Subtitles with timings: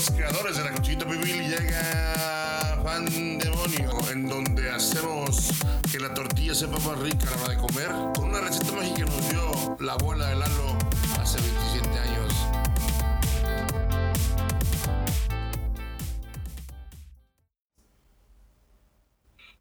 [0.00, 3.04] los creadores de la Cuchillita Pibil llega Fan
[3.38, 5.50] Demonio, en donde hacemos
[5.92, 8.94] que la tortilla sepa más rica a la hora de comer, con una receta mágica
[8.94, 10.78] que nos dio la abuela de Lalo
[11.20, 12.34] hace 27 años.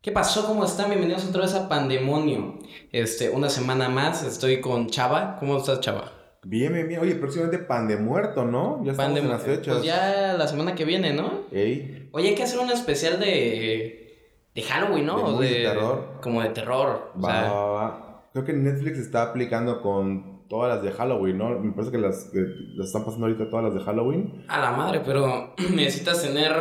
[0.02, 0.48] ¿Qué pasó?
[0.48, 0.90] ¿Cómo están?
[0.90, 2.60] Bienvenidos otra vez a Pandemonio.
[2.94, 5.36] Este, una semana más, estoy con Chava.
[5.38, 6.18] ¿Cómo estás, Chava?
[6.44, 7.00] Bien, bien, bien.
[7.02, 8.82] Oye, próximamente pan de muerto, ¿no?
[8.84, 9.76] Ya estamos Pan de- en las fechas.
[9.76, 11.42] Pues ya la semana que viene, ¿no?
[11.52, 14.39] Ey, Oye, hay que hacer un especial de.
[14.56, 15.39] de Halloween, ¿no?
[15.39, 16.06] De de terror.
[16.21, 17.11] Como de terror.
[17.16, 18.30] O va, sea, va, va.
[18.33, 21.60] Creo que Netflix está aplicando con todas las de Halloween, ¿no?
[21.60, 22.39] Me parece que las, que
[22.75, 24.46] las están pasando ahorita todas las de Halloween.
[24.47, 26.54] a la madre, pero necesitas tener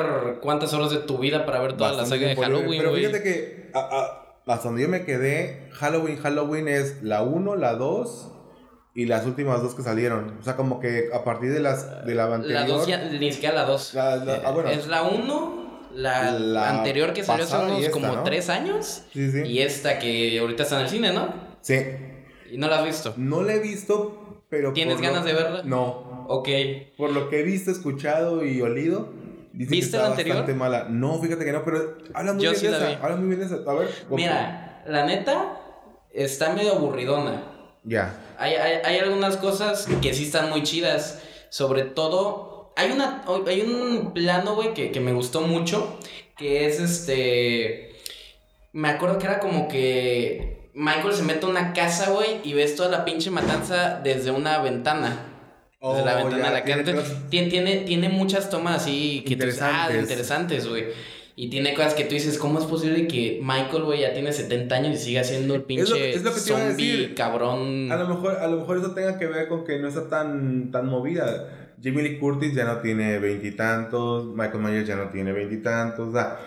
[0.43, 2.43] cuántas horas de tu vida para ver toda la Bastante saga de.
[2.43, 7.23] Halloween, Pero fíjate que a- a- hasta donde yo me quedé, Halloween, Halloween es la
[7.23, 8.33] 1, la 2
[8.99, 10.39] y las últimas dos que salieron.
[10.41, 12.61] O sea, como que a partir de las de la anterior.
[12.63, 13.95] La 2 ya, ni siquiera la 2.
[13.95, 14.71] La- la- ah, bueno.
[14.71, 18.23] Es la 1, la, La anterior que salió hace unos esta, como ¿no?
[18.25, 19.05] 3 años.
[19.13, 19.43] Sí, sí.
[19.47, 21.33] Y esta que ahorita está en el cine, ¿no?
[21.61, 21.77] Sí.
[22.51, 23.15] Y no la has visto.
[23.17, 24.73] No la he visto, pero.
[24.73, 25.63] ¿Tienes lo- ganas de verla?
[25.65, 26.25] No.
[26.29, 26.49] Ok.
[26.97, 29.13] Por lo que he visto, escuchado y olido,
[29.53, 30.37] dicen ¿Viste que está la anterior?
[30.39, 30.87] bastante mala.
[30.91, 33.01] No, fíjate que no, pero habla muy Yo bien sí de esa.
[33.05, 33.71] Habla muy bien de esa.
[33.71, 33.89] A ver.
[34.11, 35.57] Mira, la neta
[36.13, 37.55] está medio aburridona.
[37.89, 38.15] Ya.
[38.39, 41.21] Hay, hay, hay algunas cosas que sí están muy chidas.
[41.51, 45.99] Sobre todo, hay, una, hay un plano, güey, que, que me gustó mucho.
[46.37, 47.97] Que es este.
[48.73, 52.77] Me acuerdo que era como que Michael se mete a una casa, güey, y ves
[52.77, 55.25] toda la pinche matanza desde una ventana.
[55.81, 57.23] Desde la Oh, ventana ya, de la tiene casa.
[57.31, 60.03] Tiene, tiene, tiene muchas tomas así que ah, Interesantes.
[60.03, 60.85] interesantes, güey.
[61.41, 64.75] Y tiene cosas que tú dices, ¿cómo es posible que Michael, güey, ya tiene 70
[64.75, 66.91] años y siga siendo el pinche Es lo- es lo que te iba a zombie
[66.97, 67.15] decir.
[67.15, 67.93] cabrón?
[67.93, 70.73] A lo mejor, a lo mejor eso tenga que ver con que no está tan,
[70.73, 71.75] tan movida.
[71.81, 76.39] Jamie Lee Curtis ya no tiene veintitantos, Michael Myers ya no tiene veintitantos, o sea,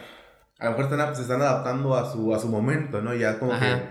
[0.59, 3.15] a lo mejor están, se están adaptando a su, a su momento, ¿no?
[3.15, 3.65] Ya como Ajá.
[3.65, 3.81] que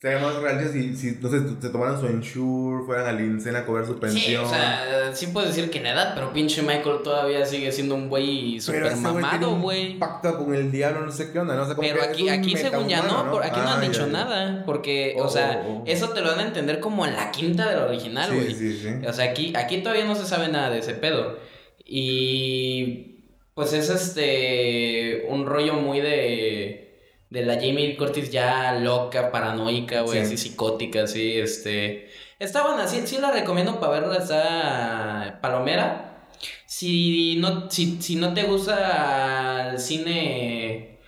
[0.00, 3.66] sería más real si, si, no sé, se tomaran su insure, fueran al INSEN a
[3.66, 4.44] cobrar su Sí, pensión.
[4.46, 8.08] o sea, sí puedes decir que en edad, pero pinche Michael todavía sigue siendo un
[8.08, 9.98] güey super mamado, güey.
[9.98, 11.62] Pacto con el diablo, no sé qué onda, ¿no?
[11.62, 13.86] O sea, como Pero que aquí, aquí según ya no, por- aquí no han Ah,
[13.86, 15.84] dicho ya, nada, porque, o Oh, sea, oh, oh.
[15.86, 18.54] eso te lo dan a entender como en la quinta del original, güey.
[18.54, 19.06] Sí, sí, sí.
[19.06, 21.36] O sea, aquí, aquí todavía no se sabe nada de ese pedo.
[21.84, 23.16] Y
[23.54, 26.89] pues es este un rollo muy de
[27.30, 30.24] de la Jamie Curtis ya loca, paranoica, güey, Sí.
[30.34, 32.10] así psicótica, así, este.
[32.38, 36.26] Está buena, sí, sí la recomiendo para verla, está palomera.
[36.66, 40.98] Si no, si, si no te gusta el cine,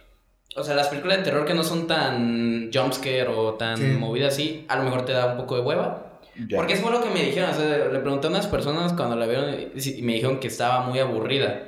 [0.56, 3.84] o sea, las películas de terror que no son tan jumpscare o tan Sí.
[3.98, 6.20] movidas así, a lo mejor te da un poco de hueva.
[6.48, 6.56] Ya.
[6.56, 7.50] Porque eso fue lo que me dijeron.
[7.50, 10.80] O sea, le pregunté a unas personas cuando la vieron y me dijeron que estaba
[10.86, 11.62] muy aburrida.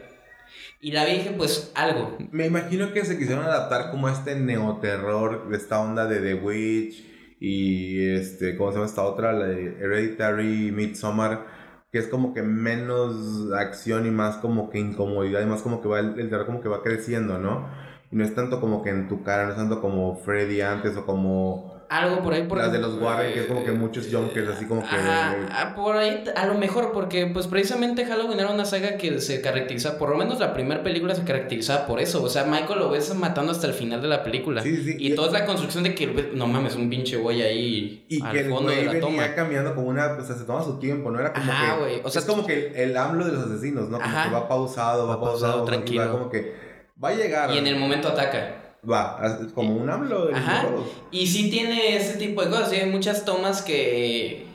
[0.84, 2.18] Y la vi y dije, pues algo.
[2.30, 6.34] Me imagino que se quisieron adaptar como a este neoterror de esta onda de The
[6.34, 7.02] Witch
[7.40, 9.32] y este, ¿cómo se llama esta otra?
[9.32, 11.46] La de Hereditary Midsommar,
[11.90, 15.88] que es como que menos acción y más como que incomodidad y más como que
[15.88, 17.66] va el, el terror como que va creciendo, ¿no?
[18.12, 20.98] Y no es tanto como que en tu cara, no es tanto como Freddy antes
[20.98, 22.42] o como Algo por ahí.
[22.44, 24.88] Por las de los Warren, que es como que muchos jumpers así como que...
[24.96, 29.20] Ajá, ah, por ahí, a lo mejor, porque pues precisamente Halloween era una saga que
[29.20, 32.22] se caracteriza, por lo menos la primera película se caracterizaba por eso.
[32.22, 34.62] O sea, Michael lo ves matando hasta el final de la película.
[34.62, 37.42] Sí, sí, y y- toda es la construcción de que, no mames, un pinche güey
[37.42, 39.34] ahí Y al que el fondo güey de la venía toma.
[39.34, 42.00] cambiando como una, o sea, se toma su tiempo, no era como Ajá, que, güey,
[42.02, 43.98] o sea, es como que el, AMLO de los asesinos, ¿no?
[43.98, 44.28] Como Ajá.
[44.28, 46.00] que va pausado, va, Va pausado, pausado, tranquilo.
[46.06, 46.54] va como que
[47.02, 47.50] va a llegar.
[47.52, 48.63] Y en el momento ataca.
[48.90, 50.66] Va, como un AMLO de Ajá.
[51.10, 52.70] Y sí tiene ese tipo de cosas.
[52.70, 54.46] sí, hay muchas tomas que.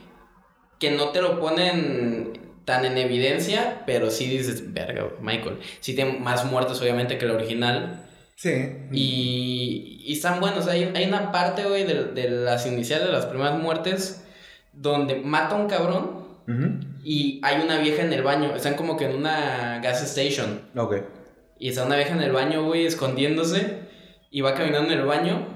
[0.78, 5.58] que no te lo ponen tan en evidencia, pero sí dices, verga, Michael.
[5.80, 8.06] Sí tiene más muertos, obviamente, que el original.
[8.36, 8.50] Sí.
[8.92, 10.66] Y, y están buenos.
[10.68, 14.24] Hay, hay una parte, güey, de, de las iniciales, de las primeras muertes,
[14.72, 16.80] donde mata a un cabrón Ujú.
[17.04, 18.54] y hay una vieja en el baño.
[18.54, 20.62] Están como que en una gas station.
[20.76, 20.96] Ok.
[21.58, 23.89] Y está una vieja en el baño, güey, escondiéndose.
[24.30, 25.46] Y va caminando en el baño.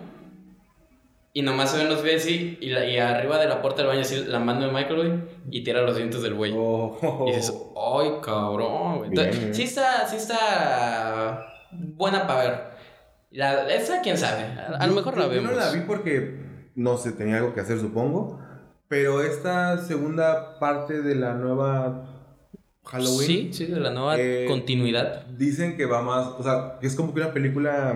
[1.32, 2.58] Y nomás se ven los pies así.
[2.60, 5.12] Y, la- y arriba de la puerta del baño, así la mano de Michael, güey.
[5.50, 6.52] Y tira los dientes del güey.
[6.56, 7.26] Oh.
[7.28, 8.98] Y dices, ¡ay, cabrón!
[8.98, 9.10] güey".
[9.10, 9.54] Bien, Entonces, bien.
[9.54, 12.60] sí está, sí está buena para ver.
[13.32, 14.42] La, esa, quién sabe.
[14.44, 15.50] A, a lo Yo- mejor yo- la Yo vemos.
[15.52, 16.40] no la vi porque,
[16.76, 18.40] no sé, tenía algo que hacer, supongo.
[18.86, 22.06] Pero esta segunda parte de la nueva
[22.84, 23.26] Halloween.
[23.26, 25.26] Sí, sí, de la nueva Eh, continuidad.
[25.26, 27.94] Dicen que va más, o sea, que es como que una película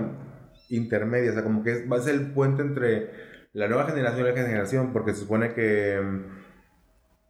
[0.71, 3.11] intermedia, o sea, como que es- va a ser el puente entre
[3.53, 6.01] la nueva generación y la generación, porque se supone que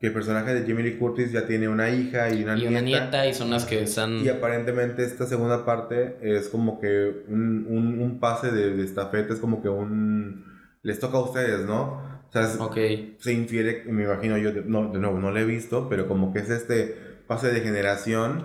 [0.00, 2.70] que el personaje de Jamie Lee Curtis ya tiene una hija y una Y nieta.
[2.70, 4.20] una nieta y son las que están...
[4.25, 9.35] Y aparentemente esta segunda parte es como que un, un, un pase de, de estafeta,
[9.35, 10.44] es como que un...
[10.82, 11.94] Les toca a ustedes, ¿no?
[12.29, 12.76] O sea, es- Ok.
[13.19, 16.32] se infiere, me imagino yo, de, no, de nuevo, no lo he visto, pero como
[16.32, 16.94] que es este
[17.26, 18.44] pase de generación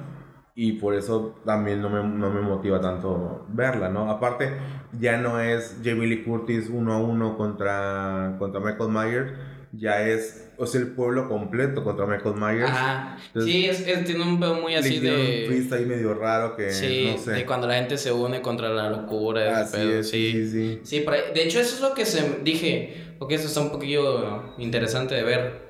[0.55, 4.09] y por eso también no me, no me motiva tanto verla, ¿no?
[4.11, 4.51] Aparte,
[4.99, 9.31] ya no es Jamie Lee Curtis uno a uno contra, contra Michael Myers,
[9.71, 12.69] ya es, o sea, el pueblo completo contra Michael Myers.
[12.69, 13.17] Ajá.
[13.27, 15.45] Entonces, sí, es, es- tiene un pedo muy así un de...
[15.47, 17.31] twist ahí medio raro que Sí, no sé.
[17.31, 19.61] de cuando la gente se une contra la locura.
[19.61, 21.05] ese Así pedo, es, sí, sí, sí.
[21.07, 25.15] Ahí- de hecho eso es lo que se dije, porque eso está un poquillo interesante
[25.15, 25.61] de ver,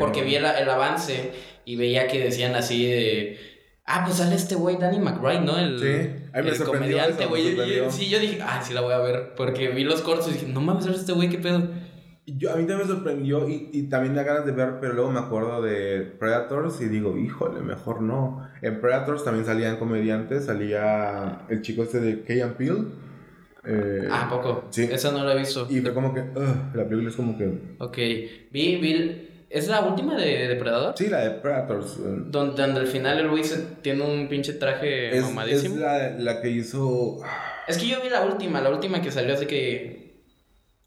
[0.00, 1.30] porque vi el, el avance
[1.64, 3.38] y veía que decían así de,
[3.86, 5.58] ah, pues sale este güey Danny McBride, ¿no?
[5.58, 7.56] El, Sí, a mí me el comediante, güey.
[7.90, 10.46] Sí, yo dije, ah, sí la voy a ver, porque vi los cortos y dije,
[10.48, 11.68] no mames, este güey, qué pedo.
[12.26, 15.10] Yo, a mí también me sorprendió y, y también da ganas de ver, pero luego
[15.10, 18.48] me acuerdo de Predators y digo, híjole, mejor no.
[18.62, 22.84] En Predators también salían comediantes, salía el chico este de Key and Peele.
[23.66, 24.64] eh, Ah, ¿a poco.
[24.70, 24.88] sí.
[24.90, 25.66] Eso no lo he visto.
[25.68, 27.46] y fue como que, ugh, la película es como que...
[27.78, 27.96] Ok,
[28.50, 30.94] vi, vi, ¿es la última de Depredador?
[30.98, 31.96] Sí, la de Predators.
[31.98, 33.42] eh, Donde, donde al final el güey
[33.82, 35.76] tiene un pinche traje es, es mamadísimo.
[35.76, 37.20] la, la que hizo...
[37.66, 40.20] Es que yo vi la última, la última que salió así que.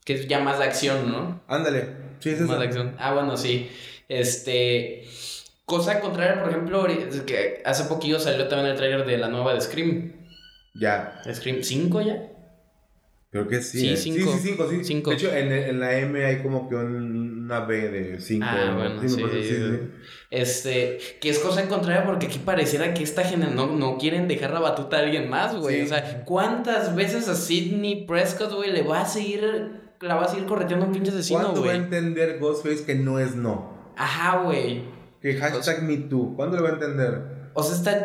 [0.06, 1.42] que es ya más de acción, ¿no?
[1.48, 1.88] Ándale,
[2.20, 2.60] sí, es Más esa.
[2.60, 2.96] de acción.
[3.00, 3.68] Ah, bueno, sí.
[4.08, 5.04] Este.
[5.66, 9.54] Cosa contraria, por ejemplo, es que hace poquillo salió también el trailer de la nueva
[9.56, 10.14] de Scream.
[10.76, 12.22] Ya, ¿Scream 5 ya?
[13.32, 13.80] Creo que sí.
[13.80, 13.98] Sí, eh.
[13.98, 14.32] cinco.
[14.34, 14.84] Sí, sí, cinco, sí.
[14.84, 15.10] Cinco.
[15.12, 18.46] De hecho, en, en la M hay como que un- una B de 5.
[18.48, 19.24] Ah, bueno, sí,
[20.30, 24.52] Este, que es cosa contraria porque aquí pareciera que esta gente no, no quieren dejar
[24.52, 25.78] la batuta a alguien más, güey.
[25.78, 25.82] Sí.
[25.84, 29.42] O sea, ¿cuántas veces a Sidney Prescott, güey, le va a seguir,
[30.02, 31.84] la va a seguir correteando un pinche asesino, ¿Cuándo va a güey?
[31.84, 33.78] entender Ghostface que no es no?
[33.96, 34.84] Ajá, güey.
[35.22, 36.36] Que hashtag MeToo.
[36.36, 37.37] ¿Cuándo lo va a entender?
[37.60, 38.04] O sea, está,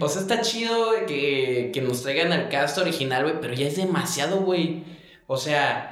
[0.04, 3.76] o sea, está chido que, que nos traigan al cast original, güey, pero ya es
[3.76, 4.82] demasiado, güey.
[5.26, 5.90] O sea,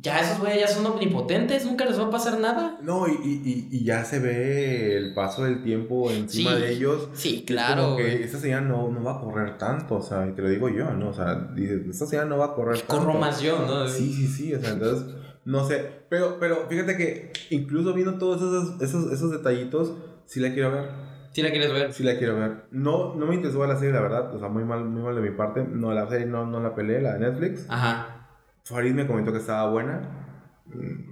[0.00, 2.78] ya esos güeyes ya son omnipotentes, nunca les va a pasar nada.
[2.82, 7.08] No, y, y, y- ya se ve el paso del tiempo encima Sí, de ellos.
[7.14, 7.96] Sí, claro.
[7.96, 10.68] que esta señora no, no va a correr tanto, o sea, y te lo digo
[10.70, 11.10] yo, ¿no?
[11.10, 13.04] O sea, dices, esta señora no va a correr tanto.
[13.06, 13.86] Corro más yo, ¿no?
[13.88, 15.14] Sí, sí, sí, o sea, entonces,
[15.44, 15.84] no sé.
[16.08, 19.92] Pero, pero fíjate que incluso viendo todos esos, esos, esos detallitos,
[20.26, 21.15] sí la quiero ver.
[21.36, 21.92] ¿Sí la quieres ver?
[21.92, 22.64] Sí la quiero ver.
[22.70, 24.34] No, no me interesó la serie, la verdad.
[24.34, 25.62] O sea, muy mal, muy mal de mi parte.
[25.70, 27.66] No, la serie no, no la peleé, la de Netflix.
[27.68, 28.26] Ajá.
[28.64, 30.00] Farid me comentó que estaba buena.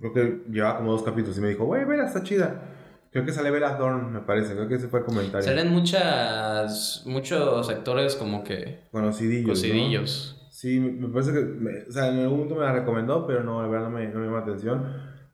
[0.01, 2.71] Creo que llevaba como dos capítulos y me dijo, güey, vela, está chida.
[3.13, 4.55] Creo que sale Bella Thorne, me parece.
[4.55, 5.47] Creo que ese fue el comentario.
[5.47, 9.47] Salen muchas, muchos actores como que Conocidillos.
[9.49, 9.53] ¿no?
[9.53, 10.49] cocidillos.
[10.51, 11.41] Sí, me parece que.
[11.41, 14.09] me- o sea, en algún momento me la recomendó, pero no, la verdad no me,
[14.09, 14.87] no me llama la atención.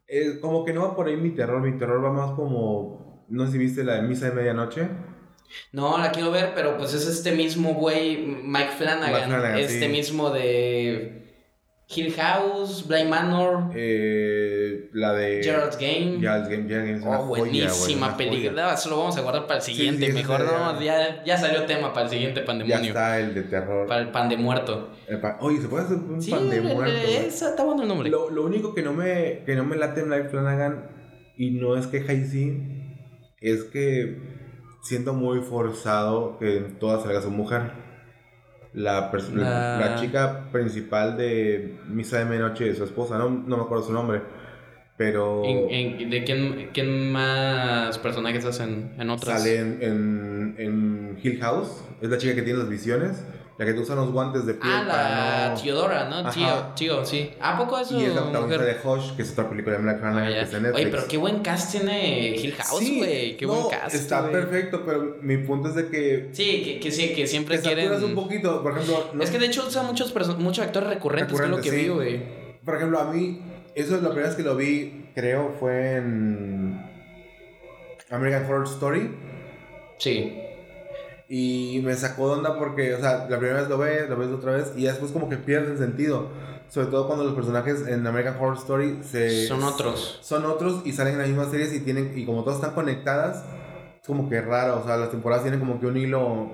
[0.08, 1.62] Eh, como que no va por ahí mi terror.
[1.62, 2.99] Mi terror va más como.
[3.30, 4.88] No sé si viste la de Misa de Medianoche.
[5.72, 9.12] No, la quiero ver, pero pues es este mismo güey, Mike Flanagan.
[9.12, 9.88] Mike Flanagan, este sí.
[9.88, 11.16] mismo de
[11.88, 15.42] Hill House, Blind Manor, Eh, la de.
[15.42, 16.18] Gerald's Game.
[16.20, 16.68] Gerald's Game.
[16.68, 18.62] Gerald's Game Oh, buenísima película.
[18.62, 18.74] joya.
[18.74, 20.06] Eso lo vamos a guardar para el siguiente.
[20.06, 23.42] sí, Mejor no, ya, ya salió tema para el siguiente pan Ya está el de
[23.42, 23.88] terror.
[23.88, 24.90] Para el pan de muerto.
[25.20, 26.92] Pa- Oye, ¿se puede hacer un pan de muerto?
[27.08, 28.08] esa- está bueno el nombre.
[28.08, 30.90] Lo, lo único que no me, que no me late en Life Flanagan,
[31.36, 32.79] y no es que sí,
[33.40, 34.18] es que
[34.82, 37.72] siento muy forzado que en todas salga su mujer.
[38.72, 43.84] La, La- la chica principal de Misa de Medianoche, su esposa, no, no me acuerdo
[43.84, 44.20] su nombre,
[44.96, 45.70] pero En-
[46.02, 49.40] en- ¿De quién, quién más personajes hacen en otras?
[49.42, 53.24] sale en, en, en Hill House, es la chica que tiene las visiones,
[53.60, 55.10] la que te usa los guantes de piel Ah, para
[55.48, 56.16] la no- Teodora, ¿no?
[56.20, 56.30] Ajá.
[56.30, 57.30] Tío, tío, sí.
[57.42, 58.82] ¿A poco es su Y es la protagonista mujer?
[58.82, 60.48] de Hush, que es otra película de Black Ah, Flanagan ya.
[60.50, 60.74] que en Netflix.
[60.82, 63.36] Oye, pero qué buen cast tiene Hill House, Sí, güey.
[63.36, 63.94] qué no, buen cast.
[63.94, 67.64] Está perfecto, pero mi punto es de que Sí, que, que sí, que siempre te
[67.64, 68.02] quieren.
[68.02, 68.62] un poquito.
[68.62, 71.56] Por ejemplo, no- Es que de hecho usa muchos, muchos actores recurrentes, que es lo
[71.60, 72.16] que Recurrentes, vi, sí.
[72.16, 72.40] güey.
[72.64, 73.42] por ejemplo, a mí,
[73.74, 76.82] eso es la primera vez que lo vi, creo, fue en
[78.10, 79.10] American Horror Story.
[79.98, 80.32] Sí.
[81.32, 84.30] Y me sacó de onda porque, o sea, la primera vez lo ves, lo ves
[84.30, 86.28] otra vez y después como que pierde el sentido.
[86.68, 89.46] Sobre todo cuando los personajes en American Horror Story se...
[89.46, 90.18] Son otros.
[90.22, 92.18] Son otros y salen en las mismas series y tienen...
[92.18, 93.44] Y como todas están conectadas,
[94.00, 94.80] es como que raro.
[94.80, 96.50] O sea, las temporadas tienen como que un hilo...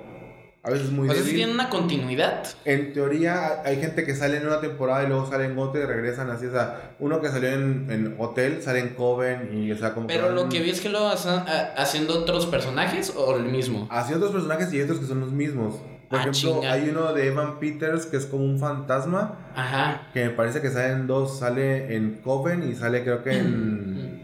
[0.63, 1.35] A veces muy O sea, si débil.
[1.37, 2.43] tienen una continuidad.
[2.65, 5.85] En teoría hay gente que sale en una temporada y luego sale en otra y
[5.85, 9.77] regresan así, o sea, uno que salió en, en Hotel sale en Coven y o
[9.77, 13.37] sea como Pero lo que vi es que lo hacen a- haciendo otros personajes o
[13.37, 13.87] el mismo.
[13.89, 15.75] Así otros personajes y otros que son los mismos.
[16.09, 16.71] Por Ah, ejemplo, chinga.
[16.73, 20.09] hay uno de Evan Peters que es como un fantasma, Ajá.
[20.13, 24.21] que me parece que sale en dos, sale en Coven y sale creo que en,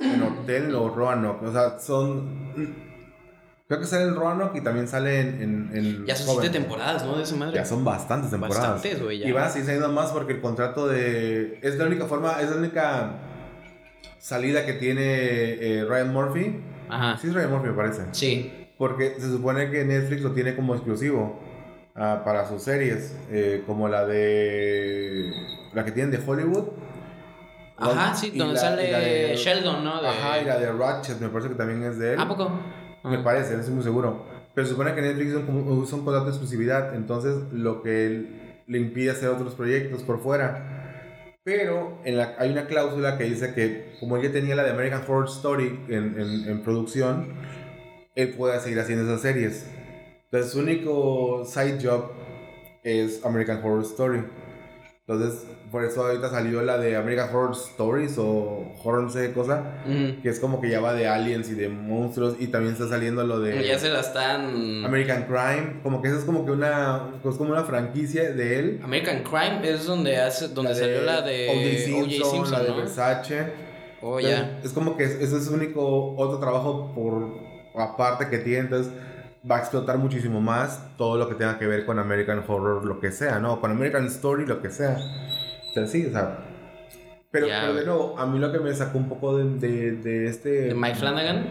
[0.00, 1.44] en, Hotel o Roanoke.
[1.46, 2.93] O sea, son.
[3.66, 5.40] Creo que sale en Roanoke y también sale en.
[5.42, 7.16] en, en Ya son siete temporadas, ¿no?
[7.16, 7.54] De esa madre.
[7.56, 8.72] Ya son bastantes temporadas.
[8.74, 9.26] Bastantes, güey.
[9.26, 11.58] Y van a seguir saliendo más porque el contrato de.
[11.62, 13.12] Es la única forma, es la única
[14.18, 16.60] salida que tiene eh, Ryan Murphy.
[16.90, 17.16] Ajá.
[17.18, 18.02] Sí, es Ryan Murphy, me parece.
[18.12, 18.52] Sí.
[18.76, 21.40] Porque se supone que Netflix lo tiene como exclusivo
[21.94, 25.30] ah, para sus series, eh, como la de.
[25.72, 26.68] la que tienen de Hollywood.
[27.76, 30.02] Ajá, sí, donde la- sale de- Sheldon, ¿no?
[30.02, 32.20] De- Ajá, y la de Ratchet, me parece que también es de él.
[32.20, 32.50] ¿A poco?
[33.04, 34.24] Me parece, no estoy muy seguro.
[34.54, 39.28] Pero supone que Netflix usa un contrato de exclusividad, entonces lo que le impide hacer
[39.28, 41.30] otros proyectos por fuera.
[41.44, 45.80] Pero hay una cláusula que dice que como ya tenía la de American Horror Story
[45.88, 47.34] en producción,
[48.14, 49.66] él puede seguir haciendo esas series.
[50.24, 52.12] Entonces su único side job
[52.82, 54.24] es American Horror Story.
[55.06, 59.32] Entonces, por eso ahorita salió la de American Horror Stories o Horror no sé qué
[59.34, 59.82] cosa,
[60.22, 63.22] que es como que ya va de aliens y de monstruos y también está saliendo
[63.22, 64.82] lo de Ya se la están.
[64.82, 68.80] American Crime, como que eso es como que una pues como una franquicia de él.
[68.82, 72.30] American Crime es donde hace, donde La salió la de O.J.
[72.30, 72.76] Simpson, la de ¿no?
[72.76, 73.52] Versace.
[74.00, 74.60] Oh, Entonces, ya.
[74.64, 77.40] Es como que ese es su único otro trabajo por
[77.78, 78.90] aparte que tiene, entonces
[79.50, 82.98] va a explotar muchísimo más todo lo que tenga que ver con American Horror, lo
[83.00, 83.60] que sea, ¿no?
[83.60, 84.96] Con American Story, lo que sea.
[85.70, 86.38] O sea, sí, o sea.
[87.30, 89.92] Pero, Ya, pero de nuevo, a mí lo que me sacó un poco de, de,
[89.96, 90.48] de este...
[90.68, 91.50] De Mike Flanagan.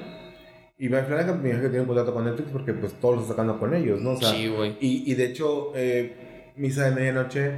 [0.80, 3.22] Y Mike Flanagan me dijo que tiene un contrato con Netflix porque pues todos lo
[3.22, 4.12] está sacando con ellos, ¿no?
[4.12, 4.78] O sea, sí, güey.
[4.80, 7.52] y, y de hecho, eh, Misa de Medianoche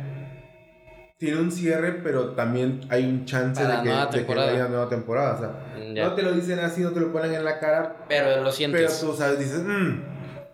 [1.18, 5.36] tiene un cierre, pero también hay un chance de que, de que haya nueva temporada.
[5.36, 6.06] O sea, Ya.
[6.10, 8.52] no te lo dicen así, no te lo ponen en la cara, Pero lo pero
[8.52, 9.00] sientes.
[9.00, 10.02] tú sabes, dices, mmm,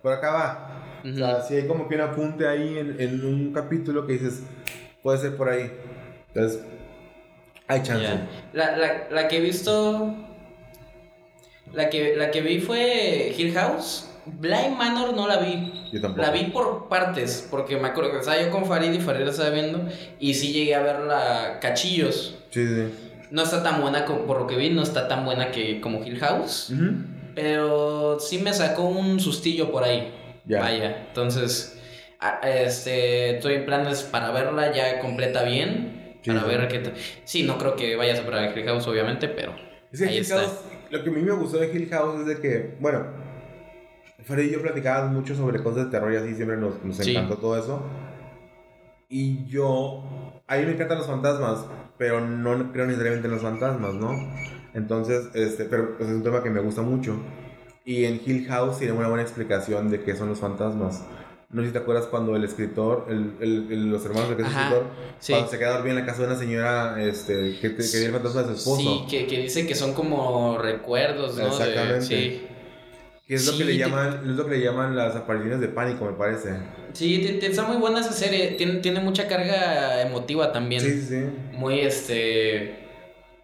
[0.02, 0.68] por acá va.
[1.04, 4.42] O sea, si hay como que un apunte ahí en, en un capítulo que dices,
[5.02, 5.72] puede ser por ahí.
[6.28, 6.62] Entonces,
[7.66, 8.08] hay chance.
[8.52, 10.14] La, la, la que he visto.
[11.72, 14.08] La que, la que vi fue Hill House.
[14.24, 15.88] Blind Manor no la vi.
[15.92, 16.22] Yo tampoco.
[16.22, 19.30] La vi por partes, porque me acuerdo que estaba yo con Farid y Farid la
[19.30, 19.88] estaba viendo.
[20.20, 22.38] Y sí llegué a verla cachillos.
[22.50, 22.84] Sí, sí.
[23.30, 26.04] No está tan buena como, por lo que vi, no está tan buena que como
[26.04, 26.70] Hill House.
[26.70, 26.92] Ujú.
[27.34, 30.12] Pero sí me sacó un sustillo por ahí.
[30.44, 30.60] Ya.
[30.60, 31.78] Vaya, entonces
[32.42, 36.18] este, estoy en planes para verla ya completa bien.
[36.22, 36.48] Sí, para sí.
[36.48, 36.92] ver qué.
[37.24, 39.54] Sí, no creo que vaya a superar a Hill House, obviamente, pero
[39.90, 40.38] Es que ahí Hill está.
[40.40, 40.60] House,
[40.90, 43.06] lo que a mí me gustó de Hill House es de que, bueno,
[44.24, 47.10] Fred y yo platicábamos mucho sobre cosas de terror y así, siempre nos, nos Sí.
[47.12, 47.82] encantó todo eso.
[49.08, 50.04] Y yo,
[50.46, 51.66] a mí me encantan los fantasmas,
[51.98, 54.10] pero no creo necesariamente en los fantasmas, ¿no?
[54.74, 57.16] Entonces, este, pero pues, es un tema que me gusta mucho.
[57.84, 61.02] Y en Hill House tiene una buena explicación de qué son los fantasmas.
[61.50, 64.42] No sé si te acuerdas cuando el escritor, el, el- el- los hermanos del que
[64.44, 64.84] es escritor,
[65.18, 65.32] sí.
[65.34, 68.12] cuando se queda dormido en la casa de una señora este, que, que, ve el
[68.12, 68.80] fantasma de su esposo.
[68.80, 71.42] Sí, que, que dice que son como recuerdos, ¿no?
[71.44, 72.00] De- Exactamente.
[72.06, 72.46] sí.
[73.26, 75.60] Que es lo Sí, que le te- llaman, es lo que le llaman las apariciones
[75.60, 76.54] de pánico, me parece.
[76.94, 78.52] Sí, te- te- está muy buena esa serie.
[78.52, 80.80] Tiene, tiene mucha carga emotiva también.
[80.80, 81.24] Sí, sí, sí.
[81.52, 82.81] Muy este.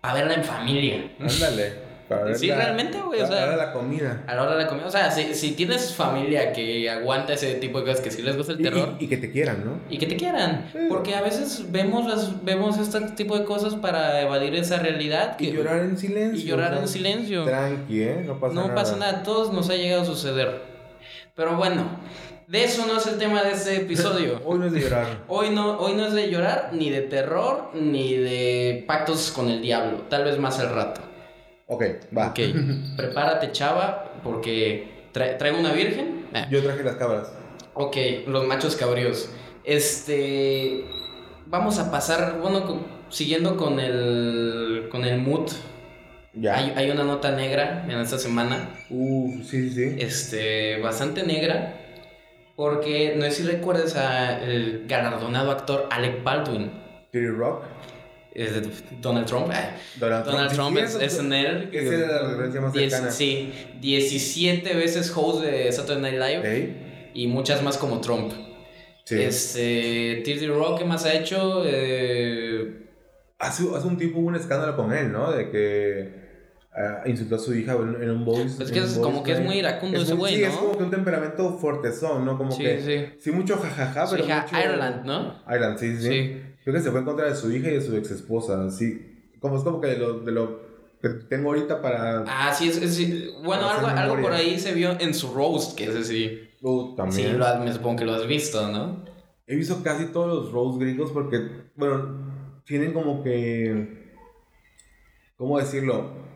[0.03, 1.11] A verla en familia.
[1.21, 1.89] Ándale.
[2.09, 4.25] Para ver Sí, la- realmente, güey, o para sea- ver la comida.
[4.27, 4.87] A la hora de la comida.
[4.87, 8.35] O sea, si, si tienes familia que aguanta ese tipo de cosas, que sí les
[8.35, 8.95] gusta el terror.
[8.99, 9.81] y- y que te quieran, ¿no?
[9.91, 10.71] Y que te quieran.
[10.73, 10.79] Sí.
[10.89, 15.37] Porque a veces vemos, las, vemos este tipo de cosas para evadir esa realidad.
[15.39, 16.41] Y llorar en silencio.
[16.43, 17.45] y llorar o sea, en silencio.
[17.45, 18.23] Tranqui, ¿eh?
[18.27, 18.75] No pasa no nada.
[18.75, 20.63] pasa nada, a todos nos ha llegado a suceder.
[21.35, 21.85] Pero bueno,
[22.49, 24.41] de eso no es el tema de este episodio.
[24.47, 25.25] Hoy no es de llorar.
[25.29, 29.61] Hoy no, hoy no es de llorar, ni de terror, ni de pactos con el
[29.63, 30.03] diablo.
[30.09, 31.03] Tal vez más al rato.
[31.67, 31.85] Ok,
[32.17, 32.29] va.
[32.29, 32.41] Ok,
[32.97, 36.27] prepárate, chava, porque tra- traigo una virgen.
[36.35, 37.29] Ah, Yo traje las cabras.
[37.75, 39.29] Ok, los machos cabríos.
[39.65, 40.85] Este.
[41.47, 44.89] Vamos a pasar, bueno, co- siguiendo con el.
[44.91, 45.51] con el mood.
[46.35, 46.57] Ya.
[46.57, 48.71] Hay, hay una nota negra en esta semana.
[48.89, 49.97] Sí, sí, sí.
[49.99, 50.79] Este.
[50.81, 51.85] bastante negra.
[52.59, 56.73] Porque no sé si recuerdas al galardonado actor Alec Baldwin.
[57.13, 57.63] Kitty Rock.
[58.35, 58.69] Es de
[59.01, 59.47] Donald Trump.
[59.53, 61.71] Ah, Donald, Donald Trump es, es en él.
[61.73, 63.11] Esa era la referencia más Diez- cercana.
[63.13, 67.11] sí, 17 veces host de Saturday Night Live.
[67.15, 68.33] Y muchas más como Trump.
[69.05, 69.23] Sí.
[69.23, 71.63] Este, Tirty Rock, ¿qué más ha hecho?
[71.65, 72.75] Eh,
[73.39, 75.31] Hace, hace un tiempo hubo un escándalo con él, ¿no?
[75.31, 76.28] De que
[76.79, 78.63] ah, insultó a su hija en, en un voice.
[78.63, 80.49] Es que es como que es muy iracundo Es ese güey, Sí, ¿no?
[80.49, 82.39] es como que un temperamento fuertezón, ¿no?
[82.39, 82.81] Como Sí, que.
[82.81, 83.15] sí.
[83.21, 84.27] Sí, mucho jajaja, su pero.
[84.27, 85.35] hija mucho- Ireland, ¿no?
[85.49, 86.09] Ireland, sí, sí, sí.
[86.09, 86.43] Sí.
[86.65, 88.71] Creo que se fue en contra de su hija y de su ex esposa.
[88.71, 89.31] Sí.
[89.41, 90.61] Como es como que de lo, de lo
[91.01, 92.25] que tengo ahorita para.
[92.27, 93.31] Ah, sí, es, es- sí.
[93.45, 96.41] bueno, algo, algo por ahí se vio en su roast, que ese sí.
[96.61, 97.39] Uh, Sí, también.
[97.39, 99.05] lo has- me supongo que lo has visto, ¿no?
[99.47, 101.39] He visto casi todos los roles gringos porque,
[101.77, 103.97] bueno, tienen como que.
[105.37, 106.28] ¿Cómo decirlo?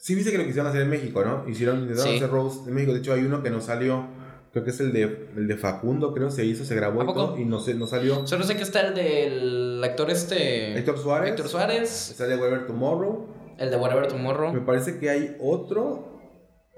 [0.00, 1.48] Sí, viste que lo quisieron hacer en México, ¿no?
[1.48, 2.16] Hicieron, intentaron Sí.
[2.16, 2.92] hacer roast en México.
[2.94, 4.06] De hecho, hay uno que no salió.
[4.52, 6.30] Creo que es el de, el de Facundo, creo.
[6.30, 7.38] Se hizo, se grabó ¿A y todo.
[7.38, 8.26] Y no, se, no salió.
[8.26, 10.76] Solo sé que está el del actor este.
[10.78, 11.30] Héctor Suárez.
[11.30, 12.10] Héctor Suárez.
[12.10, 13.26] Está el de Whatever Tomorrow.
[13.58, 14.64] El de Whatever Me Tomorrow.
[14.64, 16.08] parece que hay otro.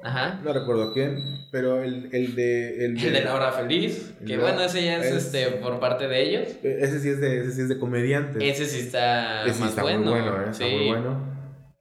[0.03, 0.41] Ajá.
[0.45, 1.17] No recuerdo quién.
[1.53, 2.85] Pero el, el de.
[2.87, 4.13] El de, El de La Hora Feliz.
[4.27, 6.49] Que No, bueno, ese ya es, es- este por parte de ellos.
[6.65, 8.43] Eh, Ese sí es de, ese sí es de comediantes.
[8.43, 10.01] Ese sí está Ese más está bueno.
[10.11, 10.51] muy bueno, ¿eh?
[10.51, 10.75] Está sí.
[10.75, 11.32] muy bueno.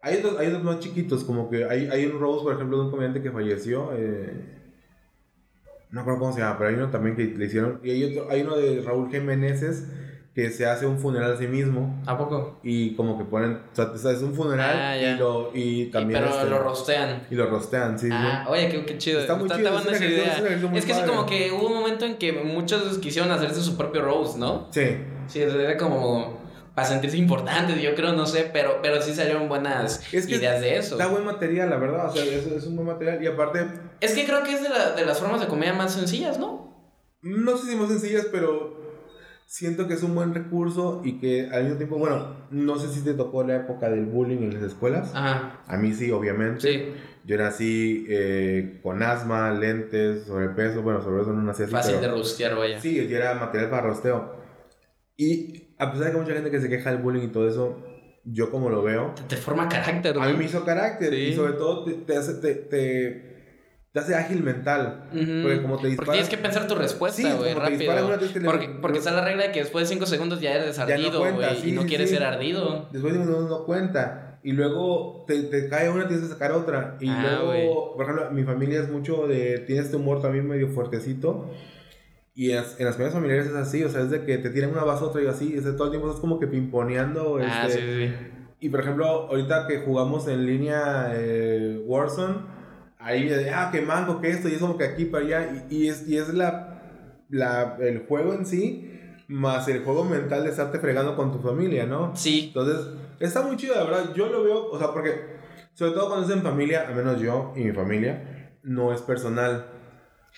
[0.02, 2.84] Hay dos, hay dos más chiquitos, como que hay, hay un Rose, por ejemplo, de
[2.86, 3.92] un comediante que falleció.
[3.96, 4.58] eh,
[5.92, 7.80] no recuerdo cómo se llama, pero hay uno también que le hicieron.
[7.84, 9.84] Y hay, otro, hay uno de Raúl Jiménez
[10.34, 12.02] que se hace un funeral a sí mismo.
[12.06, 12.60] ¿A poco?
[12.64, 13.60] Y como que ponen.
[13.74, 16.22] O sea, es un funeral Ah, y, lo, y también.
[16.22, 17.24] pero este, lo rostean.
[17.30, 18.08] y lo rostean, sí.
[18.08, 18.14] sí.
[18.16, 19.20] Ah, oye, qué, qué chido.
[19.20, 20.38] Está muy chido, es esa ejercicio- idea.
[20.38, 21.08] es Es que sí, padre.
[21.14, 24.68] como que hubo un momento en que muchos quisieron hacerse su propio roast, ¿no?
[24.72, 24.96] Sí.
[25.28, 26.41] Sí, era como
[26.76, 30.62] para sentirse importantes, yo creo, no sé, pero, pero sí salieron buenas Es que ideas
[30.62, 30.96] de eso.
[30.96, 32.10] Está buen material, la verdad.
[32.10, 33.22] O sea, es, es un buen material.
[33.24, 33.68] Y aparte,
[34.00, 36.72] Es que creo que es de, la- de las formas de comedia más sencillas, ¿no?
[37.24, 38.80] no sé si más sencillas, pero
[39.46, 43.02] siento que es un buen recurso y que al mismo tiempo, bueno, no sé si
[43.04, 45.12] te tocó la época del bullying en las escuelas.
[45.14, 46.62] Ajá, A mí sí, obviamente.
[46.62, 46.94] sí,
[47.26, 50.82] Yo nací eh, con asma, lentes, sobrepeso.
[50.82, 51.72] Bueno, sobrepeso no nací así.
[51.72, 52.80] fácil pero- de rostear, vaya.
[52.80, 54.36] Sí, yo era material para rosteo.
[55.18, 57.84] Y a pesar de que mucha gente que se queja del bullying y todo eso,
[58.24, 60.22] yo como lo veo, Te, te forma carácter, ¿no?
[60.24, 61.22] a mí me hizo carácter Sí.
[61.22, 63.32] y sobre todo te, te hace, te, te,
[63.92, 65.10] te hace ágil mental.
[65.12, 65.42] Ujú.
[65.42, 66.12] Porque como te Porque disparas...
[66.14, 68.06] tienes que pensar tu Sí, respuesta, güey, disparan rápido.
[68.08, 70.54] una, que Porque, le- porque está la regla de que después de 5 segundos ya
[70.54, 72.16] eres no ardido, güey, sí, y no sí, quieres sí.
[72.16, 72.88] ser ardido.
[72.92, 74.40] Después de uno no cuenta.
[74.44, 76.98] Y luego te, te cae una, tienes que sacar otra.
[77.00, 79.60] Y Ah, luego, por ejemplo, mi familia es mucho de.
[79.68, 81.52] Tiene este humor también medio fuertecito.
[82.34, 84.50] Y en las, en las comidas familiares es así, o sea, es de que te
[84.50, 85.54] tiran una vas otra y así.
[85.56, 87.38] Es de todo el tiempo estás como que pimponeando.
[87.38, 88.14] Ah, este, sí, sí.
[88.62, 92.36] Y por ejemplo, ahorita que jugamos en línea eh, Warzone,
[93.00, 95.66] ahí de, ah, que mango, que esto, y es como que aquí para allá.
[95.70, 96.82] Y, y es, y es la,
[97.30, 98.88] la, el juego en sí,
[99.28, 102.16] más el juego mental de estarte fregando con tu familia, ¿no?
[102.16, 104.14] Sí, Entonces, está muy chido, la verdad.
[104.16, 105.16] Yo lo veo, o sea, porque,
[105.74, 109.66] sobre todo cuando es en familia, al menos yo y mi familia, no es personal.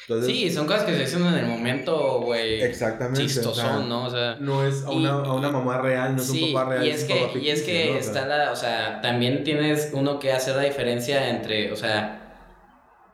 [0.07, 2.61] Entonces, sí, son cosas que se dicen en el momento, güey.
[2.61, 3.21] exactamente.
[3.23, 4.05] o sea, Chistosón, ¿no?
[4.05, 4.35] O sea.
[4.39, 6.85] No es a Y- una, a una mamá real, no es sí, un papá real.
[6.85, 7.91] y es que, y es que.
[7.91, 12.19] O está la, o sea, también tienes uno que hacer la diferencia entre, o sea,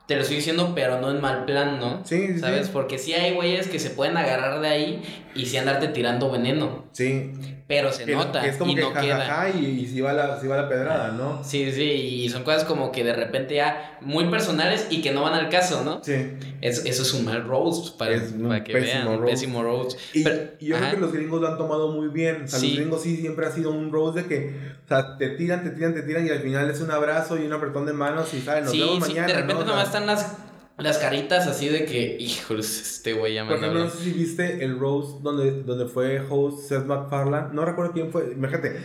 [0.06, 2.00] te lo estoy diciendo, pero no en mal plan, ¿no?
[2.04, 2.66] Sí, sí, ¿Sabes?
[2.66, 2.70] sí.
[2.72, 5.02] Porque sí hay güeyes que se pueden agarrar de ahí
[5.36, 7.30] y sí andarte tirando veneno, Sí,
[7.68, 9.48] pero se que, nota que es como y que no queda.
[9.54, 11.44] y, y si va la, sí va la pedrada, ¿no?
[11.44, 11.84] Sí, sí,
[12.24, 15.48] y son cosas como que de repente ya muy personales y que no van al
[15.48, 16.02] caso, ¿no?
[16.02, 16.32] Sí.
[16.62, 19.30] Es- eso es un mal roast para, Es para que pésimo vean, roast.
[19.32, 19.98] pésimo roast.
[20.12, 20.86] Y, Pero- y yo ajá.
[20.88, 22.42] creo que los gringos lo han tomado muy bien.
[22.44, 22.68] O sea, Sí.
[22.68, 25.70] los gringos sí siempre ha sido un rose de que, o sea, te tiran, te
[25.70, 28.40] tiran, te tiran y al final es un abrazo y un apretón de manos y
[28.40, 29.26] salen, nos Sí, vemos sí, mañana.
[29.28, 29.70] de repente ¿no?
[29.70, 30.36] Nomás están las,
[30.78, 34.12] las caritas así de que, híjoles, este güey ya me Por ejemplo, no sé si
[34.12, 37.48] viste el Rose donde, donde fue host Seth MacFarlane.
[37.52, 38.32] No recuerdo quién fue.
[38.34, 38.76] Imagínate.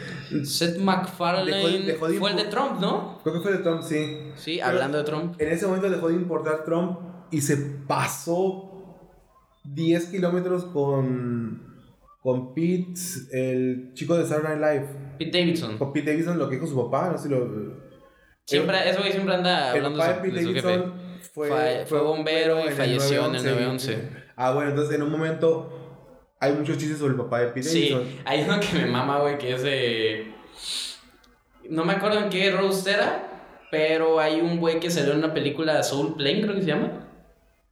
[0.44, 3.20] Seth MacFarlane Dejó de- dejó de fue el de Trump, ¿no?
[3.24, 4.18] Creo que fue de Trump, sí.
[4.36, 5.36] Sí, Pero hablando de Trump.
[5.42, 7.00] En ese momento dejó de importar Trump
[7.36, 8.72] y se pasó
[9.66, 11.62] 10 kilómetros con,
[12.22, 12.94] con Pete,
[13.34, 14.88] el chico de Saturday Night Live.
[15.20, 15.78] Pete Davidson.
[15.78, 17.10] Con Pete Davidson, lo que dijo su papá.
[17.12, 17.84] No sé si lo.
[18.46, 20.62] Siempre, ese güey siempre anda El hablando papá de de Pete.
[20.62, 20.94] Davidson
[21.34, 23.92] fue, bombero y el falleció en el 911.
[23.92, 24.24] 911.
[24.38, 27.90] Ah, bueno, entonces en un momento hay muchos chistes sobre el papá de Pete Sí,
[27.90, 28.22] Davidson.
[28.24, 30.34] hay uno que me mama, güey, que es de...
[31.70, 35.34] No me acuerdo en qué roast era, pero hay un güey que salió en una
[35.34, 37.05] película Soul Plane, creo que se llama.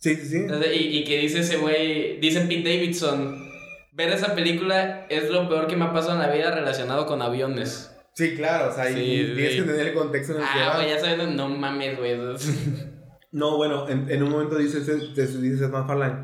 [0.04, 0.36] Sí, sí, sí.
[0.36, 3.50] Entonces, y, y que dice ese güey, dice Pete Davidson,
[3.94, 7.22] ver esa película es lo peor que me ha pasado en la vida relacionado con
[7.22, 7.90] aviones.
[8.14, 10.74] Sí, claro, o sea, y Sí, tienes que entender el contexto en el que Ah,
[10.76, 12.18] güey, ya saben, no mames, güey.
[13.32, 14.98] No, bueno, en, en un momento dice, dice,
[15.40, 16.18] dice Seth MacFarlane,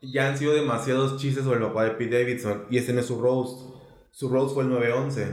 [0.00, 3.06] ya han sido demasiados chistes sobre el papá de Pete Davidson y este no es
[3.06, 3.75] su roast.
[4.18, 5.26] Su roast fue el 911.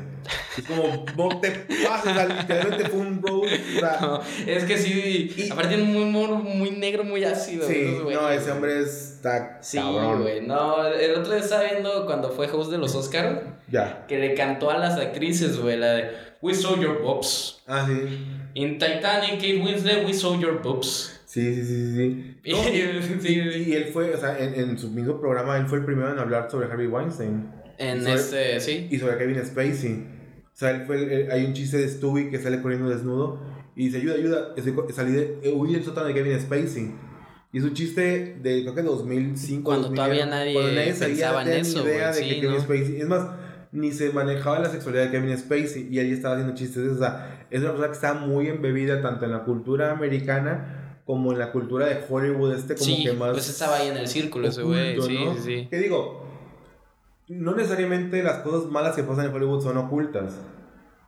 [0.57, 3.53] Es como, no te pases, o sea, literalmente fue un roast.
[3.77, 7.65] O sea, No, es que sí, Y- aparte tiene un humor muy negro, muy ácido.
[7.65, 8.51] sí, no, ese güey.
[8.51, 10.23] hombre está Sí, cabrón.
[10.23, 10.45] güey.
[10.45, 13.39] No, el otro día estaba viendo cuando fue host de los Oscars
[13.71, 14.05] Ya.
[14.05, 17.63] que le cantó a las actrices, güey, la de We saw your boobs.
[17.65, 18.17] Ah, sí.
[18.55, 21.21] In Titanic, Kate Winslet, we saw your boobs.
[21.25, 22.37] Sí, sí, sí, sí.
[22.43, 22.53] y,
[23.21, 23.39] sí.
[23.39, 26.11] y- y él fue, o sea, en, en su mismo programa, él fue el primero
[26.11, 27.62] en hablar sobre Harvey Weinstein.
[27.77, 28.87] En Sobre- este, sí.
[28.91, 30.05] y sobre Kevin Spacey.
[30.53, 33.39] O sea, él fue el- el- hay un chiste de Stewie que sale corriendo desnudo
[33.75, 36.91] y dice, ayuda, ayuda, estoy salí de, eh, huí del sótano de Kevin Spacey.
[37.51, 39.63] Y es un chiste de, creo que 2005.
[39.63, 42.61] Cuando 2000, todavía nadie cuando nadie pensaba en eso, idea de que sí, Kevin ¿no?
[42.61, 43.01] Spacey...
[43.01, 43.27] Es más,
[43.71, 46.87] ni se manejaba la sexualidad de Kevin Spacey y ahí estaba haciendo chistes.
[46.91, 51.33] O sea, es una persona que está muy embebida tanto en la cultura americana como
[51.33, 53.31] en la cultura de Hollywood, este como sí, que más...
[53.33, 55.33] pues estaba ahí en el círculo ese güey, oculto, sí, ¿no?
[55.35, 55.67] sí, sí.
[55.69, 56.22] Que digo,
[57.39, 60.33] no necesariamente las cosas malas que pasan en Hollywood son ocultas.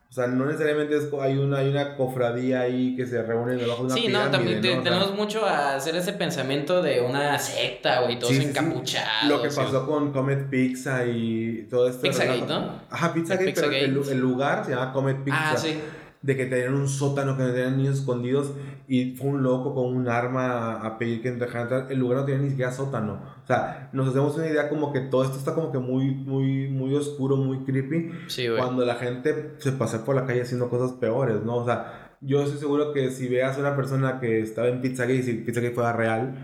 [0.08, 3.82] O sea, no necesariamente es hay una, hay una cofradía ahí que se reúne debajo
[3.82, 4.80] de una Sí, no, también te- ¿no?
[4.80, 8.44] O sea, tenemos mucho a hacer ese pensamiento de una secta, güey, todos Sí, sí,
[8.44, 8.50] sí.
[8.50, 9.28] encapuchados.
[9.30, 12.02] Lo que pasó con Comet Pizza y todo esto.
[12.04, 12.80] Pizzagate, ¿no?
[12.90, 13.86] Ajá, Pizzagate, pero Pizzagate.
[13.86, 15.52] el, el lugar se llama Comet Pizza.
[15.52, 15.78] Ah, sí.
[16.22, 18.52] De que tenían un sótano, que tenían niños escondidos
[18.88, 21.91] y fue un loco con un arma a, pedir que dejaran entrar.
[21.91, 23.19] El lugar no tenía ni siquiera sótano.
[23.43, 26.67] O sea, nos hacemos una idea como que todo esto está como que muy, muy,
[26.67, 28.12] muy oscuro, muy creepy.
[28.28, 28.60] Sí, güey.
[28.60, 31.56] Cuando la gente se pasa por la calle haciendo cosas peores, ¿no?
[31.56, 35.15] O sea, yo estoy seguro que si veas a una persona que estaba en Pizzagate
[35.15, 36.36] y si Pizzagate fuera real,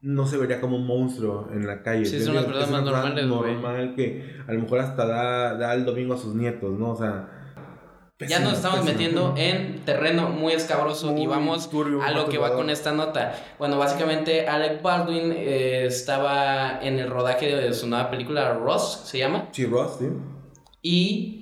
[0.00, 2.04] no se vería como un monstruo en la calle.
[2.04, 3.52] Sí, son las personas Es una más persona normales, güey.
[3.54, 6.90] normal que a lo mejor hasta da, da el domingo a sus nietos, ¿no?
[6.90, 7.38] O sea...
[8.28, 8.92] Ya nos estamos pésimo.
[8.98, 13.34] metiendo en terreno muy escabroso y vamos turbio, a lo que va con esta nota.
[13.58, 19.18] Bueno, básicamente Alec Baldwin eh, estaba en el rodaje de su nueva película Ross, se
[19.18, 20.06] llama, Sí, Ross, sí.
[20.82, 21.38] y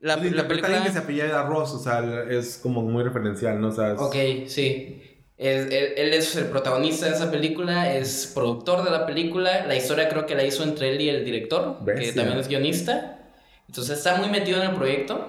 [0.00, 1.24] la, Sí, la interpreta a alguien que se película...
[1.34, 3.68] apellida Ross, o sea, es como muy referencial, ¿no?
[3.68, 4.16] O sea, es- Ok,
[4.46, 4.96] sí.
[5.36, 9.64] Es- él, él es el protagonista de esa película, es productor de la película.
[9.66, 12.14] La historia creo que la hizo entre él y el director, que Bestia.
[12.14, 13.16] también es guionista.
[13.68, 15.28] Entonces está muy metido en el proyecto.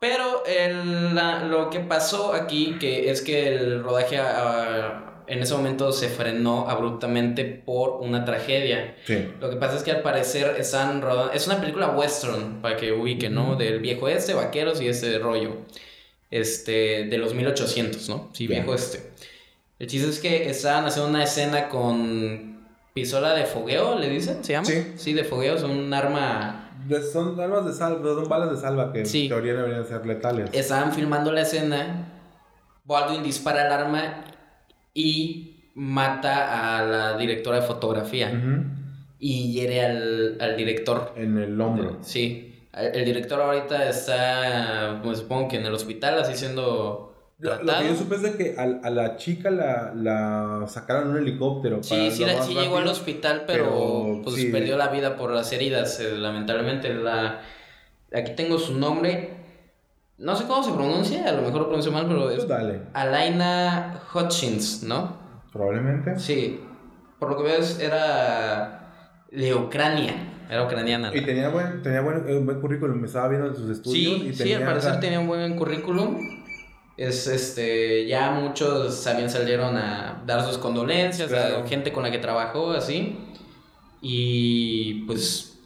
[0.00, 5.54] Pero el- la- lo que pasó aquí, que es que el rodaje ah, en ese
[5.54, 8.94] momento se frenó abruptamente por una tragedia.
[9.06, 9.26] Sí.
[9.40, 11.32] Lo que pasa es que al parecer están rodando.
[11.32, 13.56] Es una película western, para que ubiquen, ¿no?
[13.56, 15.56] Del viejo este, vaqueros y ese rollo.
[16.30, 18.30] Este, de los 1800, ¿no?
[18.32, 19.00] Sí, viejo este.
[19.78, 24.42] El chiste es que estaban haciendo una escena con pistola de fogueo, ¿le dicen?
[24.42, 24.66] ¿Se llama?
[24.66, 24.92] Sí.
[24.96, 26.65] Sí, de fogueo, es un arma.
[27.12, 29.22] Son armas de salva, son balas de salva que Sí.
[29.24, 30.50] en teoría deberían ser letales.
[30.52, 32.12] Estaban filmando la escena.
[32.84, 34.24] Baldwin dispara el arma
[34.94, 38.30] y mata a la directora de fotografía.
[39.18, 41.12] Y hiere al, al director.
[41.16, 41.98] En el hombro.
[42.02, 42.68] Sí.
[42.74, 47.94] El director ahorita está, pues supongo que en el hospital, así siendo Lo, que yo
[47.96, 51.82] supe es de que a, a la chica la, la sacaron en un helicóptero.
[51.82, 54.46] Sí, para sí, la- sí llegó al hospital, pero, pero pues sí.
[54.50, 56.94] perdió la vida por las heridas, eh, lamentablemente.
[56.94, 57.42] La...
[58.14, 59.36] Aquí tengo su nombre.
[60.16, 62.80] No sé cómo se pronuncia, a lo mejor lo pronuncio mal, pero Pues es dale,
[62.94, 65.18] Alaina Hutchins, ¿no?
[65.52, 66.18] probablemente.
[66.18, 66.60] Sí.
[67.18, 70.32] Por lo que veo es- era de Ucrania.
[70.48, 71.10] Era ucraniana.
[71.14, 74.20] Y tenía buen, tenía buen, eh, buen currículum, me estaba viendo en sus estudios.
[74.20, 76.44] Sí, y sí, tenía, al o parecer tenía un buen currículum.
[76.96, 81.58] Es este, ya muchos también salieron a dar sus condolencias Claro.
[81.58, 83.18] a gente con la que trabajó, así.
[84.00, 85.58] Y pues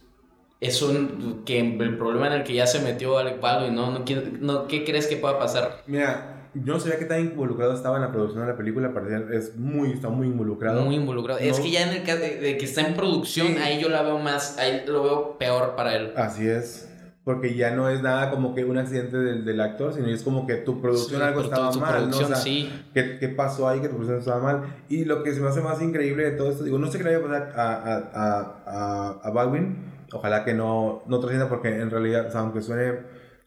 [0.60, 3.90] es un que el problema en el que ya se metió Alec Baldwin, ¿no?
[3.90, 5.82] no, ¿qué, no ¿Qué crees que pueda pasar?
[5.86, 9.22] Mira, yo no sabía que tan involucrado estaba en la producción de la película, parecía,
[9.32, 10.84] es muy, está muy involucrado.
[10.84, 11.38] Muy involucrado.
[11.40, 11.64] Es No.
[11.64, 13.56] que ya en el caso de, de que está en producción, Sí.
[13.58, 16.12] ahí yo la veo más, ahí lo veo peor para él.
[16.16, 16.89] Así es.
[17.22, 20.46] Porque ya no es nada como que un accidente del, del actor, sino es como
[20.46, 22.16] que tu producción Sí, algo estaba mal, ¿no?
[22.16, 22.70] O sea, sí.
[22.94, 24.62] ¿qué, qué pasó ahí que tu producción estaba mal?
[24.88, 27.04] Y lo que se me hace más increíble de todo esto, digo, no sé qué
[27.04, 29.76] le vaya a pasar a, a, a, a, a Baldwin,
[30.12, 33.00] ojalá que no, no trascienda porque en realidad, o sea, aunque suene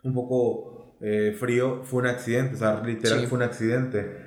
[0.03, 3.25] un poco eh, frío, fue un accidente, o sea, literal Sí.
[3.27, 4.21] fue un accidente.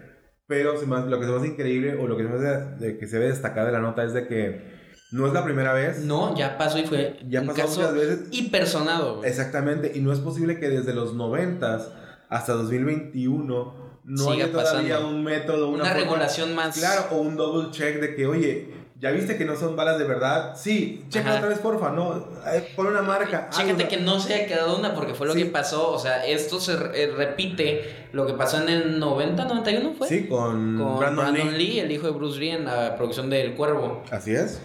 [0.48, 2.34] Pero se me hace- lo que se me hace increíble o lo que se me
[2.36, 4.75] hace de que se ve destacar de la nota es de que
[5.16, 5.98] no es la primera vez.
[6.00, 8.18] No, ya pasó y fue Ya un pasó caso muchas veces.
[8.30, 9.16] hipersonado.
[9.16, 9.28] güey.
[9.30, 11.80] Exactamente, y no es posible que desde los 90
[12.28, 13.74] hasta 2021
[14.04, 15.08] no Siga haya todavía pasando.
[15.16, 16.78] un método, una, Una forma- regulación más.
[16.78, 20.04] Claro, o un double check de que, oye, ¿ya viste que no son balas de
[20.04, 20.54] verdad?
[20.56, 21.36] Sí, checa Ajá.
[21.38, 22.28] otra vez, porfa, no,
[22.74, 23.48] pon una marca.
[23.50, 23.88] Chécate algo.
[23.88, 25.44] que no se haya quedado una porque fue lo Sí.
[25.44, 25.90] que pasó.
[25.92, 30.08] O sea, esto se eh, repite lo que pasó en el 90, 91 fue.
[30.08, 31.66] Sí, con, Con Brandon, Brandon, Lee.
[31.72, 31.80] Lee.
[31.80, 34.02] el hijo de Bruce Lee, en la producción del Cuervo.
[34.10, 34.60] Así es.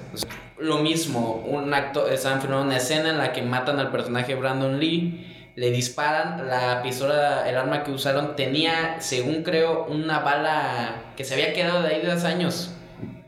[0.57, 4.79] Lo mismo, un acto, estaban filmando una escena en la que matan al personaje Brandon
[4.79, 11.23] Lee, le disparan, la pistola, el arma que usaron tenía, según creo, una bala que
[11.25, 12.71] se había quedado de ahí de hace años.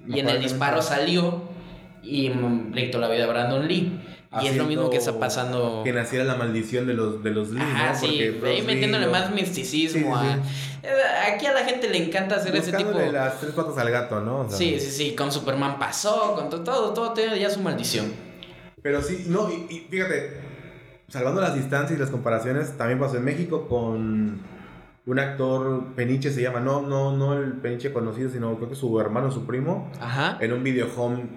[0.08, 1.42] Y en el disparo salió
[2.02, 4.00] y mm, le quitó la vida a Brandon Lee.
[4.42, 5.82] Y es lo mismo que está pasando.
[5.84, 8.00] Que naciera la maldición de los, de los Lee, Ajá, ¿no?
[8.00, 10.20] sí, Porque ahí metiéndole más misticismo.
[10.20, 12.90] Sí, sí, a- Eh, Aquí a la gente le encanta hacer ese tipo.
[12.90, 14.40] Buscándole las tres patas al gato, ¿no?
[14.42, 17.60] O sea, Sí, sí, sí, con Superman pasó, con to- todo, todo tiene ya su
[17.62, 18.12] maldición.
[18.82, 20.42] Pero sí, no, y, y fíjate,
[21.08, 24.42] salvando las distancias y las comparaciones, también pasó en México con
[25.06, 29.00] un actor, Peniche se llama, no, no, no el Peniche conocido, sino creo que su
[29.00, 30.38] hermano, su primo, Ajá.
[30.40, 31.28] en un video home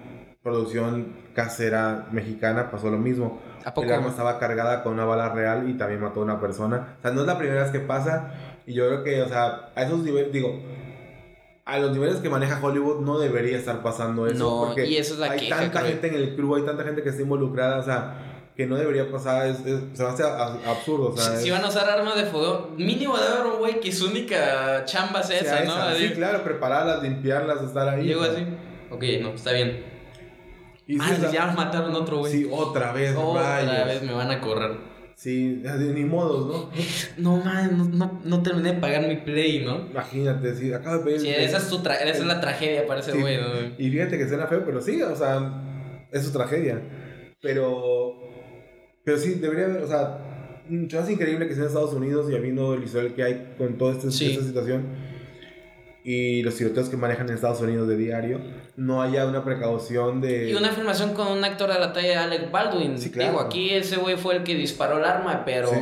[0.41, 3.41] producción casera mexicana pasó lo mismo.
[3.65, 3.85] ¿A poco?
[3.87, 6.95] El arma estaba cargada con una bala real y también mató a una persona.
[6.99, 8.31] O sea, no es la primera vez que pasa.
[8.65, 10.61] Y yo creo que, o sea, a esos niveles, digo,
[11.65, 14.39] a los niveles que maneja Hollywood no debería estar pasando eso.
[14.39, 15.91] No, porque y eso es la hay queja, tanta creo.
[15.91, 18.26] gente en el club, hay tanta gente que está involucrada, o sea,
[18.57, 19.47] que no debería pasar.
[19.47, 21.25] Es, es- se hace a- absurdo, o sea.
[21.31, 23.91] Si, es- si van a usar armas de fuego, mínimo debe haber un güey que
[23.91, 25.89] su única chamba sea sea esa, ¿no?
[25.91, 25.99] esa.
[25.99, 28.05] Sí, claro, prepararlas, limpiarlas, estar ahí.
[28.07, 28.43] Llego así.
[28.89, 29.85] Ok, no, está bien.
[30.87, 32.31] Y sí, Ah, o sea, ya mataron otro güey.
[32.31, 33.85] Sí, otra vez, Otra rayos.
[33.87, 34.71] vez me van a correr.
[35.15, 35.61] Sí,
[35.93, 36.69] ni modos, ¿no?
[37.17, 39.87] No, man, no, no, no terminé de pagar mi play, ¿no?
[39.91, 41.19] Imagínate, sí, acaba de pedir.
[41.21, 43.47] Sí, esa es, tu tra- esa es la tragedia para ese Sí, güey, ¿no?
[43.77, 45.61] Y fíjate que suena feo, pero sí, o sea,
[46.11, 46.81] es su tragedia.
[47.41, 48.06] Pero,
[49.07, 50.17] pero sí, debería haber, o sea,
[50.89, 53.77] se hace increíble que sea en Estados Unidos y habiendo el historial que hay con
[53.77, 54.31] toda Sí.
[54.31, 54.83] esta situación
[56.03, 58.41] y los tiroteos que manejan en Estados Unidos de diario,
[58.75, 60.49] no haya una precaución de...
[60.49, 62.97] Y una filmación con un actor de la talla de Alec Baldwin.
[62.97, 63.31] Sí, claro.
[63.31, 65.69] Digo, aquí ese güey fue el que disparó el arma, pero.
[65.69, 65.79] Sí.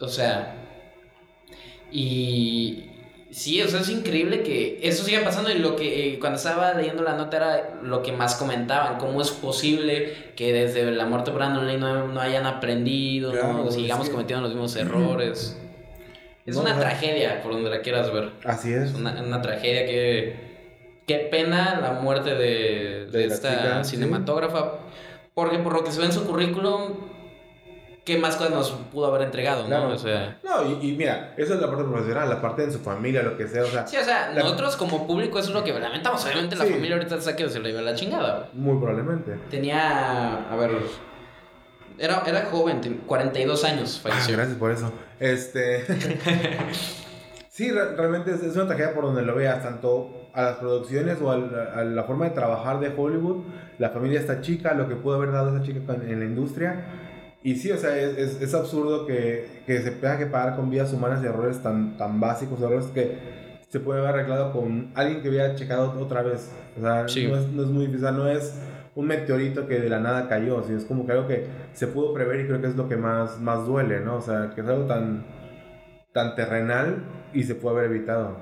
[0.00, 0.56] O sea.
[1.92, 2.85] Y.
[3.36, 5.50] Sí, o sea, es increíble que eso siga pasando.
[5.50, 9.20] Y lo que eh, cuando estaba leyendo la nota era lo que más comentaban: cómo
[9.20, 13.70] es posible que desde la muerte de Brandon Lee no, no hayan aprendido, Claro, ¿no?
[13.70, 15.54] sigamos cometiendo los mismos errores.
[16.46, 18.30] Es No, una tragedia, por donde la quieras ver.
[18.42, 18.94] Así es.
[18.94, 20.46] Una, una tragedia que.
[21.06, 23.96] Qué pena la muerte de, de esta chica, sí.
[23.96, 24.78] cinematógrafa.
[25.34, 26.94] Porque por lo que se ve en su currículum,
[28.06, 29.88] ¿qué más cosas nos pudo haber entregado, no?
[29.88, 30.38] O sea.
[30.42, 33.36] No, y, y mira, eso es la parte profesional, la parte de su familia, lo
[33.36, 35.78] que sea, o sea, Sí, o sea, La- nosotros como público eso es lo que
[35.78, 36.24] lamentamos.
[36.24, 38.48] Obviamente la familia ahorita está que se le iba la chingada.
[38.54, 39.32] muy probablemente.
[39.50, 40.48] Tenía.
[40.50, 40.70] A ver.
[41.98, 44.36] Era, era joven, ten- 42 años Ah, falleció.
[44.36, 44.92] gracias por eso.
[45.18, 45.84] Este.
[47.48, 51.18] sí, re- realmente es, es una tragedia por donde lo veas, tanto a las producciones
[51.22, 53.44] o al- a, la forma de trabajar de Hollywood,
[53.78, 56.84] la familia está chica, lo que pudo haber dado esa chica en la industria.
[57.46, 60.68] Y sí, o sea, es, es, es absurdo que, que se tenga que pagar con
[60.68, 63.16] vidas humanas y errores tan, tan básicos, errores que
[63.68, 66.50] se puede haber arreglado con alguien que hubiera checado otra vez.
[66.76, 67.28] O sea, Sí.
[67.28, 68.52] no, es, no es muy difícil, o sea, no es
[68.96, 72.12] un meteorito que de la nada cayó, sino es como que algo que se pudo
[72.14, 74.16] prever y creo que es lo que más, más duele, ¿no?
[74.16, 75.24] O sea, que es algo tan,
[76.12, 78.38] tan terrenal y se puede haber evitado.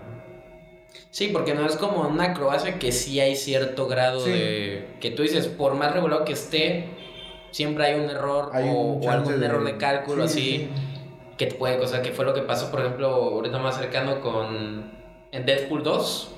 [1.10, 4.30] Sí, porque no es como una Croacia que sí hay cierto grado Sí.
[4.30, 4.86] de.
[5.00, 6.86] que tú dices, por más regulado que esté,
[7.54, 10.56] siempre hay un error Hay o, un o chance algún error de cálculo sí, así
[10.56, 10.70] sí.
[11.38, 11.78] que te puede.
[11.78, 14.90] O sea, que fue lo que pasó, por ejemplo, ahorita más cercano con.
[15.30, 16.30] en Deadpool 2.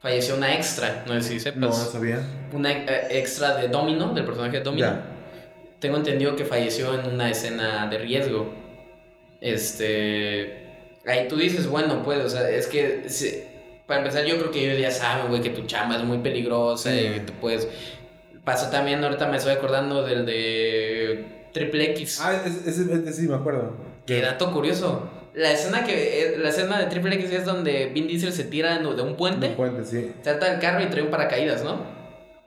[0.00, 1.60] Falleció una extra, no sé si sepas.
[1.60, 2.20] No, sabía.
[2.52, 4.88] Una eh, extra de Domino, del personaje de Domino.
[4.88, 5.04] Ya.
[5.78, 8.52] Tengo entendido que falleció en una escena de riesgo.
[9.40, 10.66] Este.
[11.06, 13.06] Ahí tú dices, bueno, pues, o sea, es que.
[13.86, 16.90] para empezar, yo creo que ellos ya saben, güey, que tu chamba es muy peligrosa
[16.90, 16.98] Sí.
[16.98, 17.68] y que tú puedes.
[18.44, 22.20] Pasó también, ahorita me estoy acordando del de Triple X.
[22.22, 23.72] Ah, ese, ese- ese sí me acuerdo.
[24.06, 25.08] Qué dato curioso.
[25.34, 28.78] La escena que eh, la escena de Triple X es donde Vin Diesel se tira
[28.78, 30.12] de de un puente, Un puente, sí.
[30.22, 31.80] salta del carro y trae un paracaídas, ¿no?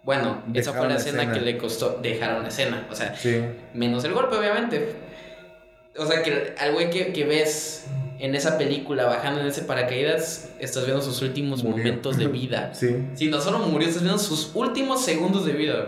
[0.04, 1.34] Bueno, esa fue la la escena, escena.
[1.34, 2.86] que le costó dejar una escena.
[2.92, 3.42] O sea, Sí.
[3.74, 4.94] menos el golpe, obviamente.
[5.98, 7.86] O sea, que al güey que, que ves
[8.20, 11.78] en esa película bajando en ese paracaídas, estás viendo sus últimos Murió.
[11.86, 12.72] momentos de vida.
[12.74, 13.08] Sí.
[13.14, 15.86] Sí, no solo murió, estás viendo sus últimos segundos de vida.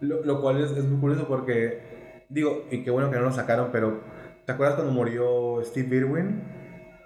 [0.00, 3.32] Lo, lo cual es, es muy curioso porque, digo, y qué bueno que no lo
[3.32, 4.02] sacaron, pero
[4.44, 6.42] ¿te acuerdas cuando murió Steve Irwin?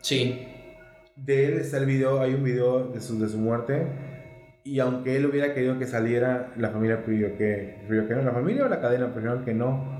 [0.02, 0.46] Sí,
[1.16, 3.86] De él está el video, hay un video de su, de su muerte.
[4.64, 8.22] Y aunque él hubiera querido que saliera, la familia pidió que, pidió que no.
[8.22, 9.97] La familia o la cadena prefirieron que no.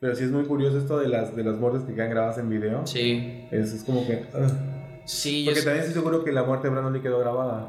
[0.00, 2.48] Pero sí es muy curioso esto de las, de las muertes que quedan grabadas en
[2.48, 2.86] video.
[2.86, 3.46] sí.
[3.50, 4.24] Es, es como que...
[4.34, 4.50] ugh.
[5.04, 7.68] Sí, yo Porque sé- también estoy seguro que la muerte de Brandon Lee quedó grabada.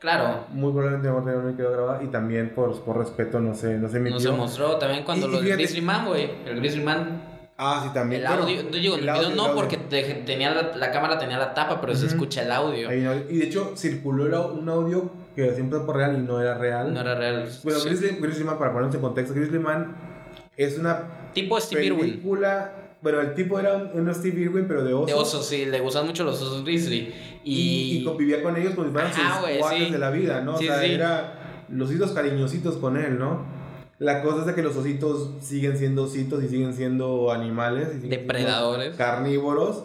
[0.00, 0.46] claro.
[0.50, 2.02] Muy probablemente la muerte de Brandon Lee quedó grabada.
[2.02, 5.30] Y también por, por respeto no se, no se No se mostró también cuando Y-
[5.30, 6.30] y lo del Grizzly Man, güey.
[6.46, 7.22] El Grizzly Man.
[7.56, 8.22] Ah, sí, también.
[8.22, 8.62] El Bueno, audio.
[8.62, 11.52] yo digo, el, el video no, el porque te- tenía la, la cámara tenía la
[11.54, 12.92] tapa, pero se escucha el audio.
[12.92, 16.92] Y de hecho circuló un audio que siempre fue real y no era real.
[16.94, 17.48] No era real.
[17.62, 17.88] Bueno, Sí.
[17.90, 19.94] Grizzly, Grizzly Man, para ponerse en contexto, Grizzly Man
[20.56, 22.00] es una Tipo Steve Irwin.
[22.00, 22.72] película.
[23.02, 25.06] Bueno, el tipo era un, un Steve Irwin, pero de oso.
[25.06, 27.14] De osos, sí, le gustan mucho los osos grizzly.
[27.44, 29.22] Y, Y, y convivía con ellos como si fueran sus
[29.70, 29.90] sí.
[29.90, 30.58] de la vida, ¿no?
[30.58, 30.92] Sí, o sea, sí.
[30.92, 33.44] era los ositos cariñositos con él, ¿no?
[33.98, 37.88] La cosa es de que los ositos siguen siendo ositos y siguen siendo animales.
[37.88, 38.96] Y siguen siendo Depredadores.
[38.96, 39.84] Carnívoros.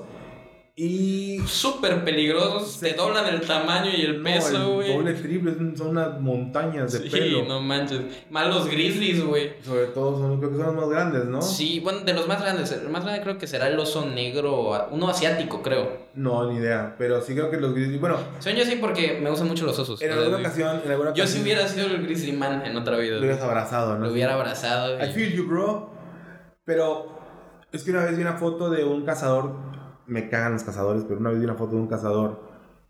[0.77, 1.39] Y.
[1.47, 4.93] Súper peligrosos, te doblan el tamaño y el No, peso, güey.
[4.93, 7.45] doble triple, son- unas montañas de Sí, pelo.
[7.45, 8.01] no manches.
[8.29, 9.53] Más los grizzlies, güey.
[9.63, 11.41] Sobre todo son, creo que son los más grandes, ¿no?
[11.41, 12.71] Sí, bueno, de los más grandes.
[12.73, 16.07] El más grande creo que será el oso negro, uno asiático, creo.
[16.15, 16.95] No, ni idea.
[16.97, 18.01] Pero sí creo que los grizzlies.
[18.01, 20.01] Bueno, Son yo sí porque me gustan mucho los osos.
[20.01, 20.81] en alguna ocasión.
[20.83, 23.13] En alguna Yo si ocasión hubiera sido el grizzly man en otra vida.
[23.15, 24.07] Lo hubieras abrazado, ¿no?
[24.07, 24.97] Lo hubiera abrazado.
[25.01, 25.89] I feel you, bro.
[26.65, 27.07] Pero
[27.71, 29.74] es que una vez vi una foto de un cazador.
[30.07, 32.41] Me cagan los cazadores, pero una vez vi una foto de un cazador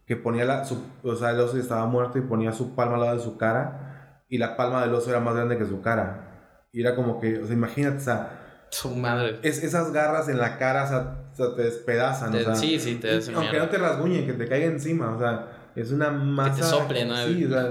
[0.06, 0.66] que ponía la.
[0.66, 3.38] Su, o sea, el oso estaba muerto y ponía su palma al lado de su
[3.38, 4.22] cara.
[4.30, 6.68] Y la palma del oso era más grande que su cara.
[6.72, 9.40] Y era como que, o sea, imagínate, o sea, Su madre.
[9.44, 12.32] es, esas garras en la cara, o sea, o sea, te despedazan.
[12.32, 13.66] Te- o sea, sí, sí, te hacen Aunque mierda.
[13.68, 16.64] no te rasguñen, que te caiga encima, o sea, es una masa.
[16.64, 17.16] sople, ¿no?
[17.26, 17.70] Sí, o sea,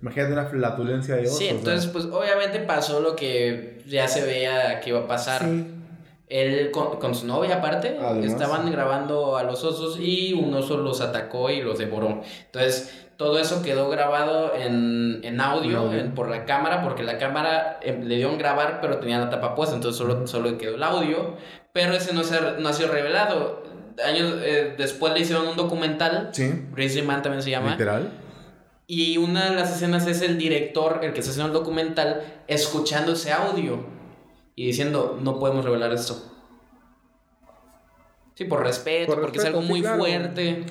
[0.00, 1.36] imagínate una flatulencia de oso.
[1.36, 5.42] Sí, entonces, pues obviamente pasó lo que ya se veía que iba a pasar.
[5.42, 5.74] Sí.
[6.30, 8.24] Él con, con su novia aparte Además.
[8.26, 12.20] estaban grabando a los osos y un oso los atacó y los devoró.
[12.46, 17.80] Entonces, todo eso quedó grabado en, en audio, en- por la cámara, porque la cámara
[17.82, 20.82] eh, le dio en grabar, pero tenía la tapa puesta, entonces solo, solo quedó el
[20.82, 21.34] audio.
[21.72, 23.62] Pero ese no, se, ha- no ha sido revelado.
[24.04, 27.72] Años eh, después le hicieron un documental, Sí, Grizzly Man también se llama.
[27.72, 28.10] literal.
[28.86, 33.12] Y una de las escenas es el director, el que está haciendo el documental, escuchando
[33.12, 33.84] ese audio
[34.62, 36.16] y diciendo, no podemos revelar esto.
[38.34, 39.98] Sí, por respeto, Por porque es algo sí, muy claro.
[39.98, 40.64] fuerte.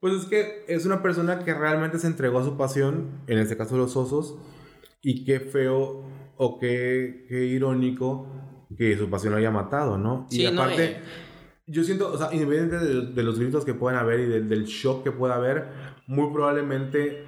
[0.00, 3.56] Pues es que es una persona que realmente se entregó a su pasión, en este
[3.56, 4.36] caso los osos,
[5.00, 6.04] y qué feo
[6.36, 8.26] o qué, qué irónico
[8.76, 10.26] que su pasión lo haya matado, ¿no?
[10.30, 11.00] Sí, y no, aparte, eh.
[11.68, 14.64] yo siento, o sea, independientemente de, de los gritos que puedan haber y del- del
[14.64, 15.68] shock que pueda haber,
[16.08, 17.24] muy probablemente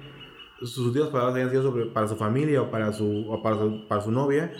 [0.61, 3.87] sus últimas palabras hayan sido sobre, para su familia o para su, o para su,
[3.87, 4.51] para su novia.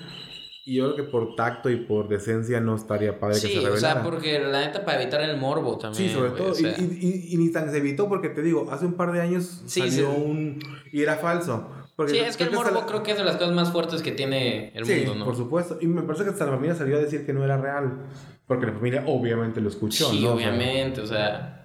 [0.68, 3.60] Y yo creo que por tacto y por decencia no estaría padre que Sí, se
[3.60, 3.94] o revelara.
[3.94, 6.10] sea, porque la neta para evitar el morbo también.
[6.10, 6.52] Sí, sobre güey, todo.
[6.54, 6.72] o sea.
[6.78, 9.22] y, y, y- y ni tan se evitó porque te digo, hace un par de
[9.22, 10.22] años Sí, salió sí.
[10.26, 10.60] un...
[10.92, 11.70] Y era falso.
[11.96, 14.02] Porque Sí, es que el morbo la- creo que es de las cosas más fuertes
[14.02, 15.26] que tiene el Sí, mundo, ¿no?
[15.26, 15.78] por supuesto.
[15.80, 18.00] Y me parece que hasta la familia salió a decir que no era real.
[18.48, 20.34] Porque la familia obviamente lo escuchó, Sí, ¿no?
[20.34, 21.65] O sea, obviamente, o sea,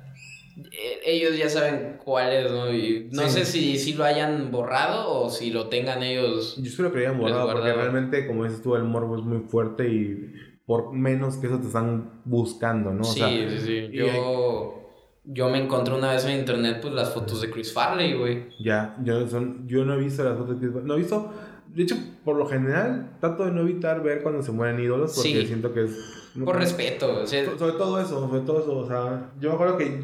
[1.04, 2.72] ellos ya saben cuál es, ¿no?
[2.72, 3.30] Y no Sí.
[3.30, 6.56] sé si, si lo hayan borrado o si lo tengan ellos.
[6.58, 9.40] Yo espero que lo hayan borrado porque realmente, como dices tú, el morbo es muy
[9.40, 10.32] fuerte y
[10.66, 13.02] por menos que eso te están buscando, ¿no?
[13.02, 13.88] O sí, sea, sí, sí.
[13.92, 14.80] Yo,
[15.24, 18.44] yo me encontré una vez en internet, pues, las fotos de Chris Farley, güey.
[18.60, 20.86] Ya, yo, son, yo no he visto las fotos de Chris Farley.
[20.88, 21.32] No he visto,
[21.74, 25.40] de hecho, por lo general, trato de no evitar ver cuando se mueren ídolos porque
[25.40, 25.46] Sí.
[25.46, 26.16] siento que es...
[26.44, 29.54] Por respeto, o sea, So- Sobre todo eso, sobre todo eso, o sea, yo me
[29.56, 30.00] acuerdo que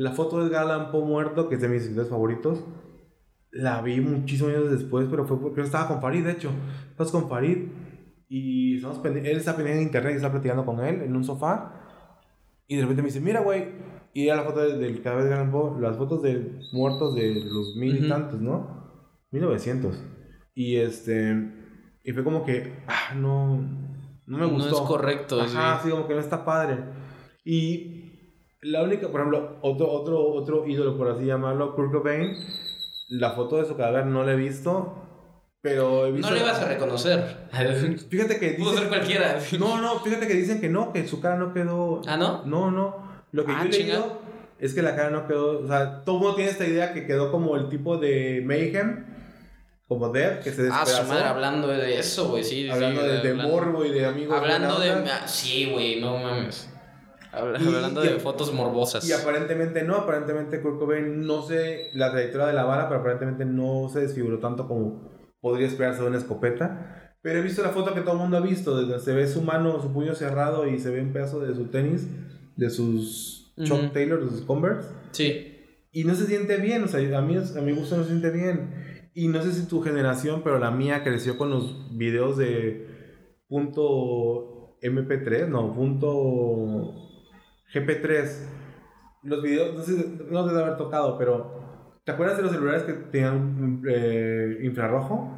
[0.00, 2.64] la foto de Allan Poe muerto, que es de mis escritores favoritos,
[3.50, 6.50] la vi muchísimos años después, pero fue porque yo estaba con Farid, de hecho.
[6.88, 7.68] Estamos con Farid
[8.26, 11.74] y estamos él está pendiente en internet y está platicando con él en un sofá
[12.66, 13.74] y de repente me dice, mira, güey,
[14.14, 17.34] y era la foto del, del cadáver de Allan Poe, las fotos de muertos de
[17.44, 19.04] los mil y tantos, ¿no?
[19.32, 20.02] 1900.
[20.54, 21.52] Y este,
[22.02, 23.58] y fue como que, ah, no,
[24.24, 24.76] no me no gustó.
[24.76, 25.42] es correcto.
[25.42, 26.78] Ajá, sí, como que no está padre.
[27.44, 27.99] Y
[28.62, 32.36] la única, por ejemplo, otro, otro, otro ídolo, por así llamarlo, Kurt Cobain,
[33.08, 34.94] la foto de su cadáver no la he visto,
[35.62, 36.28] pero he visto...
[36.28, 37.48] No le ibas a reconocer.
[38.10, 38.88] Fíjate que Pudo ser dicen...
[38.88, 39.38] cualquiera.
[39.58, 42.02] No, no, fíjate que dicen que no, que su cara no quedó...
[42.06, 42.44] ¿Ah, no?
[42.44, 43.10] No, no.
[43.32, 44.20] Lo que Ah, yo he leído
[44.58, 45.60] es que la cara no quedó...
[45.60, 49.06] O sea, todo mundo tiene esta idea que quedó como el tipo de Mayhem,
[49.88, 51.02] como Death, que se Ah, despedazó.
[51.02, 52.62] su madre, hablando de eso, güey, sí.
[52.64, 54.36] sí, hablando de, de hablando- morbo y de amigos.
[54.36, 54.90] Hablando de.
[54.90, 56.69] ah, Sí, güey, no mames.
[57.32, 59.08] Y- hablando y- de fotos morbosas.
[59.08, 63.44] Y aparentemente no, aparentemente Kurt Cobain no sé la trayectoria de la bala, pero aparentemente
[63.44, 67.14] no se desfiguró tanto como podría esperarse de una escopeta.
[67.22, 69.42] Pero he visto la foto que todo el mundo ha visto, donde se ve su
[69.42, 72.08] mano, su puño cerrado y se ve un pedazo de su tenis,
[72.56, 73.66] de sus Ujú.
[73.66, 74.88] Chuck Taylor, de sus Converse.
[75.12, 75.56] Sí.
[75.92, 78.30] Y no se siente bien, o sea, a mí a mi gusto no se siente
[78.30, 79.10] bien.
[79.12, 82.86] Y no sé si tu generación, pero la mía creció con los videos de
[83.48, 86.94] punto MP3, no, punto
[87.72, 88.28] GP3.
[89.22, 89.92] Los videos, no sé,
[90.30, 95.36] no debe haber tocado, pero ¿te acuerdas de los celulares que tenían eh, infrarrojo?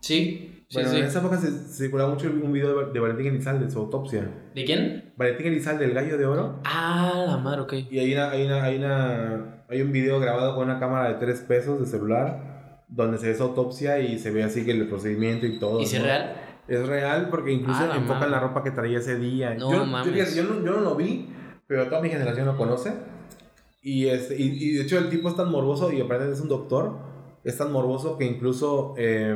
[0.00, 0.98] Sí, bueno, sí.
[0.98, 3.78] en esa época se, se circulaba mucho un video de, de Valentín Elizalde, de su
[3.78, 4.28] autopsia.
[4.54, 5.12] ¿De quién?
[5.16, 6.60] Valentín Elizalde, el gallo de oro.
[6.64, 7.72] Ah, la madre, ok.
[7.90, 11.14] Y hay, una, hay, una, hay, una, hay un video grabado con una cámara de
[11.14, 14.88] 3 pesos de celular donde se ve esa autopsia y se ve así que el
[14.88, 15.80] procedimiento y todo.
[15.80, 16.08] ¿Y si es ¿no?
[16.08, 16.34] real?
[16.68, 19.54] Es real porque incluso Ah, enfocan la ropa que traía ese día.
[19.54, 20.12] No yo, yo, mames.
[20.12, 21.28] fíjate, yo no, yo no lo vi,
[21.66, 22.92] pero toda mi generación lo conoce.
[23.82, 26.48] Y, este, y, y de hecho el tipo es tan morboso y aparte es un
[26.48, 26.98] doctor.
[27.44, 29.34] Es tan morboso que incluso eh,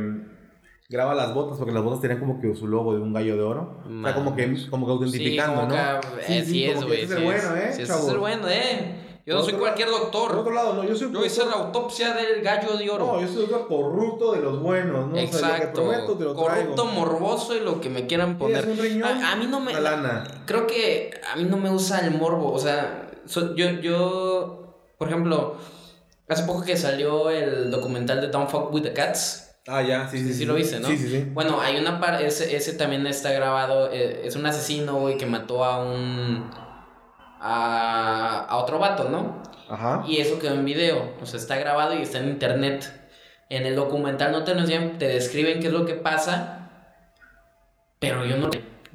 [0.91, 3.43] graba las botas, porque las botas tenían como que su logo de un gallo de
[3.43, 3.79] oro.
[3.87, 4.67] O sea, como que, Mames.
[4.67, 6.01] como que autentificando, sí, como ¿no?
[6.27, 7.03] que, eh, sí, es, como que güey.
[7.05, 7.73] ese es sí el bueno, ¿eh?
[7.73, 9.12] Sí, es el bueno, ¿eh?
[9.25, 10.53] Yo no soy cualquier Por otro doctor.
[10.55, 13.07] lado, no, yo soy Yo hice la autopsia del gallo de oro.
[13.07, 15.15] No, yo soy otro corrupto de los buenos, ¿no?
[15.15, 15.83] O sea, lo que Exacto.
[15.83, 16.93] prometo te lo Corrupto, traigo.
[16.93, 18.65] morboso y lo que me quieran poner.
[18.65, 19.09] ¿Quieres un riñón?
[19.25, 19.79] A, a mí no me.
[19.81, 20.25] Lana.
[20.47, 22.53] Creo que a mí no me gusta el morbo.
[22.53, 24.59] O sea, so- yo, yo.
[24.99, 25.57] Por ejemplo,
[26.29, 29.55] hace poco que salió el documental de Don't Fuck with the Cats.
[29.69, 30.29] Ah, ya, sí, sí.
[30.29, 30.89] Sí, sí lo viste, ¿no?
[30.89, 31.29] Sí, sí, sí.
[31.33, 32.27] Bueno, hay una parte.
[32.27, 33.89] Ese, ese también está grabado.
[33.93, 36.51] eh, es un asesino, güey, que mató a un.
[37.45, 39.43] A, a otro vato, ¿no?
[39.69, 40.05] Ajá.
[40.07, 42.93] Y eso quedó en video, o sea, está grabado y está en internet.
[43.49, 46.71] En el documental no te te describen qué es lo que pasa,
[47.99, 48.51] pero yo no,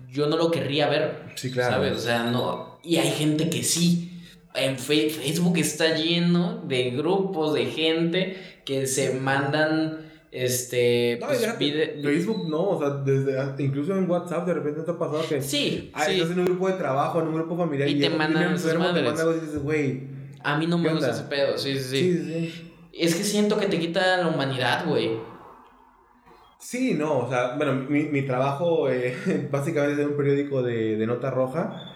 [0.09, 1.73] yo no lo querría ver, Sí, claro.
[1.73, 1.97] ¿sabes?
[1.97, 2.79] O sea, no.
[2.83, 4.23] Y hay gente que sí.
[4.53, 11.41] En Facebook está lleno de grupos de gente que se mandan, este, No, pues, y
[11.43, 15.21] déjate, vide- Facebook no, o sea, desde, incluso en WhatsApp de repente te ha pasado
[15.27, 16.13] que Sí, ah, sí.
[16.15, 18.51] estás en un grupo de trabajo, en un grupo familiar Y te llega un mandan
[18.51, 19.05] enfermo, te madres.
[19.05, 20.03] manda algo y dices, güey,
[20.43, 21.97] A mí no me ¿Qué gusta ese pedo, sí, sí, sí.
[22.13, 22.73] sí, sí, sí.
[22.93, 25.11] Es que siento que te quita la humanidad, güey.
[26.59, 29.15] Sí, no, o sea, bueno, mi, mi trabajo eh,
[29.51, 31.93] básicamente es en un periódico de, de nota roja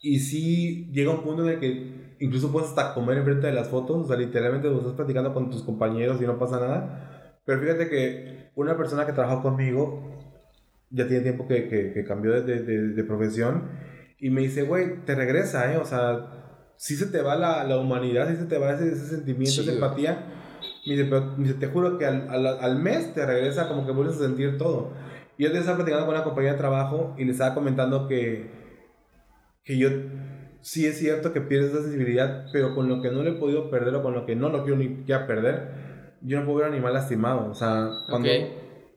[0.00, 3.68] y sí llega un punto en el que incluso puedes hasta comer enfrente de las
[3.68, 7.15] fotos, o sea, literalmente vos estás platicando con tus compañeros y no pasa nada,
[7.46, 10.12] pero fíjate que una persona que trabajó conmigo
[10.90, 13.70] ya tiene tiempo que, que, que cambió de, de, de- de profesión
[14.18, 15.78] y me dice, güey, te regresa, ¿eh?
[15.78, 19.06] O sea, sí se te va la, la humanidad, sí se te va ese, ese
[19.06, 20.26] sentimiento, Sí, esa empatía.
[20.86, 23.84] Me dice, pero me dice, te juro que al, al, al mes te regresa como
[23.86, 24.92] que vuelves a sentir todo.
[25.38, 28.50] Y yo te estaba platicando con una compañía de trabajo y le estaba comentando que,
[29.64, 29.88] que yo
[30.60, 33.70] sí es cierto que pierdes esa sensibilidad, pero con lo que no le he podido
[33.70, 35.85] perder o con lo que no lo quiero ni ya perder,
[36.22, 37.50] yo no puedo ver a un animal lastimado.
[37.50, 38.34] O sea, cuando Ok.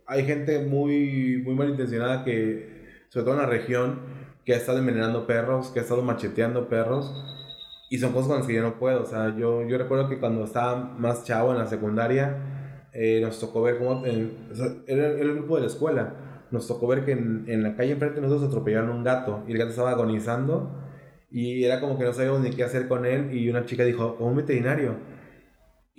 [0.07, 3.99] hay gente muy, muy malintencionada que, sobre todo en la región,
[4.45, 7.13] que ha estado envenenando perros, que ha estado macheteando perros.
[7.91, 9.01] Y son cosas con las que yo no puedo.
[9.03, 13.39] O sea, yo, yo recuerdo que cuando estaba más chavo en la secundaria, eh, nos
[13.39, 14.05] tocó ver cómo.
[14.05, 16.13] eh, o sea, era, era el grupo de la escuela.
[16.51, 19.43] Nos tocó ver que en, en la calle enfrente de nosotros atropellaron un gato.
[19.47, 20.75] Y el gato estaba agonizando.
[21.31, 23.31] Y era como que no sabíamos ni qué hacer con él.
[23.35, 24.93] Y una chica dijo: "¿O un veterinario.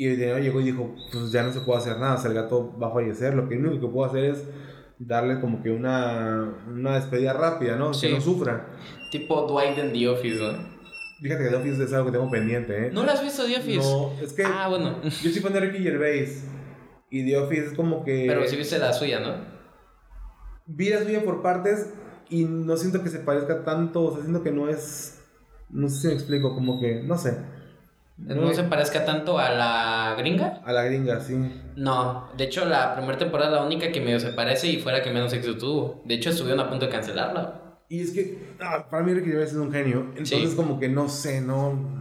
[0.01, 2.14] Y el veterinario llegó y dijo: Pues ya no se puede hacer nada.
[2.14, 3.34] O sea, el gato va a fallecer.
[3.34, 4.44] Lo que único que puedo hacer es
[4.98, 7.92] darle como que una, una despedida rápida, ¿no?
[7.92, 8.07] Sí.
[8.07, 8.66] Que no sufra.
[9.12, 10.53] Tipo Dwight en The Office, ¿no?
[11.20, 12.90] Fíjate que The Office es algo que tengo pendiente, ¿eh?
[12.90, 13.76] ¿No lo has visto The Office?
[13.78, 15.03] No, es que Ah, bueno.
[15.03, 16.44] yo soy fan de Ricky Gervais.
[17.11, 18.24] Y The Office es como que.
[18.26, 19.34] Pero sí viste la suya, ¿no?
[20.64, 21.92] Vi la suya por partes
[22.30, 24.03] y no siento que se parezca tanto.
[24.05, 25.18] O sea, siento que no es.
[25.68, 27.03] No sé si me explico, como que.
[27.03, 27.59] No sé.
[28.21, 30.61] ¿No se parezca tanto a la gringa?
[30.64, 31.35] A la gringa, sí.
[31.77, 35.03] No, de hecho la primera temporada es la única que medio se parece y fuera
[35.03, 36.03] que menos éxito tuvo.
[36.05, 37.62] De hecho estuvieron a punto de cancelarla.
[37.89, 38.39] Y es que.
[38.61, 40.01] ah, para mí Ricky Gervais es un genio.
[40.16, 40.57] Entonces, Sí.
[40.57, 41.99] como que no sé, no.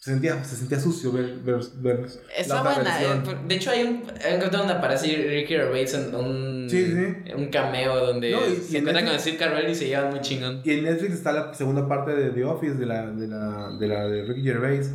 [0.00, 1.38] Se sentía, se sentía sucio ver.
[1.44, 2.06] ver, ver
[2.36, 2.98] Está la otra buena.
[2.98, 3.24] versión.
[3.36, 7.32] eh, de hecho hay un capítulo donde aparece Ricky Gervais en un, Sí, sí.
[7.36, 10.10] un cameo donde No, y- y se en encuentra con Steve Carell y se llevan
[10.10, 10.62] muy chingón.
[10.64, 13.88] Y en Netflix está la segunda parte de The Office, de la de, la, de,
[13.88, 14.92] la de Ricky Gervais.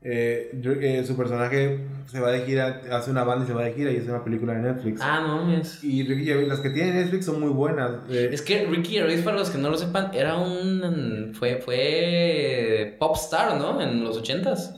[0.00, 3.90] Eh, su personaje se va de gira, hace una banda y se va de gira
[3.90, 5.00] y es una película de Netflix.
[5.02, 5.82] Ah, no, es...
[5.82, 7.90] Y Ricky Gervais, las que tiene Netflix son muy buenas.
[8.08, 11.32] eh, Es que Ricky Gervais, para los que no lo sepan, era un...
[11.38, 13.80] Fue, fue pop star, ¿no?
[13.80, 14.72] En los ochentas.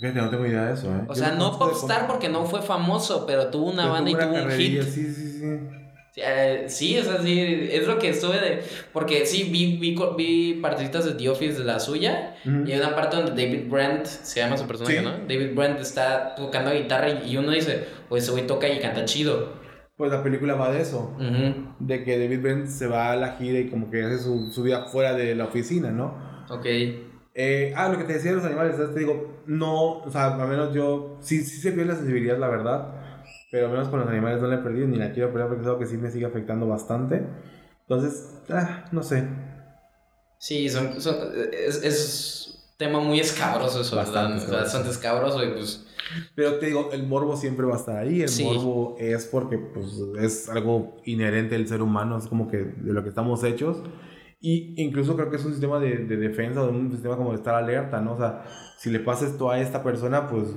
[0.00, 1.00] fíjate, no tengo idea de eso, ¿eh.
[1.08, 3.70] O Yo sea, no conozco de pop star cómo- porque no fue famoso, pero tuvo
[3.70, 4.82] una pero banda y tuvo un hit.
[4.84, 5.58] Sí, sí, sí.
[6.22, 8.62] Eh, sí, es así, es lo que estuve de...
[8.92, 12.94] Porque sí, vi, vi, vi partecitas de The Office de la suya y hay una
[12.94, 15.04] parte donde David Brent, se llama su personaje, Sí.
[15.04, 15.12] ¿no?
[15.12, 19.60] David Brent está tocando guitarra y, uno dice, pues ese güey toca y canta chido.
[19.96, 21.14] Pues la película va de eso.
[21.16, 24.50] Ujú, De que David Brent se va a la gira y como que hace su,
[24.52, 26.44] su vida fuera de la oficina, ¿no?
[26.48, 26.66] Ok.
[27.34, 30.48] Eh, ah, lo que te decía de los animales, te digo, no, o sea, al
[30.48, 32.94] menos yo, sí, sí se pierde la sensibilidad, la verdad,
[33.50, 35.62] pero al menos con los animales no la he perdido ni la quiero perder porque
[35.62, 37.26] es algo que sí me sigue afectando bastante.
[37.82, 39.26] Entonces, ah, no sé.
[40.38, 41.16] Sí, son, son-
[41.52, 44.36] es, es tema muy escabroso eso, Bastante ¿verdad?
[44.38, 44.62] escabroso.
[44.64, 45.86] Bastante escabroso y pues...
[46.34, 48.42] Pero te digo, el morbo siempre va a estar ahí, el Sí.
[48.44, 49.86] morbo es porque pues,
[50.18, 53.82] es algo inherente del ser humano, es como que de lo que estamos hechos.
[54.40, 57.54] Y incluso creo que es un sistema de, de defensa, un sistema como de estar
[57.54, 58.14] alerta, ¿no?
[58.14, 58.44] O sea,
[58.78, 60.48] si le pasa esto a esta persona, pues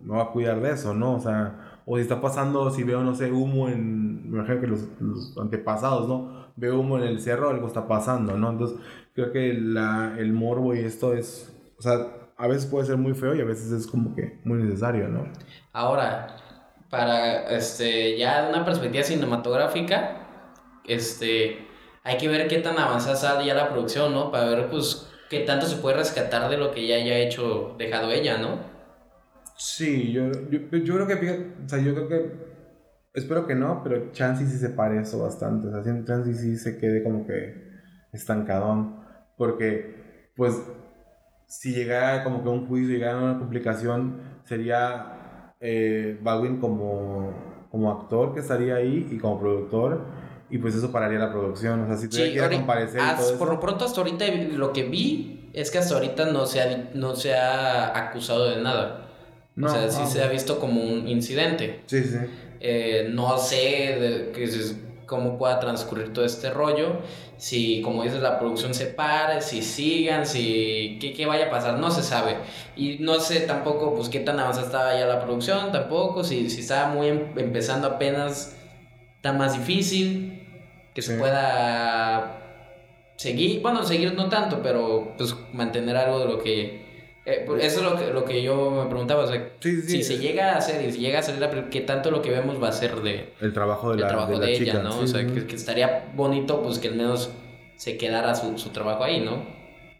[0.00, 1.16] no va a cuidar de eso, ¿no?
[1.16, 4.66] O sea, o si está pasando, si veo, no sé, humo en, me imagino que
[4.66, 6.46] los, antepasados, ¿no?
[6.56, 8.50] Veo humo en el cerro, algo está pasando, ¿no?
[8.50, 8.78] Entonces,
[9.14, 12.06] creo que la, el morbo y esto es, o sea,
[12.36, 15.26] a veces puede ser muy feo y a veces es como que muy necesario, ¿no?
[15.72, 16.36] Ahora,
[16.90, 20.26] para, este, ya de una perspectiva cinematográfica,
[20.84, 21.66] este,
[22.02, 24.30] hay que ver qué tan avanzada sale ya la producción, ¿no?
[24.30, 28.10] Para ver, pues, qué tanto se puede rescatar de lo que ya haya hecho, dejado
[28.10, 28.73] ella, ¿no?
[29.56, 32.32] Sí, yo, yo, yo creo que, o sea, yo creo que,
[33.14, 36.76] espero que no, pero Chansey sí se pare eso bastante, o sea, Chansey sí se
[36.78, 37.62] quede como que
[38.12, 39.00] estancadón,
[39.36, 40.60] porque, pues,
[41.46, 47.32] si llegara como que un juicio, llegara una complicación, sería eh, Baldwin como,
[47.70, 50.04] como actor que estaría ahí y como productor,
[50.50, 53.16] y pues eso pararía la producción, o sea, si tuviera Sí, que comparecer y as-
[53.16, 56.60] todo por lo pronto hasta ahorita lo que vi es que hasta ahorita no se
[56.62, 59.03] ha, no se ha acusado de nada.
[59.56, 61.82] No, o sea, sí ah, se ha visto como un incidente.
[61.86, 62.16] Sí, sí.
[62.60, 64.48] Eh, no sé de, que
[65.06, 67.00] cómo pueda transcurrir todo este rollo.
[67.36, 71.78] Si, como dices, la producción se pare, si sigan, si qué, qué vaya a pasar,
[71.78, 72.36] no se sabe.
[72.74, 76.24] Y no sé tampoco pues qué tan avanzada estaba ya la producción, tampoco.
[76.24, 78.56] Si, si estaba muy em- empezando apenas,
[79.16, 80.40] está más difícil
[80.94, 81.18] que se Sí.
[81.20, 82.40] pueda
[83.16, 83.60] seguir.
[83.62, 86.83] Bueno, seguir no tanto, pero pues mantener algo de lo que...
[87.26, 89.88] eh, pues, eso es lo que, lo que yo me preguntaba, o sea, Sí, sí,
[89.88, 90.02] si sí.
[90.04, 92.30] se llega a hacer y si llega a salir la película, ¿qué tanto lo que
[92.30, 94.64] vemos va a ser de El trabajo de el la, trabajo de de, la ella,
[94.72, 94.82] chica.
[94.82, 94.92] ¿no?
[94.92, 95.26] sí, o sea, sí.
[95.34, 97.30] que, que estaría bonito pues que al menos
[97.76, 99.42] se quedara su, su trabajo ahí, ¿no?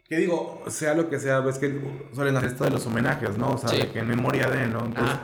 [0.08, 1.80] Que digo, sea lo que sea, ves que
[2.14, 3.52] suelen hacer esto de los homenajes, ¿no?
[3.52, 4.80] O sea, que en memoria de, ¿no?
[4.84, 5.22] Entonces, Ajá.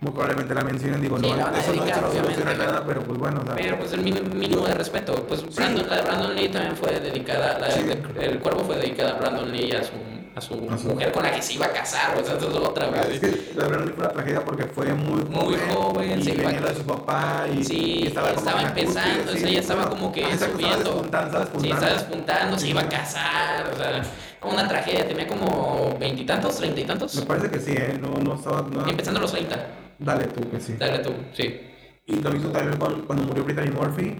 [0.00, 2.82] muy probablemente la mencionen, digo, Sí, no, la eso no dedicar, eso no soluciona nada,
[2.86, 5.14] pero pues bueno, o sea, Pero pues el mínimo, de respeto.
[5.28, 9.10] Pues Brandon, la de Brandon Lee también fue dedicada, la de- el cuervo fue dedicada
[9.16, 9.92] a Brandon Lee y a su,
[10.34, 10.58] a su A
[10.92, 13.08] mujer con la que se iba a casar, o sea, eso es otra vez.
[13.10, 15.30] es que la verdad fue una tragedia porque fue muy joven.
[15.30, 18.62] Muy joven, y se iba- lo de su papá y, Sí, y estaba, como la
[18.62, 20.78] empezando, o sea, ya estaba como que ah, estaba subiendo.
[20.78, 24.02] despuntando, estaba Sí, estaba despuntando, se iba a casar, o sea,
[24.50, 27.98] una tragedia, tenía como veintitantos, treinta y tantos, Me parece que sí, ¿eh?
[28.00, 28.62] No, no estaba...
[28.62, 29.66] No, empezando a los treinta,
[29.98, 30.74] Dale tú que sí.
[30.78, 31.60] dale tú, sí.
[32.06, 34.16] Y lo mismo también con, cuando murió Brittany Murphy,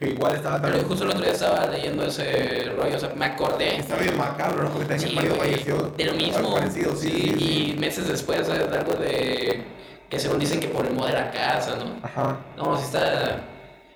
[0.00, 0.88] que igual estaba Pero también...
[0.88, 4.62] justo el otro día estaba leyendo ese rollo, o sea, me acordé Estaba bien macabro,
[4.64, 4.70] ¿no?
[4.70, 5.92] Porque también Sí, el marido falleció.
[5.96, 6.54] de lo mismo.
[6.54, 7.72] Parecido, sí, sí, sí.
[7.74, 8.72] Y meses después, ¿sabes?
[8.72, 9.62] Algo de.
[10.08, 12.00] Que según dicen que por el modo de la casa, ¿no?
[12.02, 13.42] Ajá, No, sí está.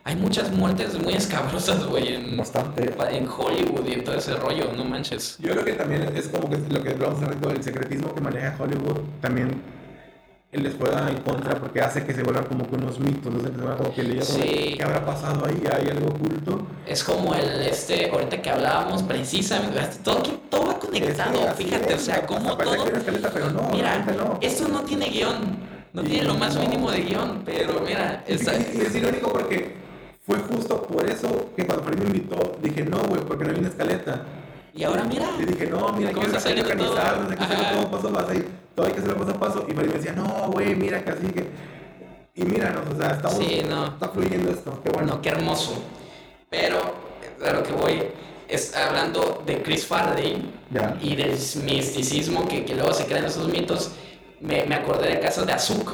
[0.07, 2.83] Hay muchas muertes muy escabrosas, güey, en, bastante.
[3.11, 5.39] en Hollywood y en todo ese rollo, no manches.
[5.41, 8.21] Yo creo que también es como que lo que hablamos hace rato, el secretismo que
[8.21, 9.63] maneja Hollywood también
[10.59, 13.39] les juega en contra porque hace que se vuelvan como que unos mitos, ¿no?
[13.43, 14.75] que se vuelvan como que leía como, Sí.
[14.77, 15.63] ¿qué habrá pasado ahí?
[15.73, 16.67] ¿Hay algo oculto?
[16.87, 21.95] Es como el este, ahorita que hablábamos precisamente, todo, todo va conectado, Es que fíjate,
[21.95, 22.85] es, o sea, como todo.
[22.85, 24.39] que escaleta, pero no, Mira, no.
[24.41, 25.59] esto no tiene guion,
[25.93, 26.61] no Y tiene lo más no.
[26.63, 28.55] mínimo de guion, pero mira, está.
[28.55, 29.77] y- y es irónico porque
[30.27, 33.59] fue justo por eso que cuando Freddy me invitó, dije, no, güey, porque no hay
[33.59, 34.23] una escaleta.
[34.77, 35.29] Y ahora mira.
[35.39, 36.95] Y dije, no, mira, hay ¿Cómo que hay que saliendo todo?
[36.95, 38.33] paso a paso,
[38.75, 39.66] todo hay que hacerlo paso a paso.
[39.68, 41.47] Y Freddy me decía, no, güey, mira que así que...
[42.37, 43.39] Y míranos, o sea, estamos...
[43.39, 43.87] Sí, no.
[43.87, 45.07] Está fluyendo esto, qué bueno.
[45.07, 45.83] Bueno, qué hermoso.
[46.51, 46.81] Pero
[47.45, 48.03] a lo que voy
[48.49, 50.53] es hablando de Chris Faraday
[51.01, 51.31] y del
[51.64, 53.93] misticismo que, que luego se crean esos mitos.
[54.41, 55.93] Me, me acordé del caso de Azuk.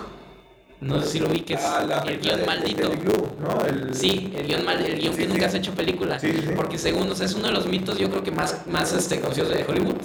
[0.80, 2.88] No sé si lo vi, que es Ah, la el guion de- maldito.
[2.90, 3.64] Glue, ¿no?
[3.66, 5.44] El- Sí, el guion mal, el guion Sí, que nunca sí.
[5.46, 6.18] has hecho película.
[6.18, 6.32] Sí.
[6.56, 9.20] Porque según, o sea, es uno de los mitos, yo creo que más, más este,
[9.20, 9.96] conocidos de Hollywood,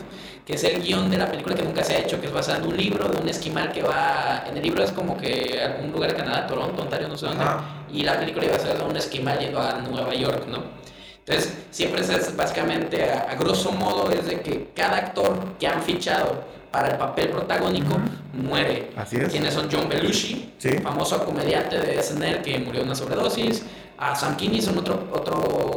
[0.46, 2.62] que es el guion de la película que nunca se ha hecho, que es basado
[2.64, 5.92] en un libro de un esquimal que va, en el libro es como que algún
[5.94, 7.46] lugar de Canadá, Toronto, Ontario, no sé dónde,
[7.94, 10.62] y la película iba a ser de un esquimal yendo a Nueva York, ¿no?
[11.26, 15.82] Entonces, siempre es básicamente, a, a grosso modo, es de que cada actor que han
[15.82, 16.44] fichado
[16.76, 17.96] para el papel protagónico
[18.34, 18.90] muere.
[18.98, 19.30] Así es.
[19.30, 20.72] Quienes son John Belushi, Sí.
[20.80, 23.64] famoso comediante de SNL que murió de una sobredosis.
[23.98, 25.36] A Sam Kinison, otro, otro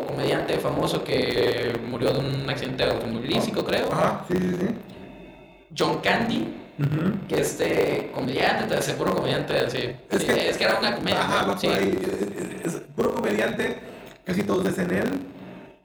[0.09, 3.93] comediante famoso que murió de un accidente automovilístico, creo.
[3.93, 4.67] Ajá, sí, sí, sí.
[5.79, 6.49] John Candy,
[6.81, 7.27] Ujú.
[7.29, 9.91] que este comediante, te seguro comediante, sí.
[10.11, 11.21] Es que- es que era una comedia.
[11.21, 11.69] Ajá, Sí.
[11.69, 11.99] por ahí.
[12.65, 13.79] Es, es puro comediante,
[14.25, 15.11] casi todos de SNL.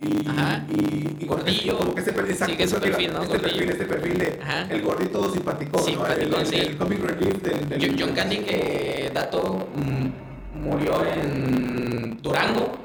[0.04, 0.66] Y, Ajá.
[0.70, 0.74] y,
[1.08, 1.78] y que- Gordillo.
[1.78, 3.22] Como que ese perfil, exacto, Sí, creo perfil, ¿no?
[3.24, 3.56] Este Gordillo.
[3.58, 4.68] perfil, este perfil de Ajá.
[4.70, 5.84] el gordito simpático, ¿no?
[5.84, 6.56] Simpático, El, el, sí.
[6.58, 12.78] el comic relief del, del- John- Candy, que dato, mm, murió en Durango.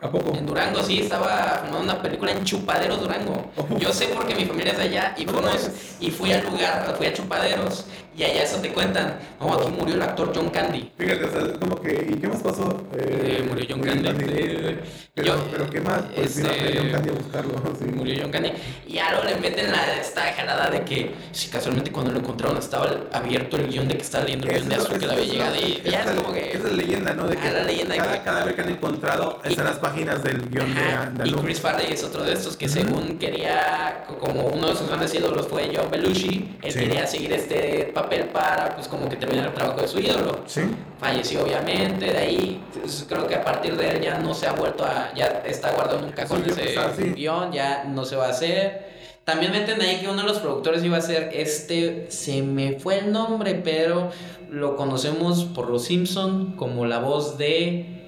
[0.00, 0.34] ¿A poco?
[0.36, 3.52] En Durango, sí, estaba filmando una película en Chupaderos, Durango.
[3.56, 3.78] Ojo.
[3.78, 5.70] Yo sé porque mi familia es de allá y No fuimos,
[6.00, 7.86] y fui al lugar, fui a Chupaderos
[8.16, 9.18] y allá eso te cuentan.
[9.40, 10.90] No, aquí murió el actor John Candy.
[10.96, 12.82] Fíjate, o sea, es como que, ¿y qué más pasó?
[12.98, 14.08] Eh, murió John Candy.
[14.28, 14.78] Eh,
[15.14, 16.02] Pero, yo- pero ¿qué más?
[16.14, 17.52] Pues este, John Candy a buscarlo.
[17.78, 17.84] sí.
[17.84, 18.52] Murió John Candy.
[18.88, 22.88] Y ahora le meten la, esta jalada de que, si casualmente cuando lo encontraron estaba
[23.12, 25.56] abierto el guion de que estaba leyendo el guion de Azul que le había llegado
[25.56, 26.48] y esa ya es es la- como que...
[26.50, 27.28] Esa es la leyenda, ¿no?
[27.28, 29.78] De que Ah, la leyenda cada que- cadáver que han encontrado Y- está en las
[29.78, 31.32] páginas del guion de Ajá, Y.
[31.32, 35.14] Chris Farley es otro de estos que según quería, co- como uno de sus grandes
[35.14, 36.78] ídolos fue John Belushi, él Sí.
[36.78, 38.01] quería seguir este papel
[38.32, 40.40] para pues como que terminar el trabajo de su ídolo.
[40.46, 40.62] Sí.
[40.98, 44.52] falleció obviamente, de ahí pues, creo que a partir de él ya no se ha
[44.52, 47.12] vuelto a, ya está guardado en un cajón Sí, ese sí.
[47.14, 48.92] guion, ya no se va a hacer.
[49.24, 52.98] También meten ahí que uno de los productores iba a ser este, se me fue
[52.98, 54.10] el nombre, pero
[54.50, 58.01] lo conocemos por Los Simpson como la voz de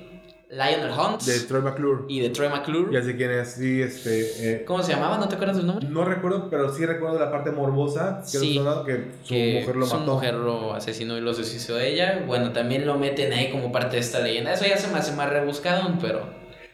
[0.54, 2.02] Lionel Hunts De Troy McClure.
[2.08, 2.92] y de Troy McClure.
[2.92, 4.52] Ya sé quién es, sí, este...
[4.52, 5.18] eh, ¿Cómo se llamaba?
[5.18, 5.86] ¿No te acuerdas del nombre?
[5.88, 8.60] no recuerdo, pero sí recuerdo la parte morbosa, que, Sí.
[8.86, 10.14] que su que mujer lo su mató.
[10.14, 12.22] mujer lo asesinó y lo asesinó ella.
[12.26, 14.52] Bueno, también lo meten ahí como parte de esta leyenda.
[14.52, 16.20] Eso ya se me hace más rebuscado, pero...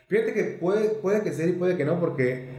[0.09, 2.59] Fíjate que puede, puede que sea y puede que no, porque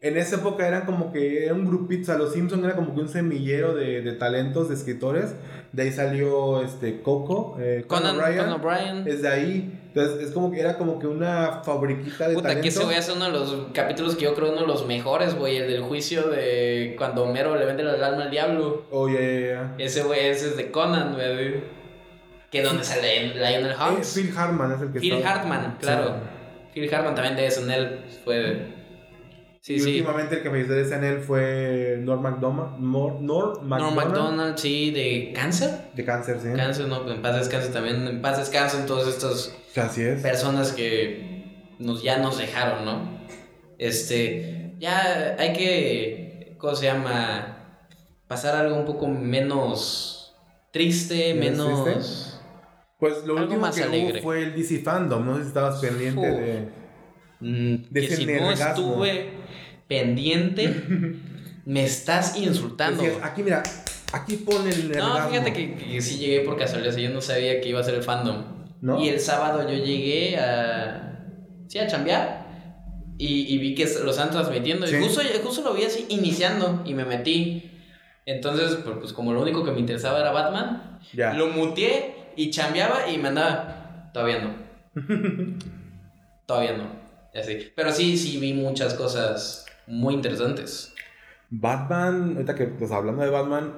[0.00, 2.94] en esa época eran como que era un grupito, o sea, los Simpsons era como
[2.94, 5.34] que un semillero de, de talentos, de escritores.
[5.72, 9.08] De ahí salió este Coco, eh, Conan O'Brien, Conan O'Brien.
[9.08, 9.75] Es de ahí.
[9.96, 12.68] Entonces, es como que era como que una fabriquita de Puta, que talento.
[12.68, 15.56] ese güey es uno de los capítulos que yo creo uno de los mejores, güey.
[15.56, 18.84] El del juicio de cuando Homero le vende el alma al diablo.
[18.90, 19.74] Oh, ya, ya, ya.
[19.78, 21.62] Ese güey ese es de Conan, güey.
[22.50, 24.12] Que donde sale Lionel Eh, Hunts.
[24.14, 26.16] Phil Hartman es el que Phil Hartman, claro.
[26.74, 28.76] Phil Hartman también de SNL fue...
[29.62, 29.88] Sí, y sí.
[30.00, 35.32] últimamente el que falleció de SNL fue Norm MacDonald, Norm, Norm Norm MacDonald, sí, de
[35.34, 35.70] cáncer.
[35.94, 36.48] de cáncer, sí.
[36.54, 38.06] Cáncer, no, en paz descanse también.
[38.06, 40.22] En paz descansen todas estas Así es.
[40.22, 43.18] personas que nos, ya nos dejaron, ¿no?
[43.78, 47.52] Este, ya hay que, ¿cómo se llama?
[48.28, 50.34] Pasar algo un poco menos
[50.72, 52.32] triste, ¿Menos.
[52.98, 54.14] Pues lo último más que alegre.
[54.20, 56.38] hubo fue el DC Fandom, no sé si estabas pendiente Uf.
[56.38, 56.68] de...
[57.40, 59.30] Mm, De que ese si no estuve
[59.86, 60.68] pendiente,
[61.66, 63.02] me estás insultando.
[63.02, 63.62] Decías, aquí mira,
[64.12, 65.30] aquí pone el No, nergasmo".
[65.30, 68.02] fíjate que, que sí llegué por casualidad, yo no sabía que iba a ser el
[68.02, 68.55] fandom.
[68.86, 69.02] ¿No?
[69.02, 71.24] Y el sábado yo llegué a.
[71.66, 72.46] Sí, a chambear.
[73.18, 74.86] Y, y vi que lo estaban transmitiendo.
[74.86, 74.94] Sí.
[74.96, 77.72] Y justo, justo lo vi así iniciando y me metí.
[78.26, 81.32] Entonces, pues, pues, como lo único que me interesaba era Batman, Ya.
[81.32, 84.10] lo muteé y chambeaba y me andaba.
[84.12, 84.54] Todavía no.
[86.46, 86.84] Todavía no.
[87.34, 87.72] Así.
[87.74, 90.94] Pero sí, sí vi muchas cosas muy interesantes.
[91.50, 93.72] Batman, ahorita que pues, hablando de Batman,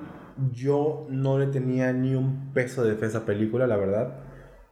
[0.53, 4.28] yo no le tenía ni un peso de fe a esa película, la verdad.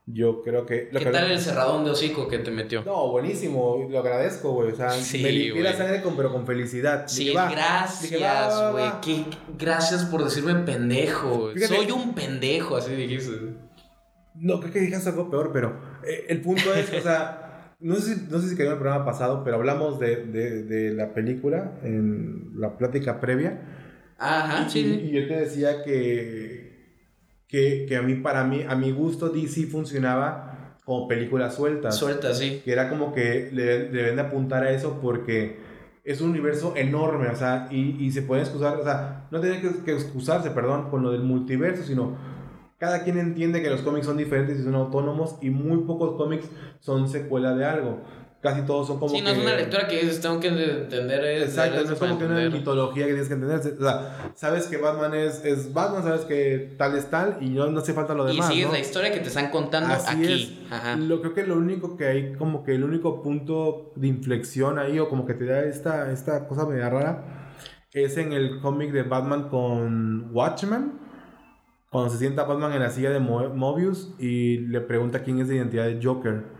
[0.08, 0.88] Yo creo que...
[0.92, 2.84] lo ¿Qué que- tal el cerradón de hocico que te metió?
[2.84, 4.70] No, buenísimo, lo agradezco, güey.
[4.70, 7.04] O sea, Sí, me limpié la sangre con, pero con felicidad.
[7.08, 9.24] Sí, Dije, gracias, güey.
[9.58, 11.50] Gracias por decirme pendejo.
[11.52, 13.32] Fíjate- Soy un pendejo, así dijiste.
[14.36, 18.14] No, creo que dijiste algo peor, pero eh, el punto es, o sea, no sé,
[18.14, 21.14] si- no sé si quedó en el programa pasado, pero hablamos de, de, de la
[21.14, 23.60] película en la plática previa.
[24.18, 24.80] Ajá, y, sí.
[24.80, 26.65] y yo te decía que,
[27.48, 31.90] que, que a mí, para mí, a mi gusto, DC funcionaba como película suelta.
[31.90, 32.62] Suelta, sí.
[32.64, 35.58] que era como que le, deben de apuntar a eso porque
[36.04, 39.60] es un universo enorme, o sea, y, y se pueden excusar, o sea, no tienen
[39.60, 42.16] que, que excusarse, perdón, con lo del multiverso, sino
[42.78, 46.48] cada quien entiende que los cómics son diferentes y son autónomos y muy pocos cómics
[46.80, 48.00] son secuela de algo.
[48.42, 49.38] Casi todos son como Sí, no que...
[49.38, 51.24] es una lectura que dices, tengo que entender.
[51.24, 53.58] Es, Exacto, no es como que una mitología que tienes que entender.
[53.58, 57.66] O sea, sabes que Batman es, es Batman, sabes que tal es tal y no,
[57.68, 58.48] no hace falta lo Y demás.
[58.48, 58.72] sigues ¿no?
[58.74, 60.32] la historia que te están contando Así aquí.
[60.66, 60.72] es.
[60.72, 60.96] Ajá.
[60.96, 64.98] Lo creo que lo único que hay, como que el único punto de inflexión ahí,
[65.00, 67.52] o como que te da esta, esta cosa media rara,
[67.92, 70.92] es en el cómic de Batman con Watchmen.
[71.90, 75.48] Cuando se sienta Batman en la silla de Mo- Mobius y le pregunta quién es
[75.48, 76.54] la identidad de Joker.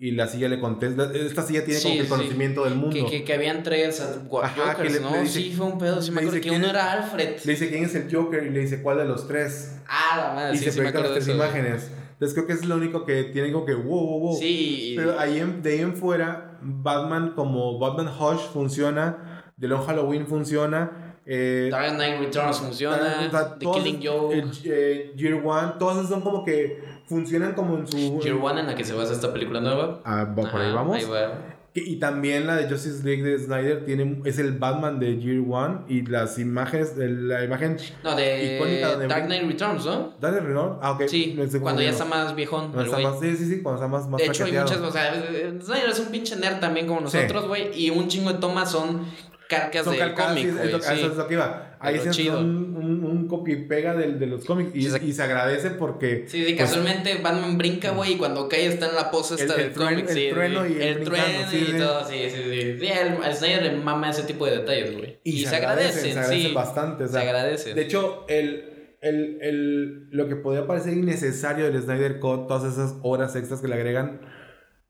[0.00, 1.10] Y la silla le contesta.
[1.12, 2.10] Esta silla tiene como Sí, que el sí.
[2.10, 2.94] conocimiento del mundo.
[2.94, 5.10] Que, que, que habían tres uh, Ajá, Jokers, que le- ¿no?
[5.10, 6.00] le dice- sí, fue un pedo.
[6.00, 7.36] Sí, me acuerdo que uno es- era Alfred.
[7.44, 9.80] Le dice quién es el Joker y le dice cuál de los tres.
[9.88, 11.34] Ah, la madre, y sí, se proyectan las tres eso.
[11.34, 11.90] imágenes.
[12.12, 14.36] Entonces creo que es lo único que tiene como que wow, wow, wow.
[14.38, 19.84] Sí, Pero ahí en- de ahí en fuera, Batman como Batman Hush funciona, The Long
[19.84, 21.16] Halloween funciona.
[21.30, 23.28] Eh, Dark Knight Returns funciona.
[23.58, 24.44] The Killing Joke.
[24.64, 28.20] eh, Year One, esos son como que funcionan como en su...
[28.20, 30.00] Year One en la que se basa esta película nueva.
[30.04, 30.96] Ah, va- por ahí vamos.
[30.96, 31.56] ahí va.
[31.74, 35.80] Y, también la de Justice League de Snyder tiene, es el Batman de Year One
[35.86, 37.76] y las imágenes, la imagen...
[38.02, 40.12] No, de Icónica donde- Dark Knight Returns, ¿no?
[40.20, 40.78] ¿Dale Renault?
[40.82, 41.02] Ah, ok.
[41.06, 42.72] Sí, No sé cómo cuando ya está más viejón.
[42.72, 44.90] Cuando está más, sí, sí, sí, cuando está más, más De hecho, hay muchas, o
[44.90, 45.14] sea,
[45.62, 47.70] Snyder es un pinche nerd también como nosotros, güey.
[47.80, 49.02] Y un chingo de tomas son
[49.48, 50.14] carcas Son del sí,
[50.50, 50.68] güey.
[50.70, 50.76] sí.
[50.94, 51.76] eso es lo que iba.
[51.80, 55.04] Ahí se hace un, un, un copy y pega del, de los cómics y, se-
[55.04, 58.88] y se agradece porque Sí, sí, pues, casualmente Batman brinca, güey, y cuando cae está
[58.88, 61.10] en la pose esta El- del el trueno- cómic, el trueno y el brincando,
[61.50, 62.78] trueno y todo, sí, sí, sí.
[62.80, 65.18] Sí, el, Snyder le mama ese tipo de detalles, güey.
[65.24, 67.04] y, se, agradecen, se agradecen bastante.
[67.04, 67.74] o sea, se agradecen.
[67.76, 72.96] De hecho, el, el, el, lo que podría parecer innecesario del Snyder Cut, todas esas
[73.02, 74.20] horas extras que le agregan,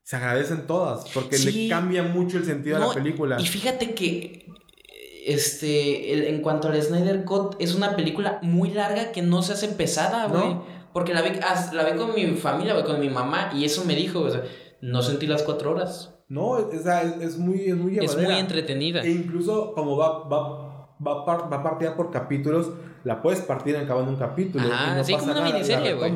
[0.09, 1.65] se agradecen todas porque Sí.
[1.65, 3.39] le cambia mucho el sentido No, a la película.
[3.39, 4.47] Y fíjate que
[5.27, 9.53] este el- en cuanto al Snyder Cut es una película muy larga que no se
[9.53, 10.41] hace pesada, güey.
[10.55, 10.65] ¿No?
[10.95, 13.85] Porque la vi, ah, la vi con mi familia, güey, con mi mamá, y eso
[13.85, 14.43] me dijo, o sea,
[14.81, 16.15] no sentí las cuatro horas.
[16.29, 18.39] No, o sea, es, es muy, es muy Es muy llevadera.
[18.39, 19.03] entretenida.
[19.03, 22.71] E incluso como va, va, va, par- va partida por capítulos,
[23.05, 24.65] la puedes partir cada un capítulo.
[24.73, 26.11] Ajá, y no sí, pasa como una nada, miniserie, güey.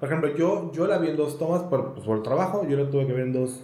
[0.00, 2.76] Por ejemplo, yo, yo la vi en dos tomas por, pues, por el trabajo, yo
[2.76, 3.60] la tuve que ver en dos,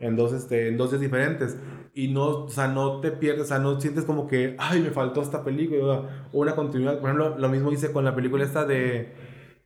[0.00, 1.56] en dos, este, en dos días diferentes.
[1.94, 4.90] Y no, o sea, no te pierdes, o sea, no sientes como que, ay, me
[4.90, 6.98] faltó esta película o una continuidad.
[7.00, 9.14] Por ejemplo, lo mismo hice con la película esta de,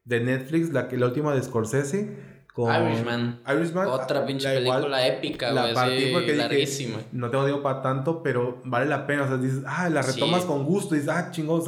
[0.05, 2.31] de Netflix, la, que, la última de Scorsese.
[2.55, 3.41] Con Irishman.
[3.49, 3.87] Irishman.
[3.87, 8.23] Otra pinche la igual- película épica, la partí porque dije, no tengo digo para tanto,
[8.25, 9.23] pero vale la pena.
[9.23, 10.13] O sea, dices, ah, la Sí.
[10.15, 10.95] retomas con gusto.
[10.97, 11.63] Dices, ah, chingón.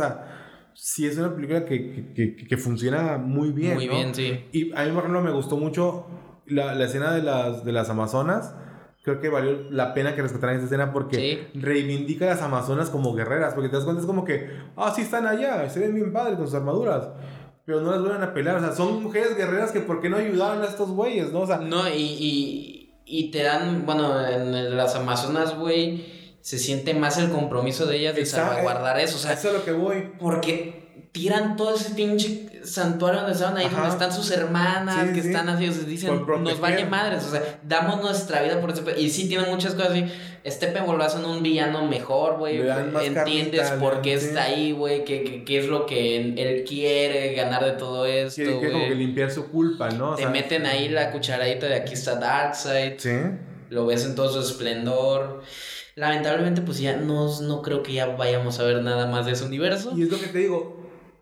[0.74, 3.74] Sí es una película que, que, que, que funciona muy bien.
[3.74, 3.92] Muy ¿no?
[3.94, 4.44] bien, sí.
[4.52, 6.06] Y a mí, por ejemplo, me gustó mucho
[6.46, 8.54] la, la escena de las, de las Amazonas.
[9.04, 11.16] Creo que valió la pena que rescataran esa escena porque
[11.52, 11.58] Sí.
[11.60, 13.54] reivindica a las Amazonas como guerreras.
[13.54, 16.36] Porque te das cuenta, es como que, ah, sí están allá, se ven bien padres
[16.36, 17.08] con sus armaduras.
[17.64, 18.56] Pero no las vuelven a pelear.
[18.56, 21.40] O sea, son mujeres guerreras que, ¿por qué no ayudaron a estos güeyes, no?
[21.40, 26.93] O sea, No, y, y, y te dan, bueno, en las Amazonas, güey, se siente
[26.93, 28.49] más el compromiso de ellas de Exacto.
[28.51, 29.16] salvaguardar eso.
[29.16, 30.12] O sea, eso es lo que voy.
[30.20, 30.82] porque
[31.12, 33.76] tiran todo ese pinche santuario donde estaban ahí, Ajá.
[33.76, 35.28] donde están sus hermanas, Sí, que sí.
[35.28, 38.82] están así, o sea, dicen, nos vale madres, o sea, damos nuestra vida por eso.
[38.97, 40.05] Y sí, tienen muchas cosas así.
[40.47, 42.61] Steppenwolf lo hacen un villano mejor, güey.
[43.05, 44.26] Entiendes por qué sí.
[44.28, 48.36] está ahí, güey, qué, qué, qué es lo que él quiere ganar de todo esto,
[48.43, 48.99] Quieren que como que güey.
[48.99, 50.11] limpiar su culpa, ¿no?
[50.12, 52.95] O Te sea, meten ahí la cucharadita de aquí está Darkseid.
[52.99, 53.11] Sí.
[53.70, 55.43] Lo ves en todo su esplendor.
[55.97, 59.45] Lamentablemente, pues ya no, no creo que ya vayamos a ver nada más de ese
[59.45, 59.93] universo.
[59.97, 60.76] Y es lo que te digo,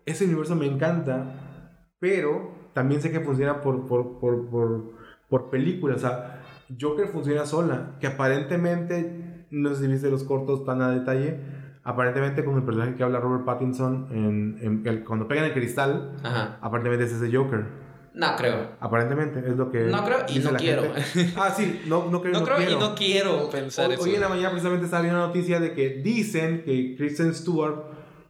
[0.05, 4.83] ese universo me encanta, pero también sé que funciona por, por, por, por,
[5.29, 5.95] por película.
[5.95, 6.41] O sea,
[6.79, 11.39] Joker funciona sola, que aparentemente, no sé si viste los cortos tan a detalle,
[11.83, 16.13] aparentemente con el personaje que habla Robert Pattinson, en, en- el- cuando pegan el cristal,
[16.23, 16.57] Ajá.
[16.61, 17.65] aparentemente es ese Joker.
[18.13, 18.71] No creo.
[18.81, 19.83] Aparentemente es lo que...
[19.83, 20.83] No creo y no quiero.
[20.93, 21.33] gente.
[21.37, 22.71] Ah, sí, no, no creo y No no creo quiero.
[22.71, 24.03] y no quiero pensar Hoy, eso.
[24.03, 27.75] hoy en la mañana precisamente estaba viendo una noticia de que dicen que Kristen Stewart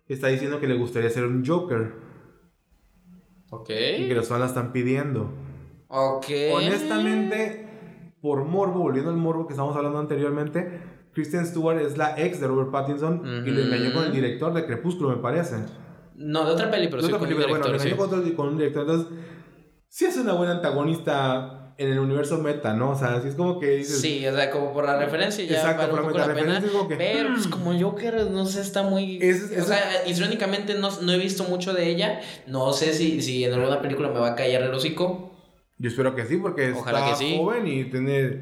[0.07, 1.93] está diciendo que le gustaría ser un Joker
[3.49, 3.69] Ok.
[3.69, 5.29] y que los fans la están pidiendo.
[5.87, 6.25] Ok.
[6.53, 7.67] Honestamente,
[8.21, 10.79] por morbo, volviendo al morbo que estábamos hablando anteriormente,
[11.13, 14.65] Kristen Stewart es la ex de Robert Pattinson y lo engañó con el director de
[14.65, 15.55] Crepúsculo, me parece.
[16.15, 17.97] No, de otra peli, pero De sí otra con película, un bueno, engañó sí.
[17.97, 18.81] con, otro- con un director.
[18.83, 19.07] Entonces,
[19.91, 22.91] sí es una buena antagonista en el universo meta, ¿no?
[22.91, 23.99] O sea, sí es como que dices.
[24.01, 26.25] Sí, o sea, como por la referencia ya Exacto, vale por un la poco la
[26.27, 26.35] pena.
[26.35, 27.49] referencia es como que, Pero pues hmm.
[27.49, 29.17] como Joker, no sé, está muy...
[29.21, 32.21] Es- es- o sea, irónicamente no, no he visto mucho de ella.
[32.47, 35.31] No sé si, si en alguna película me va a callar el hocico.
[35.77, 37.37] Yo espero que sí, porque Ojalá está que sí.
[37.37, 38.41] joven y tiene.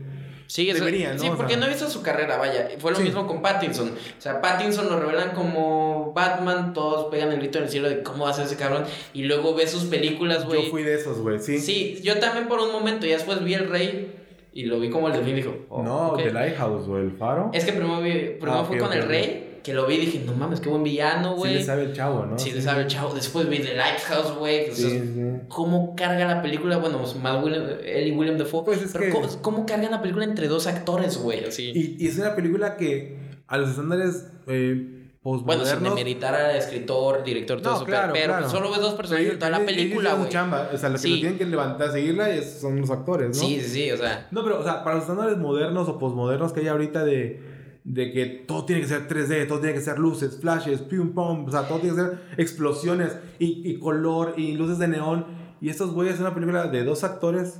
[0.51, 1.19] Sí, eso- Debería, ¿no?
[1.19, 2.69] sí O porque no he visto su carrera, vaya.
[2.79, 3.03] Fue lo Sí.
[3.03, 3.89] mismo con Pattinson.
[3.89, 8.01] O sea, Pattinson lo revelan como Batman, todos pegan el grito en el cielo de
[8.01, 8.83] cómo va a ser ese cabrón.
[9.13, 10.63] Y luego ves sus películas, güey.
[10.65, 11.59] Yo fui de esos, güey, sí.
[11.59, 14.11] Sí, yo también por un momento, y después vi El Rey
[14.51, 16.23] y lo vi como el delfín y dijo, oh, no, ok.
[16.23, 17.51] The Lighthouse, güey, el faro.
[17.53, 19.03] Es que primero, vi, primero Ah, ok, con El.
[19.07, 21.53] Rey, que lo vi y dije, no mames, qué buen villano, Sí güey.
[21.55, 22.37] le sabe el chavo, ¿no?
[22.39, 23.13] Sí, le sabe el chavo.
[23.13, 24.71] Después vi The Lighthouse, güey.
[24.73, 25.21] Sí, sí.
[25.47, 26.77] ¿Cómo carga la película?
[26.77, 28.63] Bueno, más William, él y William Dafoe.
[28.65, 31.45] Pues es pero que- ¿cómo, cómo cargan la película entre dos actores, güey?
[31.45, 31.71] Así.
[31.73, 37.23] Y, y es una película que a los estándares eh, Bueno, sin demeritar al escritor,
[37.23, 37.85] director, todo No, eso.
[37.85, 38.49] claro, pero claro.
[38.49, 40.29] solo ves dos personajes en toda la película, güey.
[40.29, 40.69] chamba.
[40.73, 41.15] O sea, lo que Sí.
[41.15, 43.33] lo tienen que levantar, seguirla es- son los actores, ¿no?
[43.33, 44.27] Sí, sí, sí, o sea.
[44.31, 47.48] No, pero, o sea, para los estándares modernos o postmodernos que hay ahorita de,
[47.91, 51.45] de que todo tiene que ser 3D, todo tiene que ser luces, flashes, pum, pum,
[51.47, 55.25] o sea, todo tiene que ser explosiones y, y color y luces de neón.
[55.59, 57.59] Y estos güeyes es una película de dos actores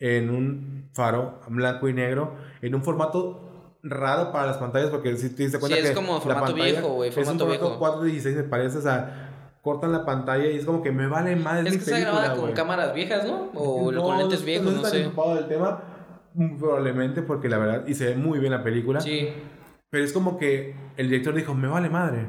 [0.00, 5.30] en un faro blanco y negro, en un formato raro para las pantallas, porque si
[5.30, 7.78] te diste cuenta Sí, es que como formato viejo, güey, Es un formato formato viejo.
[7.78, 11.58] 416 me parece, o sea, cortan la pantalla y es como que me vale más
[11.58, 13.50] Es mi que está grabada con cámaras viejas, ¿no?
[13.54, 14.98] O No, con lentes no- viejos, no no, tan sé.
[14.98, 15.82] del tema,
[16.58, 19.00] probablemente, porque la verdad, y se ve muy bien la película.
[19.00, 19.28] Sí.
[19.90, 22.26] Pero es como que el director dijo, me vale madre.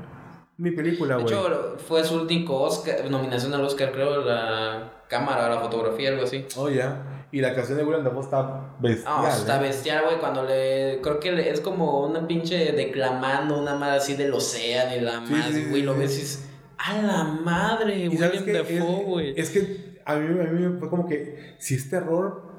[0.58, 1.34] Mi película, De güey.
[1.36, 6.46] hecho, fue su único Oscar, nominación al Oscar, creo, la cámara, la fotografía, algo así.
[6.56, 7.28] Oh, ya.
[7.32, 9.16] Y la canción de William Dafoe está bestial.
[9.22, 9.62] No, está ¿eh?
[9.68, 11.00] bestial, güey, cuando le...
[11.02, 15.26] Creo que le- es como una pinche declamando una madre así del océano y la
[15.26, 16.50] Sí, madre, sí, sí, güey, lo ves y es...
[16.78, 18.10] ¡A la madre!
[18.10, 19.34] William Dafoe, es, güey.
[19.40, 22.51] es que a mí, a mí fue como que si es terror,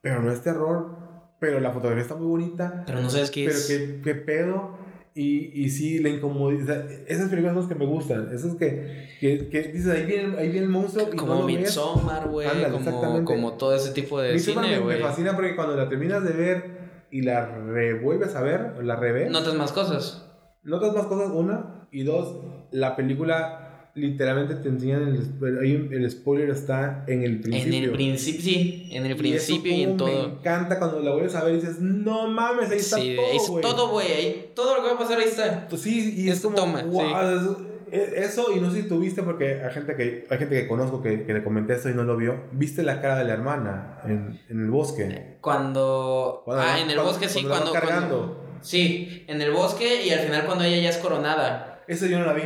[0.00, 0.96] pero no es terror,
[1.40, 3.66] pero la fotografía está muy bonita, Pero no sabes qué pero es.
[3.66, 4.76] qué, qué pedo.
[5.14, 6.88] Y, y sí, la incomodidad.
[7.08, 8.28] Esas películas son las que me gustan.
[8.32, 11.08] Esas que, que, que dices, ahí viene, ahí viene el monstruo.
[11.12, 11.42] Y Como no.
[11.46, 12.48] Midsommar, güey.
[12.70, 15.02] Como, como todo ese tipo de Midsommar cine, me, me güey.
[15.02, 16.78] fascina porque cuando la terminas de ver
[17.10, 20.24] y la revuelves a ver, o la reves, Notas más cosas.
[20.62, 25.02] notas más cosas, una, y dos, la película literalmente te enseñan
[25.42, 27.78] el, el spoiler está en el principio.
[27.78, 30.28] En el principio, sí, en el Y eso principio y, en todo.
[30.28, 33.26] Me encanta cuando la vuelves a ver y dices, no mames, ahí está Sí, todo,
[33.58, 34.12] es todo, güey.
[34.12, 35.66] ahí- Todo lo que va a pasar ahí está.
[35.68, 37.36] Pues sí, y es Es como, toma, wow, sí.
[37.40, 40.68] eso, e- eso, y no sé si tuviste, porque hay gente que, hay gente que
[40.68, 42.42] conozco que, que le comenté esto y no lo vio.
[42.52, 45.38] ¿Viste la cara de la hermana en, en el bosque?
[45.40, 46.42] Cuando.
[46.44, 48.44] Cuando ah, la- en el cuando- bosque sí, cuando la cargando.
[48.60, 51.82] sí, en el bosque y al final cuando ella ya es coronada.
[51.88, 52.42] Eso yo no la vi.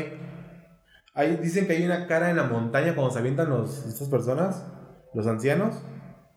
[1.15, 4.65] Ahí dicen que hay una cara en la montaña cuando se avientan los, estas personas,
[5.15, 5.77] los ancianos.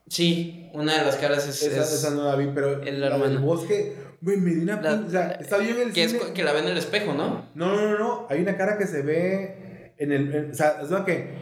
[0.08, 1.62] Sí, una de las caras es.
[1.64, 3.40] Esa, es- esa no la vi, pero hermana.
[3.40, 6.44] bosque, güey, me dio una La- O sea, está bien el que, cine.
[6.44, 7.46] la ve en el espejo, ¿no?
[7.56, 8.28] No, no, no, no.
[8.30, 10.34] Hay una cara que se ve en el.
[10.36, 11.34] en- o sea, es verdad que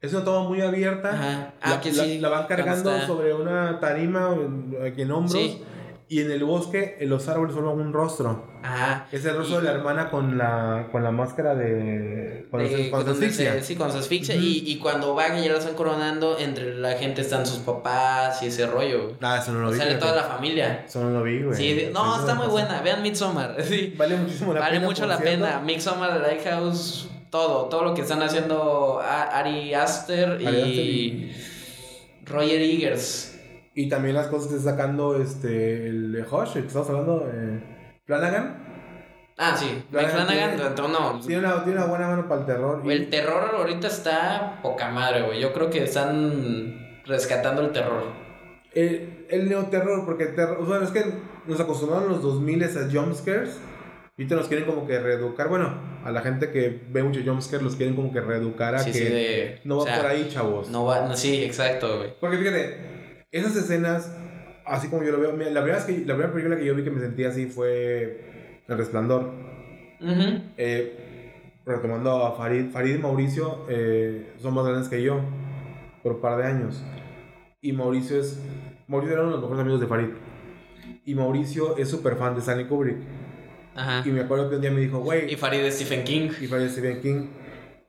[0.00, 1.10] es una toma muy abierta.
[1.10, 1.54] Ajá.
[1.60, 2.18] Ah, la, que la- sí.
[2.20, 5.32] la van cargando sobre una tarima en- aquí en hombros.
[5.32, 5.62] Sí.
[6.08, 8.46] Y en el bosque, en los árboles forman un rostro.
[8.62, 9.08] Ajá.
[9.10, 12.46] Es el rostro Y- de la hermana con la, con la máscara de.
[12.48, 13.52] Cuando, de- se, cuando se donde asfixia.
[13.54, 14.34] se- sí, cuando se asfixia.
[14.36, 18.40] Y, y cuando van y ya la están coronando, entre la gente están sus papás
[18.44, 19.14] y ese rollo.
[19.20, 19.78] Ah, eso no lo vi.
[19.78, 20.84] Sale toda la familia.
[20.86, 21.56] Eso no lo vi, güey.
[21.56, 22.80] Sí, no, Eso está muy buena.
[22.82, 23.56] Vean Midsommar.
[23.64, 23.92] Sí.
[23.98, 24.86] Vale muchísimo la Vale pena.
[24.86, 25.44] mucho por la cierto.
[25.44, 25.58] pena.
[25.60, 27.64] Midsommar, The Lighthouse, todo.
[27.64, 31.32] Todo lo que están haciendo A- Ari Aster y, Ari Aster y-
[32.26, 33.32] Roger Eggers.
[33.76, 37.30] Y también las cosas que está sacando este, el de Hush, el que estamos hablando,
[37.32, 38.64] eh, Flanagan.
[39.38, 39.84] Ah, sí.
[39.90, 41.20] Flanagan Flanagan, tiene- entonces, no.
[41.20, 42.82] Tiene una, tiene una buena mano para el terror.
[42.84, 45.40] y- El terror ahorita está poca madre, güey.
[45.40, 48.04] Yo creo que están rescatando el terror.
[48.74, 51.04] El, el neoterror, porque el terror, o sea, es que
[51.46, 53.58] nos acostumbraron los 2000 a jumpscares.
[54.18, 55.48] Y ahorita nos quieren como que reeducar.
[55.48, 58.90] Bueno, a la gente que ve mucho jumpscares los quieren como que reeducar a Sí,
[58.92, 59.60] que sí, de.
[59.64, 60.70] no va o sea, por ahí, chavos.
[60.70, 62.14] No va, no, sí, exacto, güey.
[62.18, 62.95] Porque fíjate,
[63.36, 64.12] esas escenas,
[64.64, 66.74] así como yo lo veo, mira, la primera, vez que, la primera película que yo
[66.74, 69.32] vi que me sentí así fue El Resplandor.
[70.00, 70.42] Ujú.
[70.56, 71.32] Eh,
[71.64, 75.20] retomando a Farid, Farid y Mauricio eh, son más grandes que yo
[76.02, 76.82] por un par de años.
[77.60, 78.40] Y Mauricio es.
[78.86, 80.08] Mauricio era uno de los mejores amigos de Farid.
[81.04, 82.98] Y Mauricio es súper fan de Stanley Kubrick.
[83.74, 84.02] Ajá.
[84.06, 85.36] Y me acuerdo que un día me dijo, Y güey.
[85.36, 86.30] Farid de Stephen King.
[86.40, 87.26] Y Farid es Stephen King.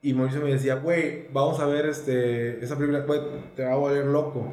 [0.01, 3.19] Y Mauricio me decía, güey, vamos a ver este, esa película, güey,
[3.55, 4.51] te va a volver loco.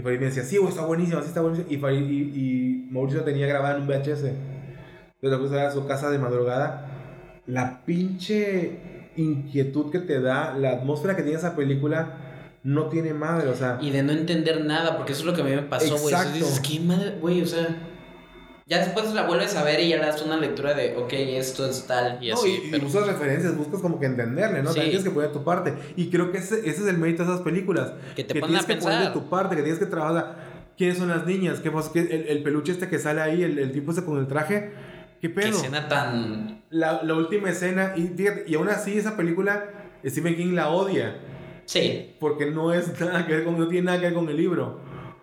[0.00, 1.70] Y Farid me decía, sí, güey, está buenísima, sí está buenísima.
[1.70, 4.24] Y, Farid, y, y Mauricio tenía grabada en un VHS.
[4.24, 4.40] Entonces
[5.20, 7.42] lo puse a su casa de madrugada.
[7.46, 12.14] La pinche inquietud que te da, la atmósfera que tiene esa película,
[12.62, 13.76] no tiene madre, o sea.
[13.82, 16.14] Y de no entender nada, porque eso es lo que a mí me pasó, güey.
[16.32, 17.42] Dices, ¿qué madre, güey?
[17.42, 17.68] O sea.
[18.70, 21.66] Ya después la vuelves a ver y ya le das una lectura de, ok, esto
[21.68, 22.48] es tal y No, así.
[22.64, 24.68] y, y pero- buscas referencias, buscas como que entenderle, ¿no?
[24.70, 24.76] Sí.
[24.76, 25.74] También tienes que poner tu parte.
[25.96, 27.92] Y creo que ese, ese es el mérito de esas películas.
[28.14, 29.22] Que te que ponen tienes a que poner de pensar.
[29.22, 30.36] tu parte, que tienes que trabajar.
[30.78, 31.58] ¿Quiénes son las niñas?
[31.60, 31.90] ¿Qué pasa?
[31.92, 34.70] ¿Qué- el, el peluche este que sale ahí, el, el tipo ese con el traje.
[35.20, 35.48] ¿Qué Qué pedo?
[35.48, 36.62] escena tan.
[36.70, 39.64] La, la última escena, y fíjate, y aún así esa película,
[40.06, 41.16] Stephen King la odia.
[41.66, 42.14] Sí.
[42.20, 44.80] Porque no es nada que ver con, no tiene nada que ver con el libro.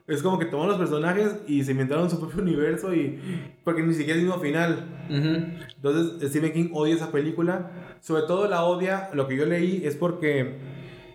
[0.08, 3.20] Es como que tomaron los personajes y se inventaron su propio universo y.
[3.66, 4.86] Porque ni siquiera es el mismo final.
[5.10, 7.72] Entonces, Stephen King odia esa película.
[8.01, 10.60] Sobre todo la odia, lo que yo leí es porque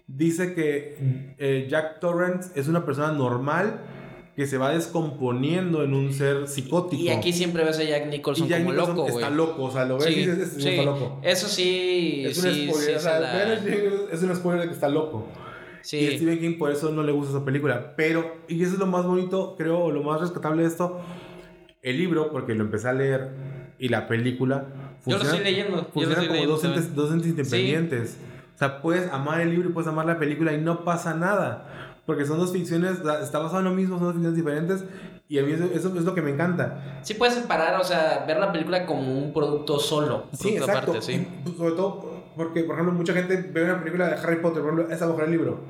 [0.07, 3.81] dice que eh, Jack Torrance es una persona normal
[4.37, 7.03] que se va descomponiendo en un ser psicótico.
[7.03, 9.25] Y aquí siempre ves a Jack Nicholson Y Jack como Nicholson loco, güey.
[9.25, 10.69] está loco, o sea, lo ves y Sí, dices, "Este señor sí.
[10.79, 11.21] está loco.
[11.23, 12.23] Eso sí.
[12.27, 13.55] Es un sí, spoiler, sí, o se sea, la-
[14.13, 15.29] es un spoiler de que está loco.
[15.83, 16.17] Y Sí.
[16.17, 17.95] Stephen King por eso no le gusta esa película.
[17.97, 21.01] Pero, y eso es lo más bonito, creo, lo más rescatable de esto,
[21.83, 23.31] el libro, porque lo empecé a leer,
[23.79, 24.67] y la película,
[25.07, 25.85] Yo lo estoy leyendo.
[25.93, 28.19] Funcionan como leyendo dos entes, dos entes independientes.
[28.55, 31.97] O sea, puedes amar el libro y puedes amar la película y no pasa nada.
[32.07, 34.85] Porque son dos ficciones, está basado en lo mismo, son dos ficciones diferentes.
[35.29, 37.01] Y a mí eso, eso es lo que me encanta.
[37.03, 40.27] Sí puedes separar, o sea, ver la película como un producto solo.
[40.31, 40.91] Un Sí, producto exacto.
[40.93, 41.27] aparte, sí.
[41.47, 44.73] Y, sobre todo porque, por ejemplo, mucha gente ve una película de Harry Potter, por
[44.73, 45.61] ejemplo, es a lo mejor el libro.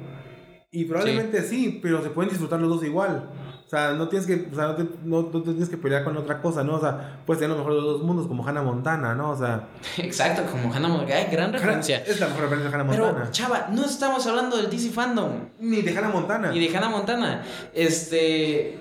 [0.75, 1.81] Y probablemente sí.
[1.83, 3.29] pero se pueden disfrutar los dos igual.
[3.67, 6.03] O sea, no tienes que, o sea, no te, no- no te tienes que pelear
[6.05, 6.77] con otra cosa, ¿no?
[6.77, 9.31] O sea, puedes tener lo mejor de los dos mundos, como Hannah Montana, ¿no?
[9.31, 11.25] O sea, Exacto, como Hannah Montana.
[11.31, 11.99] Gran Hannah- referencia.
[12.07, 13.31] es la mejor referencia de Hannah Pero, Montana.
[13.31, 16.55] chava, no estamos hablando del DC Fandom Ni de Hannah Montana.
[16.57, 17.43] y de Hannah Montana.
[17.75, 18.79] Este.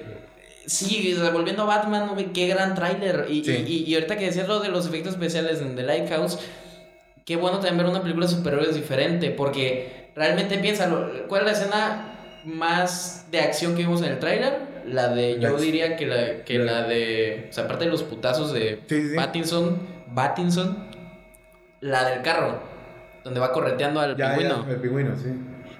[0.65, 3.25] Sí, volviendo a Batman, güey, qué gran tráiler.
[3.29, 3.51] Y, Sí.
[3.67, 6.39] y, y ahorita que decías lo de los efectos especiales en The Lighthouse,
[7.25, 11.51] qué bueno también ver una película de superhéroes diferente, porque realmente piénsalo, ¿cuál es la
[11.53, 12.07] escena
[12.45, 14.71] más de acción que vimos en el tráiler?
[14.85, 18.01] La de, yo diría que la, que la- la de, o sea, aparte de los
[18.03, 19.15] putazos de Sí, sí.
[19.15, 19.79] Pattinson,
[20.15, 20.87] Pattinson,
[21.81, 22.59] la del carro,
[23.23, 24.65] donde va correteando al Ya, pingüino.
[24.65, 25.29] ya, el pingüino, sí.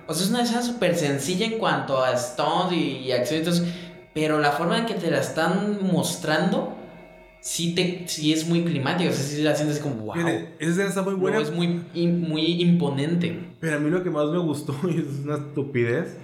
[0.07, 3.63] O sea, es una escena súper sencilla en cuanto a stunt y, y eso,
[4.13, 6.75] pero la forma en que te la están mostrando
[7.41, 9.09] sí, te, sí es muy climática.
[9.09, 10.13] O sea, sí la sientes como, wow.
[10.13, 11.39] Fíjate, esa escena está muy buena.
[11.39, 13.53] es muy, muy imponente.
[13.59, 16.17] Pero a mí lo que más me gustó, y es una estupidez,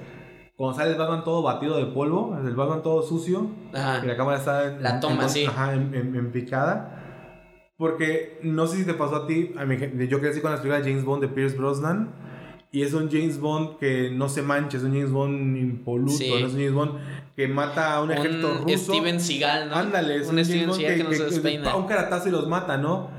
[0.56, 4.02] cuando sale el Batman todo batido de polvo, el Batman todo sucio, Ajá.
[4.04, 5.46] y la cámara está en, La toma, en- sí.
[5.46, 6.94] Ajá, en, en- en picada.
[7.78, 9.78] Porque no sé si te pasó a ti, a mí,
[10.10, 12.10] yo crecí con las películas de James Bond de Pierce Brosnan.
[12.72, 16.30] Y es un James Bond que no se mancha, es un James Bond impoluto, Sí.
[16.30, 16.92] no es un James Bond
[17.36, 18.94] que mata a un ejército Un ruso.
[18.94, 19.76] Steven Seagal, ¿no?
[19.76, 21.64] Ándale, es un, un, Steven James Bond Seagal que, que, no que- se que despeina.
[21.64, 23.10] da un caratazo y los mata, ¿no?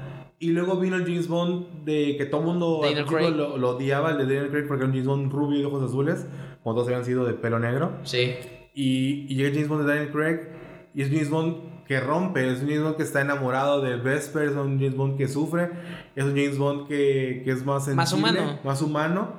[0.40, 4.18] Y luego vino el James Bond de que todo el mundo lo, lo odiaba, el
[4.18, 6.26] de Daniel Craig, porque era un James Bond rubio y de ojos azules,
[6.62, 7.92] como todos habían sido de pelo negro.
[8.04, 8.34] Sí.
[8.74, 10.40] Y, y llega James Bond de Daniel Craig
[10.94, 11.56] y es James Bond
[11.88, 15.16] que rompe, es un James Bond que está enamorado de Vesper, es un James Bond
[15.16, 15.70] que sufre,
[16.14, 18.58] es un James Bond que, que es más sensible, Más humano.
[18.62, 19.32] más humano.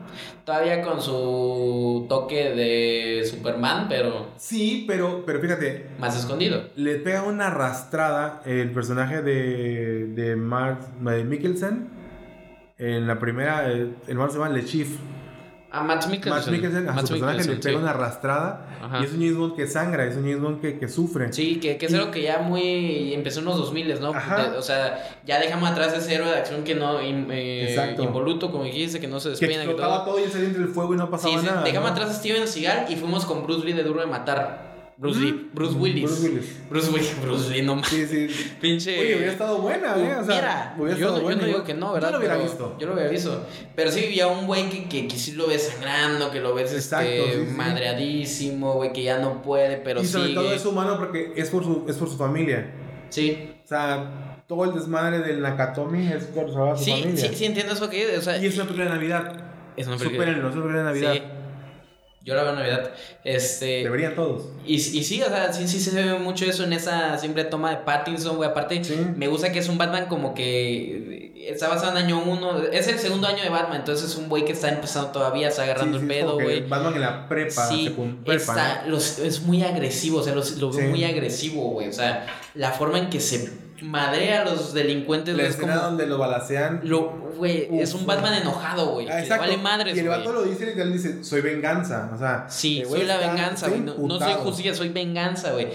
[0.45, 6.63] Todavía con su toque de Superman, pero Sí, pero, pero fíjate, más escondido.
[6.75, 11.87] le pega una arrastrada el personaje de, de Mark de Mikkelsen
[12.79, 14.89] en la primera, el hermano se llama Le Chief.
[15.71, 16.33] A Matt Mikkelsen.
[16.33, 17.75] Matt Mikkelsen, a Matt su personaje le pega sí.
[17.75, 19.01] una arrastrada Ajá.
[19.01, 21.31] y es un James Bond que sangra, es un James Bond que, que sufre.
[21.31, 24.09] Sí, que, que es Y- algo que ya muy empezó en los 2000, ¿no?
[24.09, 24.53] Ajá.
[24.57, 28.99] O sea, ya dejamos atrás ese héroe de acción que no, eh, involuto, como dijiste,
[28.99, 29.63] que no se que despeina.
[29.63, 30.15] que explotaba todo.
[30.15, 31.61] todo y salía entre el fuego y no pasaba sí, nada.
[31.63, 31.95] dejamos ¿no?
[31.95, 34.68] atrás a Steven Seagal y fuimos con Bruce Lee de Duro de Matar.
[34.99, 35.49] Bruce Lee.
[35.53, 36.03] Bruce Willis.
[36.03, 36.59] Bruce Willis.
[36.69, 37.87] Bruce Willis, Bruce Lee, no mames.
[37.89, 38.51] Sí, sí.
[38.59, 38.99] Pinche.
[38.99, 40.15] Oye, hubiera estado buena, ¿eh?
[40.19, 42.07] O sea, Mira, hubiera yo, estado no- yo buena, no digo que no, ¿verdad?
[42.09, 42.75] Yo lo hubiera Pero visto.
[42.79, 43.45] Yo lo hubiera visto.
[43.77, 46.53] Pero sí, vi a un güey que, que, que sí lo ves sangrando, que lo
[46.53, 47.55] ves Exacto, este, sí, sí.
[47.55, 50.35] madreadísimo, güey, que ya no puede, pero y sobre sigue.
[50.35, 52.69] todo es humano porque es por su, es por su familia.
[53.09, 57.15] Sí, O sea, todo el desmadre del Nakatomi es por salvar a su sí, familia.
[57.29, 59.43] sí, sí, entiendo eso que o sea, Y es una película de Navidad.
[59.77, 60.19] es una película.
[60.25, 61.13] Supérenlo, es una película de Navidad.
[61.13, 61.21] Sí.
[62.21, 62.91] Yo la veo en Navidad.
[63.23, 63.83] Este.
[63.83, 64.49] Deberían todos.
[64.65, 67.71] Y, y sí, o sea, sí, sí se ve mucho eso en esa siempre toma
[67.71, 68.49] de Pattinson, güey.
[68.49, 68.95] Aparte, Sí.
[69.15, 72.57] me gusta que es un Batman como que está basado en año uno.
[72.63, 75.63] Es el segundo año de Batman, entonces es un güey que está empezando todavía, está
[75.63, 76.67] agarrando Sí, el pedo, güey.
[76.67, 77.95] Batman en la prepa, Sí,
[78.25, 78.91] prepa, está, ¿no?
[78.91, 81.87] los- es muy agresivo, o sea, los- lo veo muy agresivo, güey.
[81.87, 83.49] O sea, la forma en que se
[83.81, 85.85] madrea a los delincuentes, La es escena como...
[85.87, 86.81] donde lo balacean.
[86.83, 89.07] Lo, güey, Uf, es un Batman enojado, güey.
[89.09, 90.17] Ah, vale madres, y el güey.
[90.19, 92.11] vato lo dice literal, dice, soy venganza.
[92.13, 93.81] O sea, Sí, güey soy la venganza, güey.
[93.81, 95.67] No, no soy justicia, soy venganza, güey.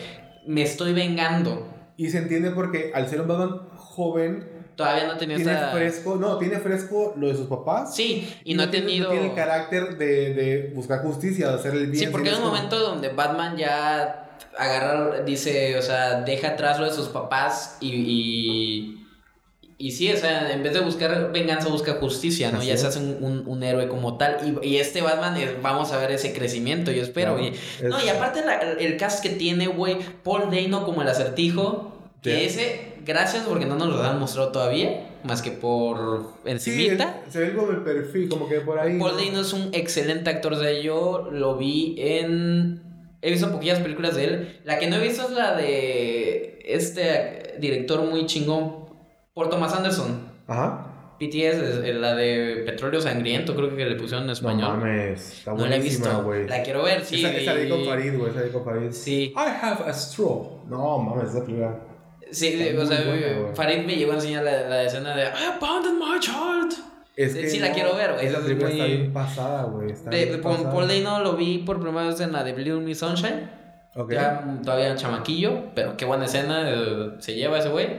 [0.47, 1.69] Me estoy vengando.
[1.97, 5.71] Y se entiende porque al ser un Batman joven, Todavía no tenía tiene esta...
[5.71, 7.95] fresco, no, tiene fresco lo de sus papás.
[7.95, 9.05] Sí, y no, ha tiene- tenido...
[9.07, 12.07] No tiene el carácter de, de buscar justicia, de hacer el bien.
[12.07, 14.24] Sí, porque hay un es como- momento donde Batman ya
[14.59, 19.07] agarra, dice, o sea, deja atrás lo de sus papás y, y,
[19.79, 22.59] y sí, o sea, en vez de buscar venganza, busca justicia, ¿no?
[22.59, 22.97] Así ya se es.
[22.97, 24.59] hace un, un- un héroe como tal.
[24.63, 27.37] Y, y este Batman, eh, vamos a ver ese crecimiento, yo espero.
[27.37, 31.03] Claro, y- es- No, y aparte la- el cast que tiene, güey, Paul Dano como
[31.03, 31.91] el acertijo,
[32.23, 32.45] que Sí.
[32.47, 37.23] ese, gracias porque no nos lo han mostrado todavía, más que por Sí, encimita.
[37.27, 38.99] el- se ve como el perfil, como que por ahí.
[38.99, 39.25] Paul ¿no?
[39.25, 40.53] Dano es un excelente actor.
[40.55, 42.81] O sea, yo lo vi en.
[43.27, 44.61] He visto poquillas películas de él.
[44.64, 48.85] La que no he visto es la de este director muy chingón,
[49.35, 50.29] Paul Thomas Anderson.
[50.47, 50.91] Ajá.
[51.18, 54.77] PTS, es la de Petróleo Sangriento, creo que le pusieron en No español.
[54.79, 56.22] mames, está No, la he visto.
[56.25, 56.47] güey.
[56.49, 57.20] La quiero ver, sí.
[57.25, 58.91] Esa, esa de Farid, güey, esa de con Farid.
[58.91, 60.61] Sí, I have a straw.
[60.68, 61.79] No mames, esa película.
[62.31, 63.55] sí, Está o sea, buena.
[63.55, 66.75] Farid me llegó a enseñar la, la escena de I abandoned my child.
[67.17, 69.62] Es Sí, que sí la quiero ver, güey, Esa es película muy- está bien pasada,
[69.65, 69.95] güey.
[70.11, 70.41] Bien.
[70.43, 73.51] Paul Dano lo vi por primera vez en la de Little Miss Sunshine.
[74.11, 77.99] Ya todavía chamaquillo, pero qué buena escena eh, se lleva ese güey.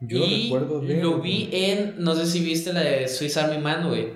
[0.00, 1.00] Yo y recuerdo de.
[1.02, 4.12] lo vi en, no sé si viste la de Swiss Army Man, güey.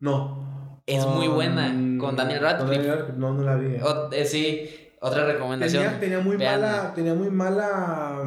[0.00, 0.80] No.
[0.86, 2.66] Es muy buena, con Daniel Radcliffe.
[2.66, 3.76] Con Daniel Radcliffe, No, no la vi.
[3.82, 4.70] O- eh, sí,
[5.00, 5.82] otra recomendación.
[5.84, 6.60] Tenía, tenía muy Vean.
[6.60, 6.92] mala.
[6.94, 8.22] Tenía muy mala.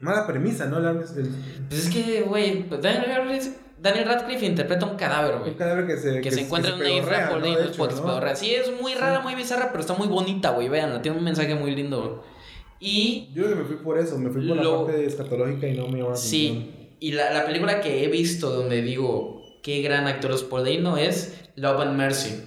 [0.00, 0.78] Mala premisa, ¿no?
[0.80, 0.98] La- el-
[1.68, 5.50] Pues es que, güey, Daniel Radcliffe, Daniel Radcliffe interpreta un cadáver, güey.
[5.52, 6.20] Un cadáver que se.
[6.20, 8.06] Que, se encuentra en una isla por De pues, hecho, se ¿no?
[8.06, 8.36] pedorrea.
[8.36, 10.68] Sí, es muy rara, muy bizarra, pero está muy bonita, güey.
[10.68, 12.38] Veanla, tiene un mensaje muy lindo, güey.
[12.80, 15.66] Y Yo creo que me fui por eso, me fui por Lo- la parte escatológica
[15.66, 16.18] y no me la atención.
[16.30, 16.70] Sí,
[17.00, 20.96] y la, la película que he visto donde digo qué gran actor es Paul Dano
[20.96, 22.40] es Love and Mercy,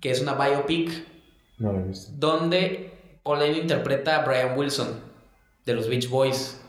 [0.00, 0.90] que es una biopic
[1.58, 2.12] No la he visto.
[2.16, 2.92] donde
[3.24, 5.00] Paul Dano interpreta a Brian Wilson
[5.64, 6.60] de los Beach Boys.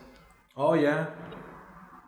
[0.59, 1.13] Oh, ya.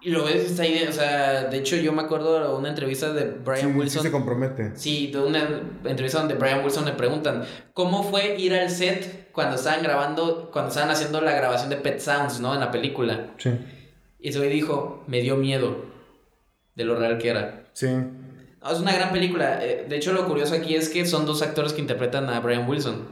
[0.01, 3.11] Y lo ves, está ahí, o sea, de hecho yo me acuerdo de una entrevista
[3.11, 4.03] de Brian Sí, sí Wilson.
[4.03, 4.71] se compromete.
[4.75, 5.39] Sí, de una
[5.83, 7.43] entrevista donde Brian Wilson le preguntan
[7.73, 11.99] cómo fue ir al set cuando estaban grabando, cuando estaban haciendo la grabación de Pet
[11.99, 12.53] Sounds, ¿no?
[12.53, 13.27] En la película.
[13.37, 13.51] Sí.
[14.19, 15.85] Y ese güey dijo, me dio miedo
[16.75, 17.65] de lo real que era.
[17.73, 17.87] Sí.
[17.87, 19.59] No, es una gran película.
[19.63, 22.67] Eh, De hecho, lo curioso aquí es que son dos actores que interpretan a Brian
[22.69, 23.05] Wilson.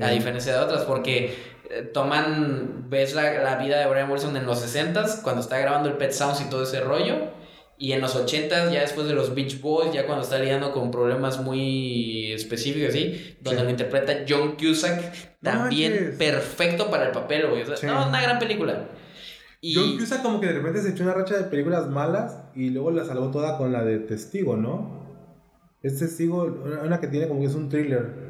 [0.00, 1.34] A Eh, diferencia de otras, porque
[1.70, 5.88] eh, toman, ves la, la vida de Brian Wilson en los 60s, cuando está grabando
[5.88, 7.16] el Pet Sounds y todo ese rollo,
[7.78, 10.90] y en los 80s, ya después de los Beach Boys, ya cuando está lidiando con
[10.90, 13.36] problemas muy específicos, ¿sí?
[13.40, 13.64] Donde Sí.
[13.64, 17.62] lo interpreta John Cusack, también perfecto para el papel, güey.
[17.62, 17.86] O sea, Sí.
[17.86, 18.88] no, una gran película.
[19.60, 22.70] Y John Cusack como que de repente se echó una racha de películas malas y
[22.70, 25.06] luego la salvó toda con la de Testigo, ¿no?
[25.82, 28.27] Es Testigo, una una que tiene como que es un thriller.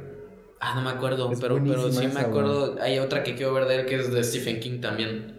[0.60, 2.76] Ah, no me acuerdo, Es pero, pero sí me acuerdo.
[2.80, 5.36] Hay otra que quiero ver de él que es de Stephen King también.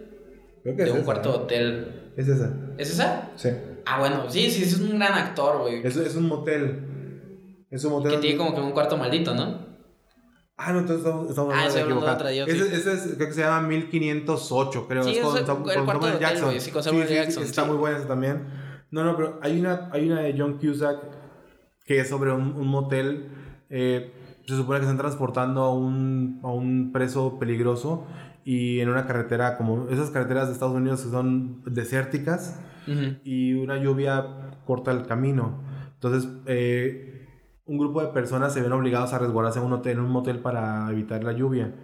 [0.62, 1.34] Creo que De es un esa, cuarto ¿no?
[1.36, 2.12] hotel.
[2.16, 3.30] Es esa, ¿Es esa?
[3.36, 3.50] sí.
[3.86, 5.84] Ah, bueno, sí, sí, es un gran actor, güey.
[5.86, 7.64] Es, es un motel.
[7.70, 8.12] Es un motel.
[8.12, 9.66] Que tiene como que un cuarto maldito, ¿no?
[10.56, 12.74] Ah, no, entonces estamos, estamos Ah, de otra, yo ese, sí.
[12.74, 15.02] ese es, creo que se llama 1508, creo.
[15.02, 17.68] Sí, es con, el- con- el con Samuel güey, sí, con Samuel Jackson, Está sí.
[17.68, 18.46] muy buena esa también.
[18.90, 20.98] No, no, pero hay una, hay una de John Cusack
[21.86, 23.30] que es sobre un, un motel.
[23.70, 24.12] eh,
[24.50, 28.06] se supone que están transportando a un, a un preso peligroso
[28.44, 33.16] y en una carretera, como esas carreteras de Estados Unidos que son desérticas Ujú.
[33.24, 34.24] y una lluvia
[34.64, 35.62] corta el camino.
[35.94, 37.26] Entonces, eh,
[37.66, 40.38] un grupo de personas se ven obligados a resguardarse en un hotel, en un motel
[40.40, 41.74] para evitar la lluvia.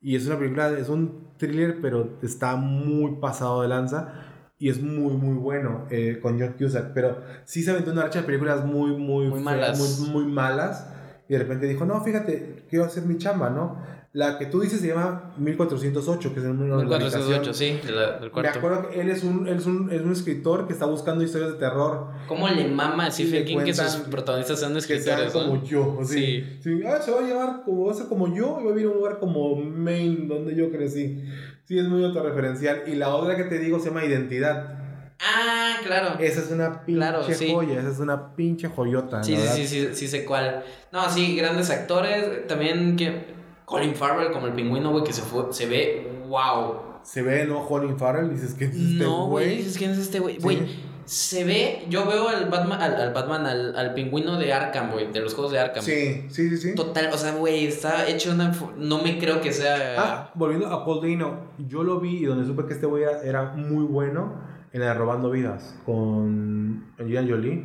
[0.00, 4.12] Y es una película, es un thriller, pero está muy pasado de lanza
[4.58, 6.92] y es muy, muy bueno eh, con John Cusack.
[6.94, 10.00] Pero sí se aventó una racha de películas muy, muy, Muy feas, malas.
[10.00, 10.94] Muy, muy malas.
[11.28, 13.76] Y de repente dijo, no, fíjate, quiero hacer mi chamba, ¿no?
[14.14, 17.54] La que tú dices se llama 1408, que es el número de la 1408, habitación.
[17.82, 18.58] sí, la- del Me cuarto.
[18.58, 21.52] acuerdo que él es un, él es un, es un escritor que está buscando historias
[21.52, 25.32] de terror ¿Cómo le mama a Stephen King que sus protagonistas sean que sean escritores,
[25.32, 25.98] como yo.
[26.00, 26.42] así.
[26.42, 26.58] Sí.
[26.62, 26.80] Sí.
[26.86, 28.86] Ah, se va a llamar como, va a ser como yo y va a vivir
[28.86, 31.22] en un lugar como Maine, donde yo crecí.
[31.64, 32.84] Sí, es muy autorreferencial.
[32.86, 34.77] Y la otra que te digo se llama Identidad.
[35.20, 36.18] Ah, claro.
[36.20, 37.52] Esa es una pinche Claro, sí.
[37.52, 39.22] joya, esa es una pinche joyota.
[39.24, 40.62] Sí, sí, sí, sí, sí sé cuál.
[40.92, 42.46] No, sí, grandes actores.
[42.46, 43.26] También que
[43.64, 46.88] Colin Farrell como el pingüino, güey, que se fue, se ve wow.
[47.02, 47.66] Se ve, ¿no?
[47.66, 49.56] Colin Farrell, dices que es este No, güey, güey.
[49.58, 50.36] dices quién es este güey.
[50.36, 50.40] Sí.
[50.42, 54.90] Güey, se ve, yo veo al Batman, al, al Batman, al, al pingüino de Arkham,
[54.92, 55.82] güey, de los juegos de Arkham.
[55.82, 56.74] Sí, sí, sí, sí.
[56.74, 58.52] Total, o sea, güey, está hecho una.
[58.76, 59.94] No me creo que sea.
[59.98, 63.44] Ah, volviendo a Paul Dano, yo lo vi y donde supe que este güey era
[63.54, 64.34] muy bueno
[64.72, 67.64] en la de Robando Vidas con Angelina Jolie.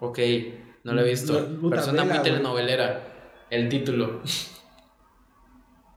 [0.00, 0.18] Ok,
[0.84, 1.48] no lo he visto.
[1.60, 3.06] No, Persona muy vela, telenovelera.
[3.50, 4.22] El título.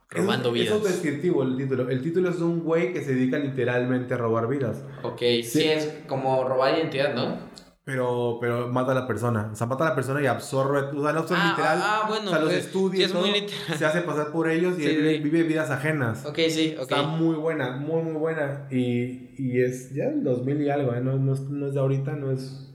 [0.10, 0.78] Robando es, vidas.
[0.78, 1.89] Es descriptivo el título.
[1.89, 4.84] El título es de un güey que se dedica literalmente a robar vidas.
[5.04, 5.64] Ok, sí.
[5.64, 7.38] es como robar identidad, ¿no?
[7.86, 9.49] Pero, pero mata a la persona.
[9.51, 10.79] O sea, mata a la persona y absorbe.
[10.97, 11.79] O sea, no absorbe Ah, literal.
[11.81, 13.45] ah, ah, bueno, O sea, los pues, estudia es muy.
[13.77, 15.23] Se hace pasar por ellos y Sí, él sí.
[15.23, 16.25] vive vidas ajenas.
[16.25, 16.84] Ok, sí, ok.
[16.84, 18.67] Está muy buena, muy, muy buena.
[18.71, 21.01] Y, y es ya del 2000 y algo, ¿eh?
[21.01, 22.73] no, no, es, no es de ahorita, no es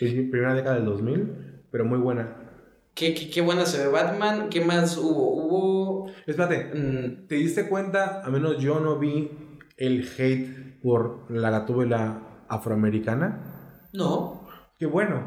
[0.00, 2.36] pri- primera década del 2000, pero muy buena.
[2.94, 4.48] ¿Qué, qué, qué buena se ve Batman.
[4.48, 5.34] ¿Qué más hubo?
[5.34, 6.10] Hubo.
[6.26, 8.22] Espérate, mm, ¿te diste cuenta?
[8.24, 9.30] A menos yo no vi
[9.76, 13.88] el hate por la gatúbela afroamericana.
[13.92, 14.35] no.
[14.78, 15.22] Qué bueno.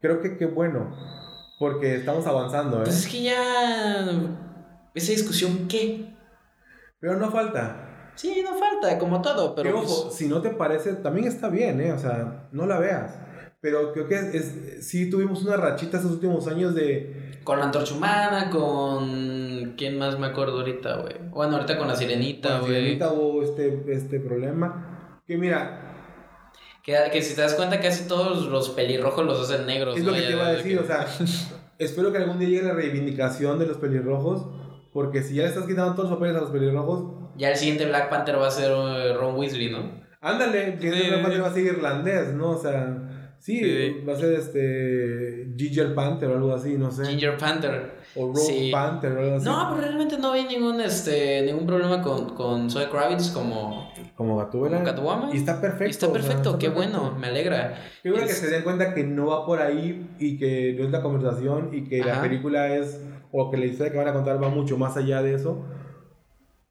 [0.00, 0.94] Creo que qué bueno.
[1.58, 2.84] Porque estamos avanzando, ¿eh?
[2.84, 4.06] Pues es que ya.
[4.94, 6.14] Esa discusión, ¿qué?
[7.00, 8.12] Pero no falta.
[8.14, 9.78] Sí, no falta, como todo, Que, pero.
[9.80, 11.92] ojo, pues, si no te parece, también está bien, ¿eh?
[11.92, 13.16] O sea, no la veas.
[13.60, 17.40] Pero creo que es, es- sí tuvimos una rachita estos últimos años de...
[17.42, 19.74] con la antorcha humana, con.
[19.76, 21.14] ¿Quién más me acuerdo ahorita, güey?
[21.30, 22.74] Bueno, ahorita con la sirenita, Con la güey.
[22.82, 25.20] sirenita hubo este, este problema.
[25.26, 25.87] Que mira,
[26.88, 29.98] Que, que si te das cuenta, casi todos los pelirrojos los hacen negros.
[29.98, 31.06] es lo que Ya te iba a decir, que- o sea,
[31.78, 34.46] espero que algún día llegue la reivindicación de los pelirrojos,
[34.94, 37.84] porque si ya le estás quitando todos los papeles a los pelirrojos, Ya el siguiente
[37.84, 40.00] Black Panther va a ser eh, Ron Weasley, ¿no?
[40.22, 40.98] ándale, que Sí.
[40.98, 41.10] sí.
[41.40, 42.52] va a ser irlandés, ¿no?
[42.52, 44.04] O sea, sí, Sí.
[44.08, 47.04] va a ser este Ginger Panther o algo así, no sé.
[47.04, 47.97] Ginger Panther.
[48.16, 48.70] O Rogue sí.
[48.72, 49.44] Panther o algo así.
[49.44, 54.36] No, pero realmente no vi ningún, este, ningún problema con, con Zoe Kravitz como, Como
[54.36, 54.82] Gatúbela.
[54.94, 55.32] como.
[55.32, 55.84] Y está perfecto.
[55.86, 56.98] Y está o sea, perfecto, qué perfecto.
[57.00, 57.74] bueno, me alegra.
[58.02, 60.84] Qué bueno que Es- se den cuenta que no va por ahí y que no
[60.86, 62.22] es la conversación y que la Ajá.
[62.22, 63.00] película es,
[63.32, 65.64] o que la historia que van a contar va mucho más allá de eso.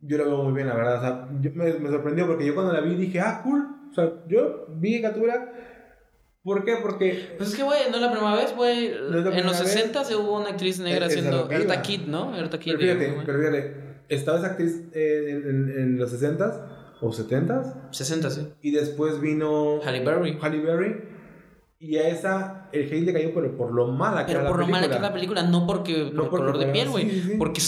[0.02, 0.98] Yo lo veo muy bien, la verdad.
[0.98, 3.66] O sea, yo- me, me sorprendió porque yo cuando la vi dije, ah, cool.
[3.90, 5.52] O sea, yo vi Gatúbela.
[6.48, 6.78] ¿Por qué?
[6.82, 8.90] Porque Pues es que, güey, no es la primera vez, güey.
[8.90, 9.58] No en los primera vez.
[9.58, 11.82] 60 se hubo una actriz negra haciendo Erta.
[11.82, 12.36] Kidd, ¿no?
[12.36, 12.76] Erta Kidd.
[12.80, 13.76] Pero fíjate, pero fíjate,
[14.10, 16.62] estaba esa actriz eh, en, en- en los 60s
[17.02, 18.48] o 70s 60, sí.
[18.62, 20.38] y después vino Halle Berry.
[20.42, 20.96] Halle Berry
[21.80, 24.60] y a esa el hate le cayó por, por lo mala que Pero era por
[24.62, 25.08] la lo mala que película.
[25.10, 27.10] la película, no porque No por porque color de piel, güey.
[27.10, 27.36] sí, sí, sí.
[27.38, 27.62] Porque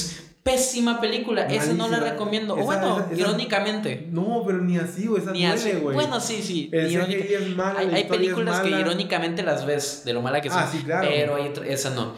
[0.52, 1.46] pésima película.
[1.48, 2.54] Esa no la recomiendo.
[2.56, 4.08] O bueno, esa- esa- irónicamente.
[4.12, 5.66] No, pero ni así, güey, esa Ni así.
[5.70, 5.96] duele, güey.
[5.96, 6.70] Bueno, sí, sí.
[6.72, 10.60] es Hay, es películas que irónicamente las ves de lo mala que son.
[10.60, 11.08] Ah, sí, claro.
[11.10, 12.14] Pero hay otra- esa no.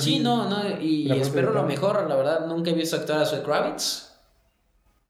[0.00, 3.42] Sí, no, no, y espero lo mejor, la verdad, nunca he visto actuar a Zoe
[3.42, 4.08] Kravitz.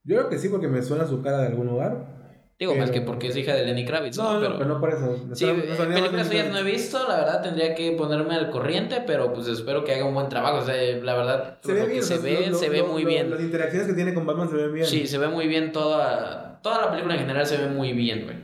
[0.04, 2.19] Yo creo que sí, porque me suena su cara de algún lugar.
[2.60, 4.80] Digo, más Pero- que porque es hija de Lenny Kravitz, No, no, Pero- pero no
[4.80, 5.16] por eso.
[5.32, 9.32] Sí, eh, películas suyas no he visto, la verdad tendría que ponerme al corriente, pero
[9.32, 12.18] pues espero que haga un buen trabajo, o sea, la verdad, Se ve bien, se
[12.18, 13.30] ve, lo- se lo- ve lo- muy bien.
[13.30, 14.86] Las interacciones que tiene con Batman se ven bien.
[14.86, 18.24] Sí, se ve muy bien toda, toda la película en general se ve muy bien,
[18.26, 18.36] güey.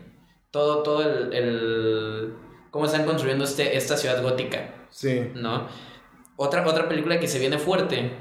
[0.51, 2.33] Todo, todo el, el,
[2.71, 5.69] cómo están construyendo este, esta ciudad gótica, Sí, ¿no?
[6.37, 8.13] Otra, otra película que se viene fuerte,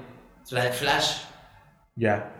[0.43, 1.21] es la de Flash.
[1.95, 2.33] ya.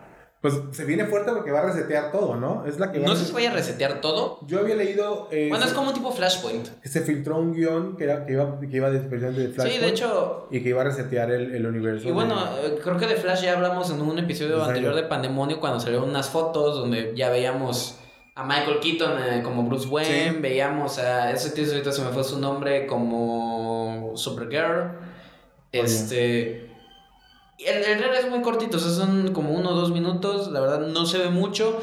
[0.50, 2.64] Pues se viene fuerte porque va a resetear todo, ¿no?
[2.66, 4.38] Es la que va No a sé si vaya a resetear todo.
[4.46, 5.28] Yo había leído.
[5.32, 6.68] eh, Bueno, es como un tipo Flashpoint.
[6.84, 9.88] Se filtró un guion que, era, que iba, que iba de, de Sí, Flashpoint de
[9.88, 12.08] hecho, Y que iba a resetear el, el universo.
[12.08, 14.70] Y bueno, de- eh, creo que de Flash ya hablamos en un episodio Exacto.
[14.70, 17.98] anterior de Pandemonio cuando salieron unas fotos donde ya veíamos
[18.34, 20.36] a Michael Keaton eh, como Bruce Wayne, Sí.
[20.40, 24.90] veíamos a ese tío ahorita se me fue su nombre como Supergirl.
[25.72, 26.70] Este
[27.58, 30.60] el, el trailer es muy cortito, o sea, son como uno o dos minutos, la
[30.60, 31.80] verdad no se ve mucho,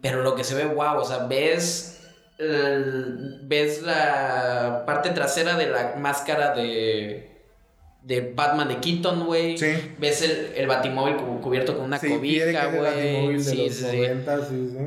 [0.00, 2.00] pero lo que se ve wow, o sea, ves
[2.38, 7.26] el- ves la parte trasera de la máscara de
[8.02, 9.58] de Batman de Keaton, güey.
[9.58, 9.94] Sí.
[9.98, 13.38] Ves el, el batimóvil cu- cubierto con una Sí, cobija, güey.
[13.42, 13.96] Sí, sí, sí.
[13.98, 14.78] 90, sí, sí.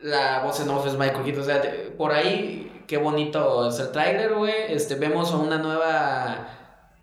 [0.00, 1.42] La voz en off es Michael Keaton.
[1.42, 1.62] O sea,
[1.98, 4.54] por ahí, qué bonito es el tráiler, güey.
[4.72, 6.57] Este, vemos a una nueva.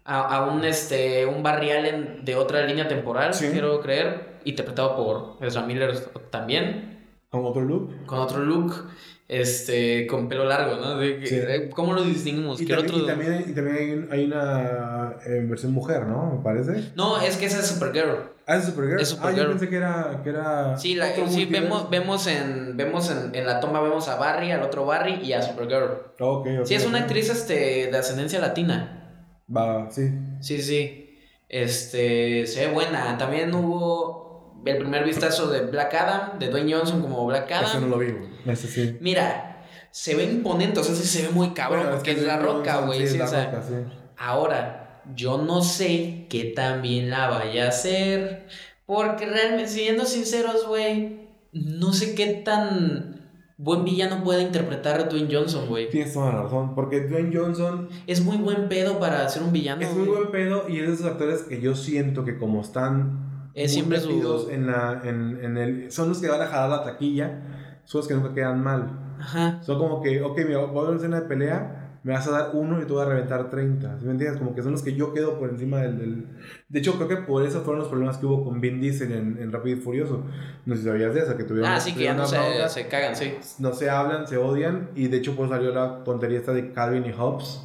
[0.05, 1.25] A, a un este.
[1.25, 3.47] un Barry Allen de otra línea temporal, Sí.
[3.51, 4.35] quiero creer.
[4.45, 5.97] Interpretado por Ezra Miller
[6.29, 7.07] también.
[7.31, 8.05] Con otro look.
[8.05, 8.89] Con otro look.
[9.27, 10.05] Este.
[10.05, 10.97] con pelo largo, ¿no?
[10.97, 11.35] De Sí.
[11.35, 12.61] eh, ¿Cómo lo distinguimos?
[12.61, 16.03] Y ¿Qué también, otro- y también, y también hay, un- hay una eh, versión mujer,
[16.05, 16.35] ¿no?
[16.37, 16.91] Me parece.
[16.95, 18.29] No, es que esa es Supergirl.
[18.45, 19.01] Ah, es Supergirl.
[19.01, 20.21] Es Ah, yo pensé que era.
[20.23, 24.17] Que era Sí, la, sí vemos, vemos, en, vemos en, en la toma vemos a
[24.17, 25.89] Barry, al otro Barry y a Supergirl.
[26.19, 26.65] Ok, ok.
[26.65, 29.04] Sí, es una actriz este, de ascendencia latina.
[29.53, 30.09] Va, sí.
[30.39, 31.19] Sí, sí.
[31.49, 33.17] Este, se ve buena.
[33.17, 37.67] También hubo el primer vistazo de Black Adam, de Dwayne Johnson como Black Ese no
[37.67, 37.89] Adam.
[37.89, 38.13] lo vi.
[38.45, 38.97] Ese sí.
[38.99, 42.37] Mira, se ve imponente, o sea, se ve muy cabrón, Bueno, porque es, que la
[42.37, 43.01] Dwayne roca, güey.
[43.01, 43.73] Sí, sí, es la o sea, roca, sí.
[44.17, 48.47] Ahora, yo no sé qué tan bien la vaya a hacer.
[48.85, 53.14] Porque realmente, siendo sinceros, güey, no sé qué tan
[53.57, 55.89] buen villano puede interpretar a Dwayne Johnson, güey.
[55.89, 56.75] Tienes toda la razón.
[56.75, 59.81] Porque Dwayne Johnson Es muy buen pedo para ser un villano.
[59.81, 60.17] es muy güey.
[60.19, 63.73] buen pedo y es de esos actores que yo siento que como están Es muy
[63.73, 67.79] siempre su- en la en, en el son los que van a jalar la taquilla,
[67.85, 68.99] son los que nunca quedan mal.
[69.19, 69.61] Ajá.
[69.63, 72.31] Son como que, ok, mira, voy a ver una escena de pelea, me vas a
[72.31, 73.99] dar uno y te voy a reventar 30.
[73.99, 74.37] ¿Sí me entiendes?
[74.39, 76.25] Como que son los que yo quedo por encima del, del-
[76.69, 79.37] De hecho, creo que por eso fueron los problemas que hubo con Vin Diesel en,
[79.41, 80.23] en Rápido y Furioso.
[80.65, 82.69] No sé si sabías de eso, que tuvieron, Ah, sí, que ya no se, bronca,
[82.69, 83.33] se cagan, sí.
[83.59, 87.05] no se hablan, se odian, y de hecho pues salió la tontería esta de Calvin
[87.07, 87.61] y Hobbes.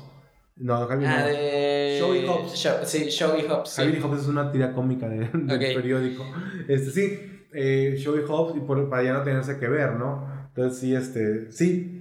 [0.57, 1.27] No, Calvin Ah, no.
[1.27, 1.97] de.
[2.01, 2.53] Show y Hobbes.
[2.55, 3.69] Show- sí, Show y Hobbes.
[3.71, 3.83] sí.
[3.83, 6.25] Calvin y Hobbes es una tira cómica de- del periódico.
[6.67, 10.27] Este, sí, eh, Show y Hobbes, y por, para ya no tenerse que ver, ¿no?
[10.49, 11.99] Entonces sí, este, sí,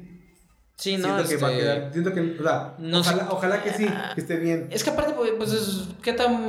[0.79, 3.29] Sí, no, siento que va a este, quedar, siento que, o sea, no ojalá, sé.
[3.31, 3.85] ojalá que sí,
[4.15, 4.67] que esté bien.
[4.71, 5.87] Es que aparte, pues es.
[6.01, 6.39] ¿Qué tan.?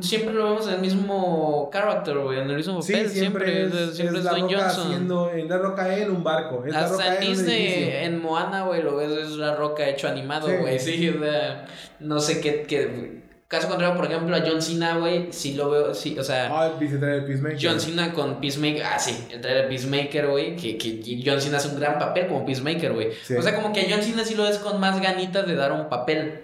[0.00, 3.10] Siempre lo vemos en el mismo character, güey, en el mismo Sí, papel.
[3.10, 4.86] siempre, siempre, es, siempre es roca Johnson.
[4.86, 8.62] haciendo, en la roca en un barco, es la Hasta roca en Disney, en Moana,
[8.64, 10.54] güey, lo ves, es la roca hecho animado, Sí.
[10.58, 10.78] güey.
[10.78, 11.66] Sí, o sea,
[12.00, 13.27] no sé qué, qué.
[13.48, 16.50] Caso contrario, por ejemplo, a John Cena, güey, sí lo veo, sí, o sea.
[16.52, 17.58] Ah, el Peacemaker.
[17.58, 21.68] John Cena con Peacemaker, ah, sí, el trailer Peacemaker, güey, que, que John Cena hace
[21.68, 23.08] un gran papel como Peacemaker, güey.
[23.24, 23.34] Sí.
[23.36, 25.72] O sea, como que a John Cena sí lo ves con más ganitas de dar
[25.72, 26.42] un papel.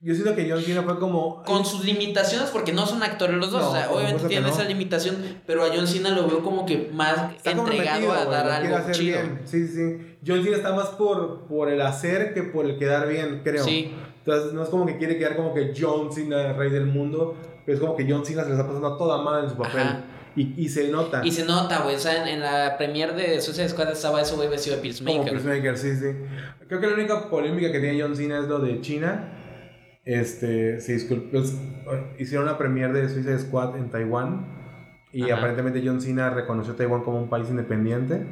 [0.00, 1.42] Yo siento que John Cena fue como...
[1.42, 4.54] Con sus limitaciones, porque no son actores los dos, No, o sea, obviamente tienen no.
[4.54, 8.48] esa limitación, pero a John Cena lo veo como que más Está entregado a dar
[8.48, 9.18] algo chido.
[9.18, 9.40] bien.
[9.44, 10.18] Sí, sí.
[10.24, 13.64] John Cena está más por, por el hacer que por el quedar bien, creo.
[13.64, 13.92] Sí.
[14.28, 17.34] Entonces, no es como que quiere quedar como que John Cena, rey del mundo,
[17.64, 19.56] pero es como que John Cena se le está pasando a toda madre en su
[19.56, 19.80] papel.
[19.80, 20.04] Ajá.
[20.36, 21.22] Y, y se nota.
[21.24, 24.36] Y se nota, güey, o sea, en, en la premier de Suicide Squad estaba eso,
[24.36, 25.32] güey, vestido de Como Peacemaker.
[25.32, 26.06] Peacemaker, sí, sí.
[26.68, 29.32] Creo que la única polémica que tiene John Cena es lo de China.
[30.04, 31.30] Este, se disculpó.
[31.32, 31.54] pues,
[32.18, 34.46] hicieron una premier de Suicide Squad en Taiwán.
[35.10, 35.38] Y Ajá.
[35.38, 38.26] aparentemente John Cena reconoció a Taiwán como un país independiente.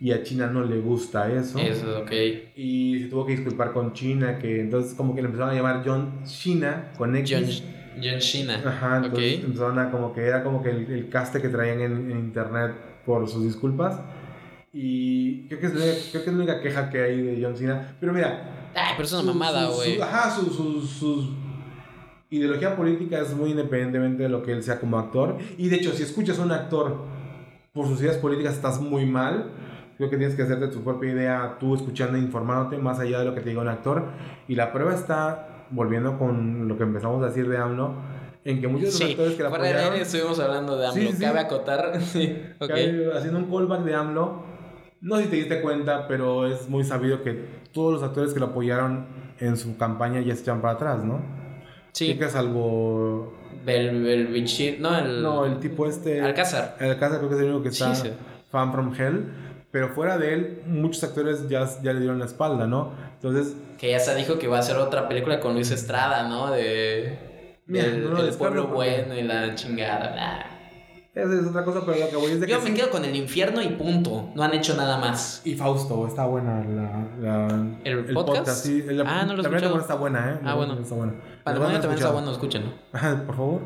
[0.00, 1.58] Y a China no le gusta eso.
[1.58, 2.10] Eso, ok.
[2.56, 4.38] Y se tuvo que disculpar con China.
[4.38, 7.30] Que entonces, como que le empezaron a llamar John China con X.
[7.30, 8.62] John, John Cena.
[8.64, 9.44] Ajá, entonces Ok.
[9.44, 12.72] empezaron a como que era como que el, el caste que traían en, en internet
[13.04, 14.00] por sus disculpas.
[14.72, 17.56] Y creo que, es la, creo que es la única queja que hay de John
[17.56, 17.96] Cena.
[18.00, 18.70] Pero mira.
[18.74, 20.00] Ay, pero es una su- mamada, güey.
[20.00, 21.34] Ajá, su, su, su
[22.30, 25.36] ideología política es muy independientemente de lo que él sea como actor.
[25.58, 27.04] Y de hecho, si escuchas a un actor
[27.72, 29.50] por sus ideas políticas, estás muy mal.
[30.00, 33.26] Creo que tienes que hacerte tu propia idea tú escuchando e informándote más allá de
[33.26, 34.02] lo que te diga un actor.
[34.48, 37.96] Y la prueba está volviendo con lo que empezamos a decir de AMLO,
[38.46, 40.86] en que muchos de los actores que la fuera de apoyaron, aire estuvimos hablando de
[40.86, 41.02] AMLO.
[41.02, 41.22] Sí, sí.
[41.22, 41.92] Cabe acotar.
[42.00, 42.66] Sí, ok.
[42.68, 44.42] que haciendo un callback de AMLO,
[45.02, 48.40] no sé si te diste cuenta, pero es muy sabido que todos los actores que
[48.40, 49.04] lo apoyaron
[49.38, 51.20] en su campaña ya se echan para atrás, ¿no?
[51.92, 52.16] Sí.
[52.16, 53.34] Que salvo...
[53.66, 55.22] Bel, Bel, Bichir- no, el.
[55.22, 56.22] No, el tipo este...
[56.22, 56.76] Alcázar.
[56.80, 58.10] El Alcázar creo que es el único que Sí, está sí.
[58.50, 59.24] fan from hell.
[59.72, 62.92] Pero fuera de él, muchos actores ya, ya le dieron la espalda, ¿no?
[63.14, 66.50] Entonces, Que ya se dijo que va a hacer otra película con Luis Estrada, ¿no?
[66.50, 67.60] De.
[67.66, 70.12] Mira, del- no el pueblo bueno y la chingada.
[70.12, 70.46] bla.
[71.14, 72.76] esa es otra cosa, pero lo que voy es de Yo que me sí.
[72.76, 74.30] quedo con el infierno y punto.
[74.34, 75.42] No han hecho nada más.
[75.44, 78.64] Y Fausto, está buena la, la- ¿El podcast?
[78.64, 78.82] sí.
[78.88, 79.60] La, Ah, no lo escuchado.
[79.60, 80.40] temporada está buena, ¿eh?
[80.44, 80.74] Ah, bueno.
[80.80, 81.12] Está buena.
[81.44, 82.70] Patrimonio también está bueno, escúchenlo.
[83.26, 83.60] Por favor.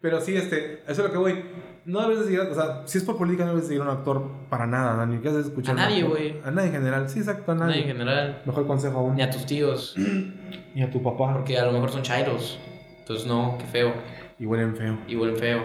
[0.00, 1.44] Pero sí, este, eso es lo que voy.
[1.86, 3.84] No debes de seguir, o sea, si es por política, no debes de seguir a
[3.84, 5.18] un actor para nada, Dani.
[5.18, 5.78] ¿Qué haces escuchar?
[5.78, 6.36] A nadie, güey.
[6.44, 7.80] A nadie en general, sí, exacto, a No, nadie.
[7.82, 8.42] en general.
[8.44, 9.16] Mejor consejo aún.
[9.16, 9.94] Ni a tus tíos.
[10.74, 11.32] Ni a tu papá.
[11.32, 12.58] Porque a lo mejor son chairos.
[12.98, 13.92] Entonces, no, qué feo.
[14.38, 14.98] Y huelen feo.
[15.08, 15.62] Y huelen feo.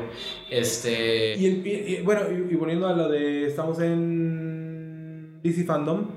[0.49, 1.35] Este.
[1.37, 3.45] Y, el, y- y, bueno, y, y volviendo a lo de.
[3.47, 5.41] Estamos en.
[5.43, 6.07] DC Fandom.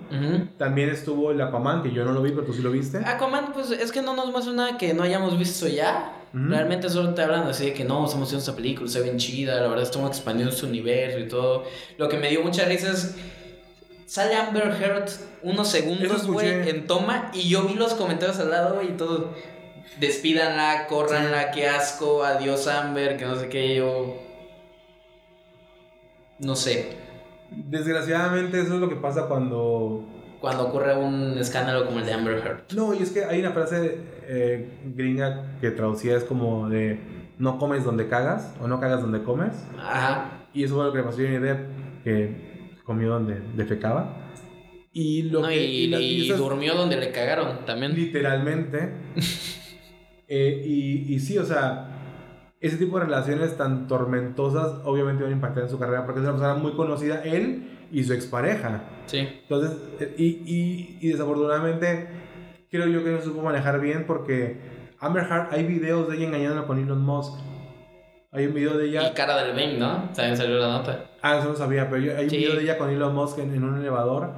[0.57, 2.99] También estuvo el Aquaman, que yo no lo vi, pero tú sí lo viste.
[3.05, 6.13] Aquaman, pues es que no nos muestra nada que no hayamos visto ya.
[6.33, 9.61] Realmente solo te hablan así de que no, estamos haciendo esta película, se ven chida,
[9.61, 11.65] la verdad estamos expandiendo su universo y todo.
[11.97, 13.17] Lo que me dio mucha risa es.
[14.07, 15.11] Sale Amber Heard
[15.43, 19.35] unos segundos, güey, en toma y yo vi los comentarios al lado güey, y todo.
[20.01, 24.17] Despídanla, córranla, qué asco, adiós Amber, que no sé qué, yo.
[26.39, 26.97] No sé.
[27.51, 30.05] Desgraciadamente, eso es lo que pasa cuando.
[30.41, 32.73] Cuando ocurre un escándalo como el de Amber Heard.
[32.75, 37.01] No, y es que hay una frase eh, gringa que traducida es como de.
[37.39, 39.53] No comes donde cagas, o no cagas donde comes.
[39.79, 40.49] Ajá.
[40.53, 41.59] Y eso fue lo que le pasó a Johnny Depp,
[42.05, 44.17] que comió donde defecaba.
[44.93, 45.65] Y lo No, que.
[45.65, 47.95] y, la- y durmió donde le cagaron también.
[47.95, 48.93] Literalmente.
[50.31, 51.89] Eh, y, y sí, o sea,
[52.61, 56.25] ese tipo de relaciones tan tormentosas obviamente van a impactar en su carrera porque es
[56.25, 58.83] una persona muy conocida, él y su expareja.
[59.07, 59.21] Sí.
[59.21, 62.09] Entonces, eh, y, y, y desafortunadamente,
[62.71, 64.57] creo yo que no supo manejar bien porque
[65.01, 67.35] Amber Heard, hay videos de ella engañándola con Elon Musk.
[68.31, 69.15] Hay un video de Y ella.
[69.15, 70.11] cara del Bane, ¿no?
[70.15, 71.07] También salió la nota.
[71.23, 72.37] Ah, eso no sabía, pero yo- hay un Sí.
[72.37, 74.33] video de ella con Elon Musk en, en un elevador.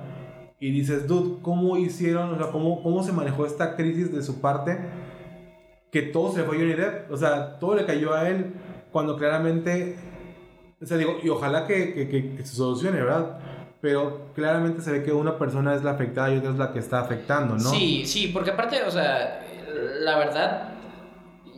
[0.60, 2.34] Y dices, dude, ¿cómo hicieron?
[2.34, 4.78] O sea, ¿cómo, ¿cómo se manejó esta crisis de su parte?
[5.90, 7.10] Que todo se fue a Johnny Depp.
[7.10, 8.52] O sea, todo le cayó a él
[8.92, 9.96] cuando claramente.
[10.80, 13.38] O sea, digo, y ojalá que, que, que- que se solucione, ¿verdad?
[13.80, 16.78] Pero claramente se ve que una persona es la afectada y otra es la que
[16.78, 17.70] está afectando, ¿no?
[17.70, 19.40] Sí, sí, porque aparte, o sea,
[20.00, 20.68] la verdad,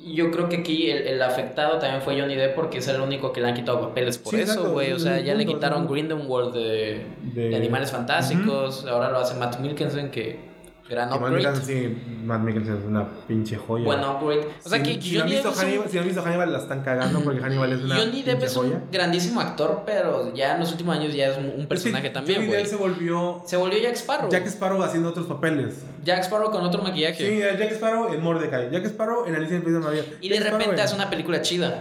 [0.06, 3.32] yo creo que aquí el, el afectado también fue Johnny Depp porque es el único
[3.32, 4.92] que le han quitado papeles por Sí, eso, güey.
[4.92, 5.88] O sea, ya le quitaron ¿no?
[5.90, 10.51] Grindelwald de, De- de Animales Fantásticos, ahora lo hace Matt Mikkelsen, que
[10.92, 11.36] gran Matt upgrade.
[11.36, 13.84] Mikkelsen, sí, Matt Mikkelsen es una pinche joya.
[13.84, 14.46] Buen upgrade.
[14.64, 16.22] O sea, si, que si no han visto es un- Hannibal, si no han visto
[16.22, 20.32] Hannibal, la están cagando porque Hannibal es una Johnny Depp es un grandísimo actor, pero
[20.34, 22.52] ya en los últimos años ya es un, un personaje Es que también, Johnny.
[22.52, 24.30] Depp se volvió Se volvió Jack Sparrow.
[24.30, 25.82] Jack Sparrow haciendo otros papeles.
[26.04, 27.26] Jack Sparrow con otro maquillaje.
[27.26, 28.70] Sí, Jack Sparrow en Mordecai.
[28.70, 30.16] Jack Sparrow en Alicia en País de las Maravillas.
[30.20, 31.78] Y de Sparrow repente en- hace una película chida.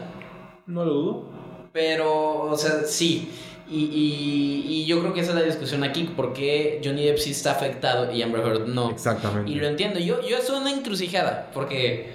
[0.68, 1.30] No lo dudo.
[1.74, 3.32] Pero, o sea, sí.
[3.72, 6.12] Y, y, y yo creo que esa es la discusión aquí.
[6.16, 8.92] Porque Johnny Depp sí está afectado y Amber Heard no.
[8.92, 9.50] Exactamente.
[9.50, 10.00] Y lo entiendo.
[10.00, 11.50] Yo, yo en una encrucijada.
[11.54, 12.12] Porque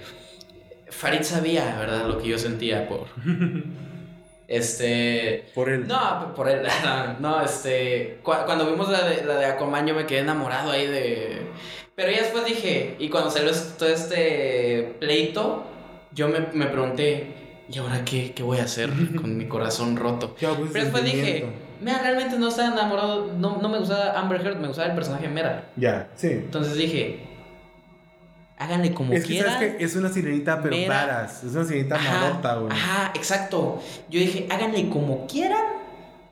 [0.91, 2.07] Farid sabía, ¿verdad?
[2.07, 3.07] Lo que yo sentía por.
[4.49, 5.47] Este.
[5.55, 5.87] Por él.
[5.89, 6.61] No, por él.
[7.21, 8.19] No, este.
[8.23, 11.43] cu- cuando vimos la de, la de Aquaman, yo me quedé enamorado ahí de.
[11.97, 12.95] Pero ya después dije.
[12.99, 15.65] Y cuando salió todo este pleito,
[16.13, 17.46] yo me, me pregunté.
[17.69, 18.91] ¿Y ahora qué, qué voy a hacer
[19.21, 20.35] con mi corazón roto?
[20.37, 21.47] ¿Qué hago con ese Pero después dije.
[21.81, 23.33] Mira, realmente no estaba enamorado.
[23.37, 25.69] No, no me gustaba Amber Heard, me gustaba el personaje Mera.
[25.77, 26.29] Ya, sí.
[26.29, 27.27] Entonces dije.
[28.59, 29.53] Háganle como Es que quieran.
[29.55, 30.95] sabes que es una sirenita, pero Mera.
[31.07, 31.45] varas.
[31.45, 32.73] Es una sirenita Ajá, marota, güey.
[32.73, 33.83] Ajá, exacto.
[34.09, 35.61] Yo dije, háganle como quieran.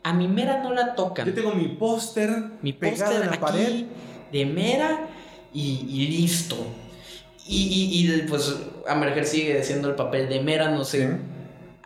[0.03, 1.27] A mi Mera no la tocan.
[1.27, 2.31] Yo tengo mi póster
[2.63, 3.85] mi pegado póster en la aquí pared.
[4.33, 4.99] de Mera
[5.53, 6.57] y, y listo.
[7.47, 8.57] Y, y, y, pues
[8.89, 11.09] Amber Heard sigue haciendo el papel de Mera, no sé.
[11.09, 11.15] Sí.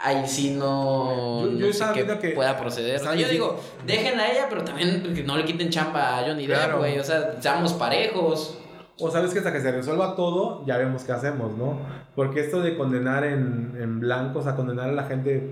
[0.00, 3.00] Ahí sí no, Yo- yo no sé qué que- pueda proceder.
[3.00, 6.22] O sea, yo digo, déjenla a ella, pero también que no le quiten champa a
[6.24, 6.78] Johnny Depp, Claro.
[6.78, 6.98] güey.
[7.00, 8.56] O sea, seamos parejos.
[9.00, 11.78] O sabes que hasta que se resuelva todo, ya vemos qué hacemos, ¿no?
[12.14, 15.50] Porque esto de condenar en, en blanco, o sea, condenar a la gente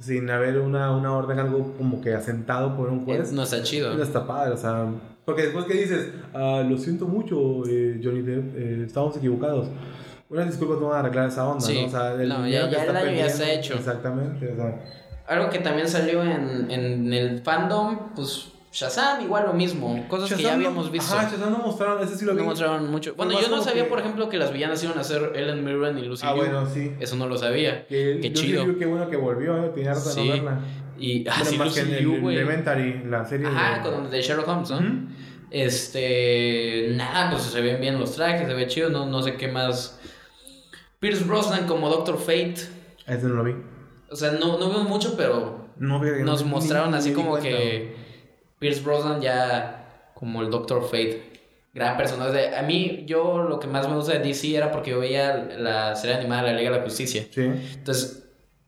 [0.00, 3.94] sin haber una, una orden, algo como que asentado por un juez, no está chido.
[3.94, 4.86] no está padre, o sea.
[5.24, 9.68] Porque después que dices, "Ah, lo siento mucho, eh, Johnny Depp, eh, estábamos equivocados.
[10.30, 11.80] Unas disculpas no van a arreglar esa onda, Sí.
[11.82, 11.86] ¿no?
[11.86, 13.74] O sea, el No, ya- ya el está daño ya está perdiendo- hecho.
[13.74, 14.84] Exactamente, o sea.
[15.26, 20.42] Algo que también salió en, en el fandom, pues Shazam igual lo mismo, cosas que
[20.42, 21.14] ya no- habíamos visto.
[21.14, 22.38] Ajá, Shazam no mostraron, ese sí lo vi.
[22.38, 23.14] no mostraron mucho.
[23.16, 25.98] Bueno, yo no sabía, que- por ejemplo, que las villanas iban a ser Ellen Mirren
[25.98, 26.42] y Lucy Ah, Liu.
[26.44, 26.92] bueno, sí.
[27.00, 27.86] Eso no lo sabía.
[27.86, 28.64] Que, Qué chido.
[28.78, 30.24] Qué bueno que volvió, eh, tenía harta Sí.
[30.26, 30.60] no verla.
[30.98, 31.94] Y ah, Bueno, sí, más Lucy que en
[32.24, 32.28] el.
[32.32, 33.90] Elementary, la serie Ajá, de...
[33.90, 34.80] con de Sherlock Holmes, ¿no?
[35.50, 36.88] Este.
[36.94, 39.98] Nada, pues se ven bien los trajes, se ve chido, no, no sé qué más.
[41.00, 42.56] Pierce Brosnan como Doctor Fate.
[43.06, 43.54] Ese no lo vi.
[44.10, 47.36] O sea, no, no vimos mucho, pero No, nos no- mostraron ni- así ni como
[47.38, 47.94] que
[48.58, 51.22] Pierce Brosnan ya como el Doctor Fate.
[51.74, 52.56] Gran personaje.
[52.56, 55.94] A mí, yo lo que más me gusta de DC era porque yo veía la
[55.94, 57.26] serie animada de la Liga de la Justicia.
[57.30, 57.42] Sí.
[57.42, 58.24] Entonces,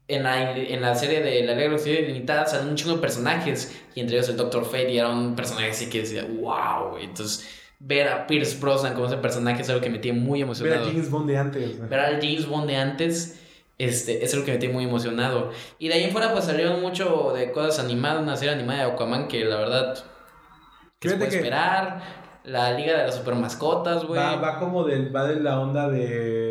[0.07, 2.95] en la, en la serie de la Liga de la Justicia Ilimitada salen un chingo
[2.95, 3.75] de personajes.
[3.95, 4.93] Y entre ellos el Doctor Fate.
[4.93, 6.91] Y era un personaje así que decía, wow.
[6.91, 7.05] güey".
[7.05, 7.49] Entonces,
[7.81, 10.47] ver a Pierce Brosnan como ese personaje es algo que me tiene muy Ver a
[10.47, 10.87] emocionado.
[10.87, 11.89] James Bond de antes.
[11.89, 13.41] Ver al James Bond de antes.
[13.83, 15.51] Este, es algo que me tiene muy emocionado.
[15.79, 18.23] Y de ahí en fuera, pues salieron mucho de cosas animadas.
[18.23, 19.99] Una serie animada de Aquaman que la verdad.
[20.99, 22.21] Que se puede que- esperar.
[22.45, 24.19] La Liga de las Super Mascotas, güey.
[24.19, 26.50] Va, va como del, va de la onda de,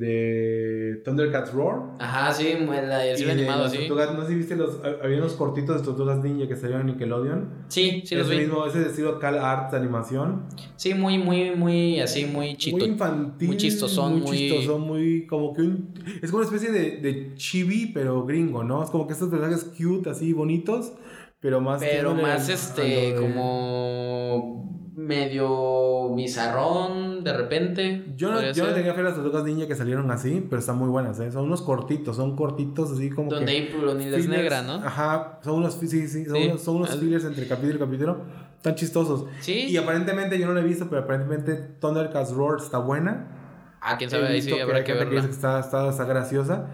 [0.00, 1.80] de Thundercats Roar.
[1.98, 3.78] Ajá, sí, la de Y serie de animado, sí.
[3.86, 6.86] tortugas- no sé si viste los, había unos cortitos de tortugas ninja que salieron en
[6.94, 7.48] Nickelodeon.
[7.68, 8.42] Sí, sí los ese vi.
[8.46, 10.46] mismo, ese estilo Cal Arts animación.
[10.76, 12.78] Sí, muy, muy, muy así, muy chito.
[12.78, 13.48] Muy infantil.
[13.48, 15.92] muy chistosón, Muy muy- chistosón, muy como que un...
[16.22, 18.82] Es como una especie de, de chibi, pero gringo, ¿no?
[18.82, 20.92] Es como que estos personajes cute, así, bonitos,
[21.40, 21.80] pero más...
[21.82, 28.04] Pero más este, de- como medio bizarrón de repente.
[28.16, 30.76] Yo no, yo no tenía fe a las tortugas ninja que salieron así, pero están
[30.78, 31.30] muy buenas, ¿eh?
[31.32, 33.68] Son unos cortitos, son cortitos así como Donde que...
[33.68, 34.42] April O'Neil es fillers.
[34.42, 34.74] negra, ¿no?
[34.74, 36.46] Ajá, son unos, sí, sí, son Sí.
[36.48, 38.18] unos, son unos fillers entre capítulo y capítulo,
[38.62, 39.24] tan chistosos.
[39.40, 39.66] Sí.
[39.68, 43.36] Y aparentemente, yo no lo he visto, pero aparentemente Thundercats Roar está buena.
[43.80, 45.22] Ah, quién sabe, ahí sí habrá hay que gente verla.
[45.26, 46.66] que está, está, está graciosa.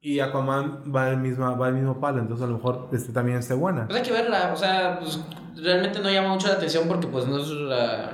[0.00, 3.38] Y Aquaman va al mismo, va al mismo palo, entonces a lo mejor este también
[3.38, 3.86] esté buena.
[3.86, 5.20] Pues hay que verla, o sea, pues,
[5.56, 8.10] realmente no llama mucho la atención porque pues no es la...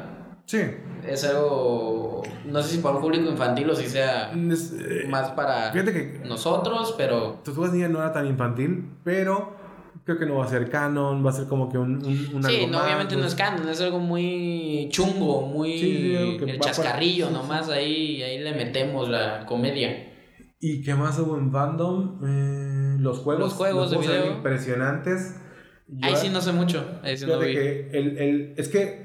[0.47, 0.61] Sí.
[1.06, 2.23] Es algo...
[2.47, 5.93] No sé si para un público infantil o si sea Es, eh, más para Fíjate
[5.93, 7.40] que nosotros, pero...
[7.44, 9.55] Tortugas Ninja no era tan infantil, pero
[10.05, 12.43] creo que no va a ser canon, va a ser como que un, un, un
[12.44, 13.32] Sí, algo no, más, obviamente no pues.
[13.32, 15.78] es canon, es algo muy chungo, muy...
[15.78, 17.32] Sí, el para- chascarrillo sí.
[17.35, 20.14] nomás, ahí, ahí le metemos la comedia.
[20.66, 22.20] ¿Y qué más hubo en fandom?
[22.27, 23.43] Eh, los juegos.
[23.45, 24.32] Los juegos de video.
[24.36, 25.36] impresionantes.
[25.89, 27.55] Yo- Ahí sí no sé mucho, ahí sí no Fíjate vi.
[27.55, 29.05] que el, el, es que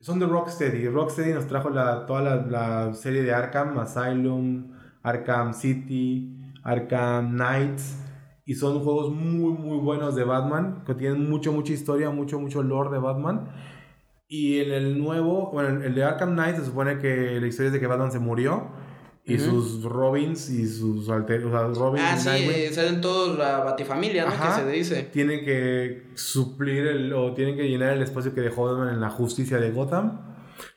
[0.00, 0.88] son de Rocksteady.
[0.88, 4.72] Rocksteady nos trajo la, toda la, la serie de Arkham, Asylum,
[5.02, 6.34] Arkham City,
[6.64, 7.98] Arkham Knights.
[8.46, 12.62] Y son juegos muy, muy buenos de Batman, que tienen mucho, mucha historia, mucho, mucho
[12.62, 13.50] lore de Batman.
[14.26, 17.72] Y en el nuevo, bueno, el de Arkham Knight se supone que la historia es
[17.74, 18.80] de que Batman se murió.
[19.24, 23.00] Y sus Robins y sus alter, o sea, Robin Ah, y sí, Nightwing eh, salen
[23.00, 24.32] todos la batifamilia, ¿no?
[24.32, 24.56] Ajá.
[24.56, 25.02] Que se dice.
[25.12, 29.10] tienen que suplir el, o tienen que llenar el espacio que dejó Batman en la
[29.10, 30.20] justicia de Gotham.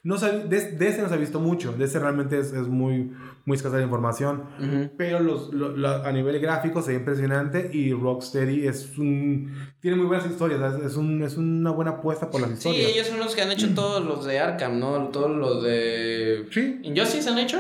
[0.04, 3.12] No de, de ese no se ha visto mucho, de ese realmente es, es muy,
[3.46, 4.44] muy escasa la información.
[4.60, 4.92] Ujú.
[4.98, 9.98] Pero los, lo- la- a nivel gráfico se ve impresionante y Rocksteady es un, tiene
[9.98, 12.92] muy buenas historias, es, un- es una buena apuesta por las Sí, historias.
[12.92, 15.08] ellos son los que han hecho todos los de Arkham, ¿no?
[15.10, 16.46] Todos los de...
[16.52, 17.58] Sí, ¿Injustice han hecho?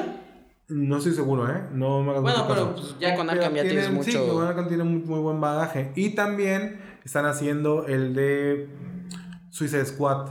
[0.67, 1.61] No estoy seguro, ¿eh?
[1.73, 2.81] No me hagas Bueno, mucho pero caso.
[2.81, 4.41] pues, ya con Arkham ya tienes tienen- Sí, mucho...
[4.41, 5.91] Arkham tiene muy, muy buen bagaje.
[5.95, 8.67] Y también están haciendo el de
[9.49, 10.27] Suicide Squad.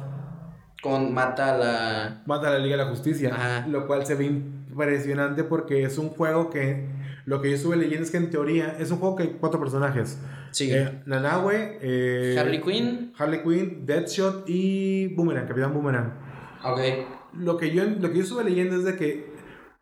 [0.82, 2.22] Con mata la...
[2.26, 3.30] Mata a la Liga de la Justicia.
[3.34, 3.66] Ajá.
[3.68, 6.88] Lo cual se ve impresionante porque es un juego que
[7.26, 9.58] lo que yo estuve leyendo es que en teoría es un juego que hay cuatro
[9.60, 10.18] personajes.
[10.50, 10.70] Sí.
[10.72, 13.12] Eh, Nanahue, eh, Harley Quinn.
[13.16, 16.12] Harley Quinn, Deadshot y Boomerang, Capitán Boomerang.
[16.64, 16.80] Ok.
[17.32, 19.33] Lo que, yo, lo que yo estuve leyendo es de que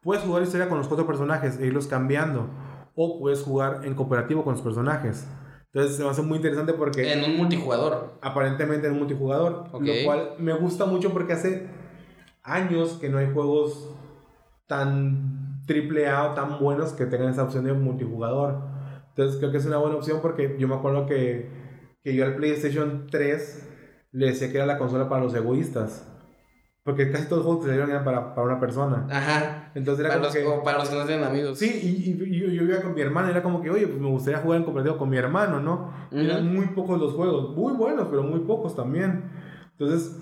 [0.03, 2.49] puedes jugar historia con los cuatro personajes e irlos cambiando.
[2.95, 5.27] O puedes jugar en cooperativo con los personajes.
[5.73, 8.19] Entonces se me hace muy interesante porque En un multijugador.
[8.21, 9.69] aparentemente en multijugador.
[9.73, 9.83] Ok.
[9.83, 11.69] Lo cual me gusta mucho porque hace
[12.43, 13.89] años que no hay juegos
[14.67, 18.59] tan triple A o tan buenos que tengan esa opción de multijugador.
[19.11, 21.49] Entonces creo que es una buena opción porque yo me acuerdo que,
[22.03, 23.69] que yo al PlayStation 3
[24.13, 26.07] le decía que era la consola para los egoístas.
[26.85, 29.07] Porque casi todos los juegos que salieron eran para, para una persona.
[29.09, 29.71] Ajá.
[29.77, 30.65] Entonces era Para como los, que...
[30.65, 31.57] para los que no tienen amigos.
[31.59, 34.01] Sí, y, y- y yo, yo iba con mi hermano, era como que, oye, pues
[34.01, 35.93] me gustaría jugar en cooperativo con mi hermano, ¿no?
[36.11, 36.57] Y Eran Ujú.
[36.57, 39.31] muy pocos los juegos, muy buenos, pero muy pocos también.
[39.79, 40.17] Entonces,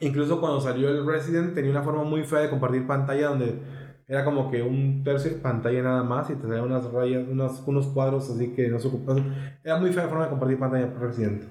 [0.00, 3.58] incluso cuando salió el Resident, tenía una forma muy fea de compartir pantalla donde
[4.06, 7.62] era como que un tercio de pantalla nada más y te salían unas rayas, unos,
[7.66, 9.58] unos cuadros así que no se ocupaban.
[9.64, 11.44] Era muy fea la forma de compartir pantalla por Resident.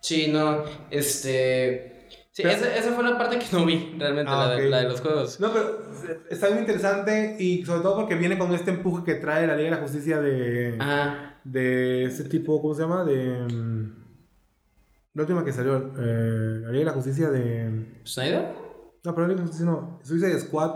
[0.00, 0.58] Sí, no,
[0.90, 1.93] este...
[2.36, 4.70] Sí, Pero- esa, esa fue la parte que no vi, realmente, Ah, la, de, ok.
[4.70, 5.38] la de los juegos.
[5.38, 5.78] No, pero
[6.28, 9.70] está muy interesante y sobre todo porque viene con este empuje que trae la Liga
[9.70, 10.74] de la Justicia de...
[10.80, 11.36] Ajá.
[11.44, 13.04] de ese tipo, ¿cómo se llama?
[13.04, 13.38] De.
[13.54, 13.92] mm,
[15.14, 18.00] La última que salió, eh, la Liga de la Justicia de.
[18.04, 18.48] ¿Snyder?
[19.04, 20.00] No, pero la Liga de la Justicia no.
[20.02, 20.70] Suicide Squad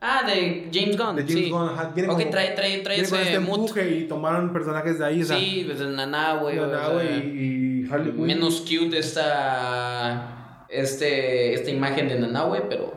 [0.00, 1.16] Ah, de James Gunn.
[1.16, 1.50] de James sí.
[1.50, 1.68] Gunn.
[1.68, 5.22] ajá, como- trae, trae, trae como ese este empuje y tomaron personajes de ahí.
[5.24, 8.24] Sí, pues el Nanahue sea, y, y Harley Quinn.
[8.26, 10.43] menos cute esta,
[10.80, 12.92] este, esta imagen de Nanahue, pero...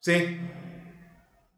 [0.00, 0.38] Sí,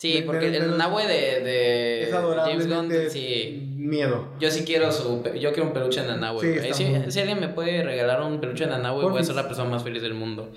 [0.00, 3.74] Sí, porque el Nanahue de, de es James Gunn, sí...
[3.76, 4.28] miedo.
[4.40, 5.22] Yo sí quiero su...
[5.38, 6.40] Yo quiero un peluche de Nanahue.
[6.40, 9.46] Sí, si, si alguien me puede regalar un peluche de Nanahue, voy a ser la
[9.46, 10.52] persona más feliz del mundo.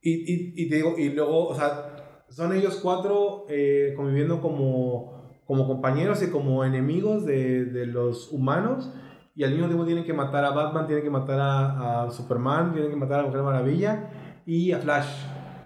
[0.00, 5.40] Y, y, y te digo, y luego, o sea, son ellos cuatro eh, conviviendo como,
[5.46, 8.88] como compañeros y como enemigos de, de los humanos.
[9.34, 12.72] Y al mismo tiempo tienen que matar a Batman, tienen que matar a, a Superman,
[12.72, 14.10] tienen que matar a la Mujer Maravilla
[14.46, 15.08] y a Flash.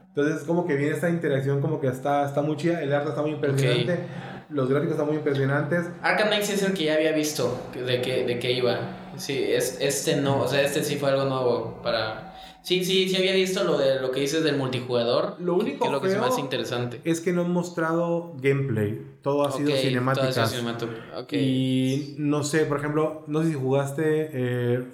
[0.08, 2.82] Entonces, como que viene esta interacción, como que está, está muy chida.
[2.82, 4.00] El arte está muy impresionante.
[4.48, 5.90] Los gráficos están muy impresionantes.
[6.02, 8.78] Arkham Knight es el que ya había visto de que, de que iba.
[9.16, 12.27] Sí, es, este no, o sea, este sí fue algo nuevo para...
[12.62, 15.36] Sí, sí, sí había visto lo de lo que dices del multijugador.
[15.40, 17.00] Lo único que, es lo que se me feo hace interesante.
[17.04, 19.00] Es que no han mostrado gameplay.
[19.22, 20.34] Todo ha sido Ok, cinemáticas.
[20.34, 21.32] todo ha sido cinematog- ok.
[21.32, 24.84] Y no sé, por ejemplo, no sé si jugaste eh,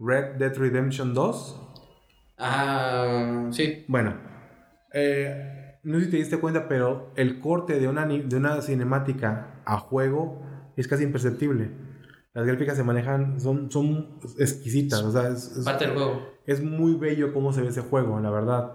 [0.00, 1.56] Red Dead Redemption 2.
[2.38, 3.84] Ah, sí.
[3.86, 4.14] Bueno,
[4.92, 9.60] eh, no sé si te diste cuenta, pero el corte de una, de una cinemática
[9.64, 10.42] a juego
[10.76, 11.70] es casi imperceptible.
[12.32, 16.28] Las gráficas se manejan, son, son exquisitas, o sea, es, es- Parte del juego.
[16.52, 18.72] Es muy bello cómo se ve ese juego, la verdad.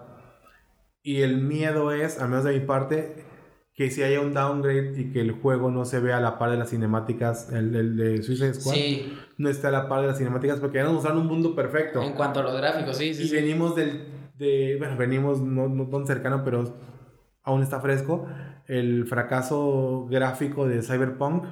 [1.04, 3.24] Y el miedo es, al menos de mi parte,
[3.76, 6.50] que si haya un downgrade y que el juego no se vea a la par
[6.52, 10.08] de las cinemáticas, el, el de Suicide Squad, Sí, no está a la par de
[10.08, 12.02] las cinemáticas porque ya nos mostraron un mundo perfecto.
[12.02, 13.24] en cuanto a los gráficos, sí, sí.
[13.24, 13.36] y sí.
[13.36, 14.08] venimos del,
[14.38, 16.64] de, bueno, venimos no, no tan cercano, pero
[17.44, 18.26] aún está fresco,
[18.68, 21.44] el fracaso gráfico de Cyberpunk,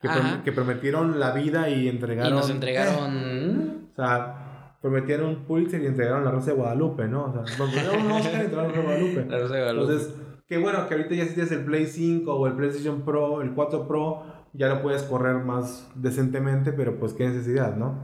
[0.00, 2.34] que, prom- que prometieron la vida y Y entregaron...
[2.34, 3.88] nos eh, entregaron...
[3.92, 4.43] o sea,
[4.84, 7.24] prometieron un Pulitzer y entregaron la Rosa de Guadalupe, ¿no?
[7.24, 9.30] O sea, prometieron un Oscar y entregaron la Rosa de Guadalupe.
[9.30, 9.92] La Rosa de Guadalupe.
[9.92, 10.14] Entonces,
[10.46, 13.54] qué bueno que ahorita ya si tienes el Play 5 o el PlayStation Pro, el
[13.54, 17.98] 4 Pro, ya lo puedes correr más decentemente, pero pues qué necesidad, ¿no?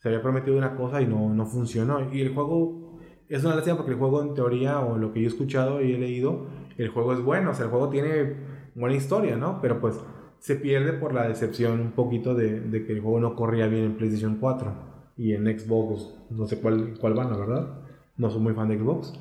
[0.00, 2.12] Se había prometido una cosa y no, no funcionó.
[2.12, 2.98] Y el juego
[3.30, 5.94] es una lástima porque el juego en teoría, o lo que yo he escuchado y
[5.94, 8.36] he leído, el juego es bueno, o sea, el juego tiene
[8.74, 9.62] buena historia, ¿no?
[9.62, 9.98] Pero pues
[10.38, 13.84] se pierde por la decepción un poquito de, de que el juego no corría bien
[13.84, 14.89] en PlayStation 4
[15.20, 17.68] y en Xbox, no sé cuál, cuál van, la verdad.
[18.16, 19.12] No soy muy fan de Xbox.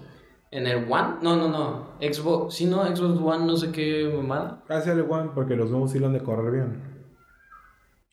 [0.50, 1.16] ¿En el One?
[1.22, 1.90] No, no, no.
[2.00, 2.56] Xbox.
[2.56, 4.64] Sí, no, Xbox One, no sé qué mamada.
[4.70, 6.82] Gracias al One porque los nuevos sí lo han de correr bien.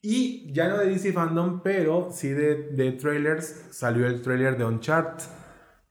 [0.03, 4.65] Y ya no de DC Fandom, pero sí de, de trailers, salió el trailer de
[4.65, 5.25] Uncharted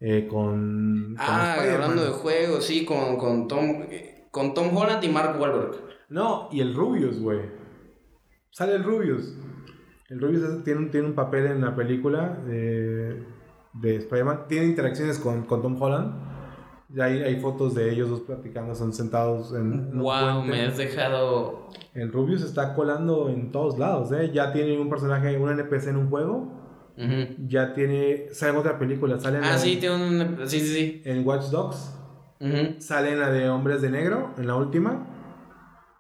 [0.02, 3.86] eh, con, con Ah, hablando de juegos, sí, con, con Tom...
[4.32, 5.78] Con Tom Holland y Mark Wahlberg.
[6.10, 7.40] No, y el Rubius, güey.
[8.52, 9.34] Sale el Rubius.
[10.10, 13.24] El Rubius tiene, un, tiene un papel en la película de,
[13.74, 14.42] de Spider-Man.
[14.48, 16.14] Tiene interacciones con, con Tom Holland.
[16.90, 20.52] Ya hay, hay fotos de ellos dos platicando, son sentados en, Wow, puente.
[20.52, 21.70] me has dejado...
[21.96, 24.32] El Rubius está colando en todos lados, ¿eh?
[24.34, 26.62] Ya tiene un personaje, un NPC en un juego.
[27.48, 28.28] Ya tiene.
[28.32, 29.20] Sale en otra película.
[29.20, 30.48] Sale en, Ah, la- sí, tiene un...
[30.48, 31.02] Sí, sí, sí.
[31.04, 31.98] en Watch Dogs.
[32.80, 35.08] Sale en la de Hombres de Negro, en la última.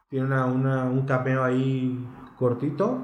[0.09, 2.07] Tiene una, una- un cameo ahí
[2.37, 2.99] cortito.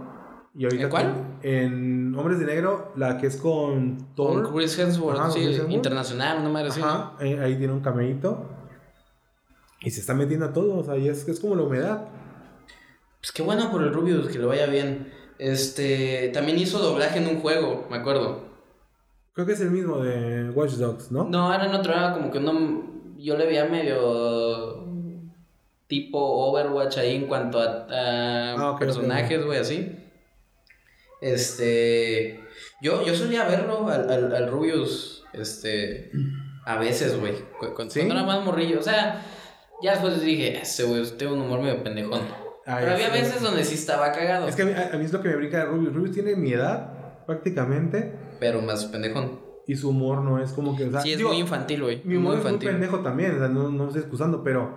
[0.54, 1.14] Y ahorita ¿En cuál?
[1.44, 4.44] En Hombres de Negro, la que es con Thor.
[4.44, 5.72] Con Chris Hemsworth, Ajá, sí, Chris Hemsworth.
[5.74, 6.82] internacional, no me así.
[6.82, 8.50] Ajá, ahí tiene un cameíto.
[9.82, 12.08] Y se está metiendo a todo, o sea, y es, es como la humedad.
[13.20, 15.12] Pues qué bueno por el Rubius, que le vaya bien.
[15.40, 18.44] Este, también hizo doblaje en un juego, me acuerdo.
[19.34, 21.24] Creo que es el mismo de Watch Dogs, ¿no?
[21.24, 22.84] No, era en otro, era como que no,
[23.18, 24.86] yo le veía medio
[25.88, 29.98] tipo Overwatch ahí en cuanto a, a Ah, personajes, güey, así.
[31.22, 32.40] Este,
[32.82, 36.12] yo, yo solía verlo al, al, al Rubius, este,
[36.66, 38.00] a veces, güey, cu- cu- ¿Sí?
[38.02, 39.24] cuando era más morrillo, o sea,
[39.82, 42.22] ya después dije, ese güey, tiene un humor medio pendejón.
[42.66, 43.12] Ay, Pero había sí.
[43.22, 45.36] veces donde sí estaba cagado, Es que a mí, a mí es lo que me
[45.36, 45.94] brinca de Rubius.
[45.94, 49.40] Rubius tiene mi edad, prácticamente, pero más pendejón.
[49.68, 50.86] y su humor no es como que.
[50.86, 52.02] O sea, Sí, es digo, muy infantil, güey.
[52.04, 52.70] Mi humor muy es muy infantil.
[52.72, 54.76] pendejo también, o sea, no, no estoy excusando, pero,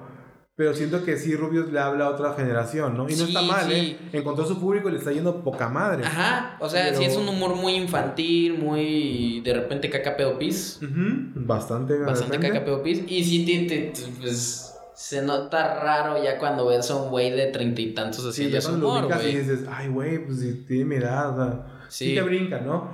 [0.57, 3.09] pero siento que sí, Rubius le habla a otra generación, ¿no?
[3.09, 3.73] Y no Sí, está mal, sí.
[3.75, 3.99] ¿eh?
[4.13, 6.05] Encontró su público y le está yendo poca madre.
[6.05, 10.39] Ajá, o sea, Pero- sí es un humor muy infantil, muy de repente caca pedo
[10.39, 10.79] pis.
[11.35, 12.49] Bastante, Bastante repente.
[12.53, 13.03] caca pedo pis.
[13.09, 17.33] Y sí, te, te- te- pues, se nota raro ya cuando ves a un güey
[17.33, 19.89] de treinta y tantos Sí, haciendo ya ese cuando lo humor, ubicas y dices, ay,
[19.89, 22.09] güey, pues si tiene mi edad, o sea, sí.
[22.11, 22.15] Sí.
[22.15, 22.89] te brinca, ¿no?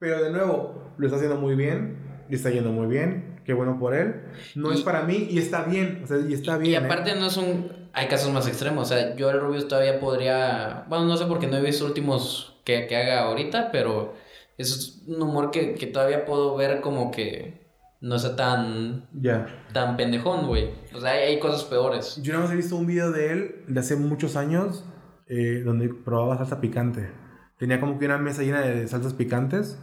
[0.00, 1.96] Pero de nuevo, lo está haciendo muy bien,
[2.28, 4.22] le está yendo muy bien, qué bueno por él.
[4.54, 6.72] No Y- es para mí y está bien, o sea, y está bien.
[6.72, 6.86] Y ¿eh?
[6.86, 7.70] aparte no es un...
[7.92, 10.84] Hay casos más extremos, o sea, yo el Rubius todavía podría...
[10.88, 14.14] Bueno, no sé porque no he visto últimos que, que haga ahorita, pero
[14.56, 17.64] Es un humor que, que todavía puedo ver como que
[18.00, 19.46] no sea tan, Ya.
[19.72, 20.70] tan pendejón, güey.
[20.94, 22.20] O sea, hay, hay cosas peores.
[22.22, 24.84] Yo nada más he visto un video de él de hace muchos años
[25.28, 27.10] eh, donde probaba salsa picante.
[27.58, 29.78] Tenía como que una mesa llena de salsas picantes.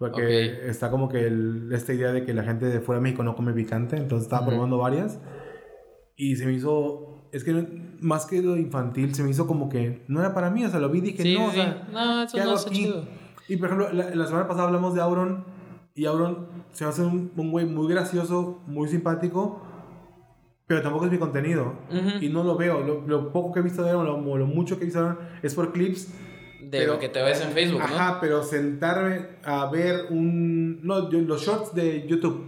[0.00, 0.22] Porque
[0.62, 0.68] Ok.
[0.70, 3.36] está como que el- esta idea de que la gente de fuera de México no
[3.36, 3.96] come picante.
[3.98, 4.50] Entonces estaba Ujú.
[4.52, 5.20] probando varias.
[6.16, 7.28] Y se me hizo.
[7.32, 7.52] Es que
[8.00, 10.64] más que lo infantil, se me hizo como que no era para mí.
[10.64, 11.56] O sea, lo vi y dije, Sí, no, o sí.
[11.56, 12.74] sea, No, eso ¿qué no hago aquí?
[12.86, 13.04] chido.
[13.48, 15.44] Y por ejemplo, la, la semana pasada hablamos de Auron.
[15.94, 19.60] Y Auron se hace un, un güey muy gracioso, muy simpático.
[20.66, 21.74] Pero tampoco es mi contenido.
[21.90, 22.24] Ujú.
[22.24, 22.80] Y no lo veo.
[22.80, 25.02] Lo, lo poco que he visto de o lo, o lo mucho que he visto
[25.04, 26.10] de él, es por clips.
[26.62, 27.84] De Pero- lo que te ves en Facebook, ¿no?
[27.86, 30.80] Ajá, pero sentarme a ver un.
[30.82, 32.44] No, los shorts de YouTube.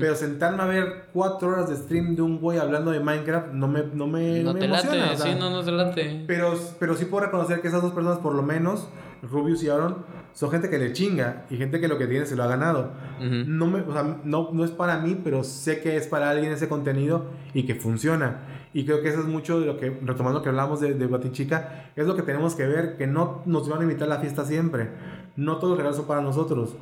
[0.00, 3.68] Pero sentarme a ver cuatro horas de stream de un güey hablando de Minecraft no
[3.68, 4.96] me, no me, no me te emociona.
[4.96, 6.24] late, o sea, sí, no, no te late.
[6.26, 8.88] pero, pero sí puedo reconocer que esas dos personas, por lo menos,
[9.22, 12.34] Rubius y Aaron, son gente que le chinga y gente que lo que tiene se
[12.34, 12.90] lo ha ganado.
[13.20, 16.50] No, me, o sea, no, no es para mí, pero sé que es para alguien
[16.50, 18.57] ese contenido y que funciona.
[18.78, 21.06] Y creo que eso es mucho de lo que, retomando lo que hablamos de, de
[21.08, 24.20] Batichica, es lo que tenemos que ver, que no nos van a invitar a la
[24.20, 24.90] fiesta siempre.
[25.34, 26.76] No todos los regalos son para nosotros.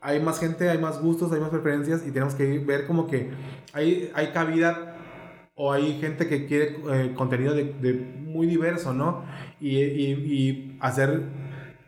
[0.00, 3.32] Hay más gente, hay más gustos, hay más preferencias y tenemos que ver como que
[3.72, 4.96] hay, hay cabida
[5.56, 9.24] o hay gente que quiere eh, contenido de, de muy diverso, ¿no?
[9.60, 11.24] Y, y, y hacer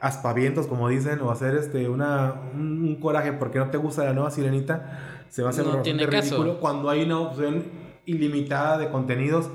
[0.00, 4.12] aspavientos, como dicen, o hacer este una, un, un coraje porque no te gusta la
[4.12, 6.30] nueva sirenita, se va a hacer No tiene caso.
[6.34, 7.62] ridículo cuando hay una opción
[8.06, 9.50] ilimitada de contenidos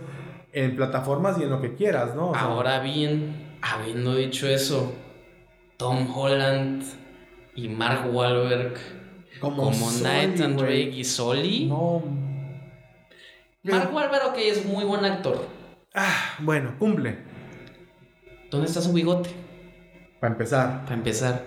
[0.53, 2.29] en plataformas y en lo que quieras, ¿no?
[2.29, 4.93] O sea, Ahora bien, habiendo dicho eso,
[5.77, 6.83] Tom Holland
[7.55, 8.75] y Mark Wahlberg
[9.39, 10.57] como, Sully, Nathan.
[10.57, 11.65] Drake y Sully.
[11.65, 12.03] No.
[13.63, 15.47] Mark Wahlberg, ok, es muy buen actor.
[15.93, 17.17] Ah, bueno, cumple.
[18.49, 19.29] ¿Dónde está su bigote?
[20.19, 20.83] Para empezar.
[20.83, 21.43] Para empezar.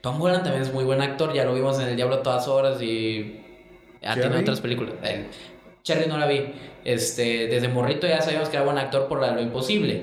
[0.00, 2.46] Tom Holland también es muy buen actor, ya lo vimos en El Diablo a todas
[2.46, 3.40] horas y
[4.02, 4.42] ha tenido ¿Cherry?
[4.42, 4.94] otras películas.
[5.02, 5.26] Eh,
[5.84, 6.40] Cherry no la vi.
[6.84, 10.02] Este, desde morrito ya sabíamos que era buen actor por la de lo imposible.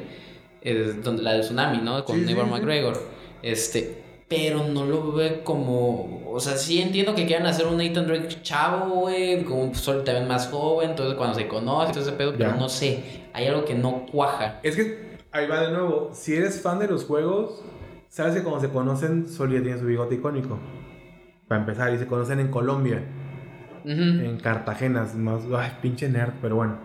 [0.62, 2.06] Eh, donde, la del tsunami, ¿no?
[2.06, 2.36] Con Sí, sí.
[2.36, 3.02] McGregor.
[3.42, 6.22] Este, pero no lo ve como.
[6.32, 9.44] O sea, sí entiendo que quieran hacer un Nathan Drake chavo, güey.
[9.44, 10.92] Con un sol también más joven.
[10.92, 12.34] Entonces, cuando se conoce, todo ese pedo.
[12.38, 12.56] Pero Ya.
[12.56, 13.04] no sé.
[13.34, 14.60] Hay algo que no cuaja.
[14.62, 16.12] Es que ahí va de nuevo.
[16.14, 17.64] Si eres fan de los juegos,
[18.08, 20.60] sabes que cuando se conocen, Soli ya tiene su bigote icónico.
[21.48, 23.04] Para empezar, y se conocen en Colombia,
[23.84, 23.92] Ujú.
[23.92, 25.08] en Cartagena.
[25.16, 26.78] Más, ay, pinche nerd, pero bueno.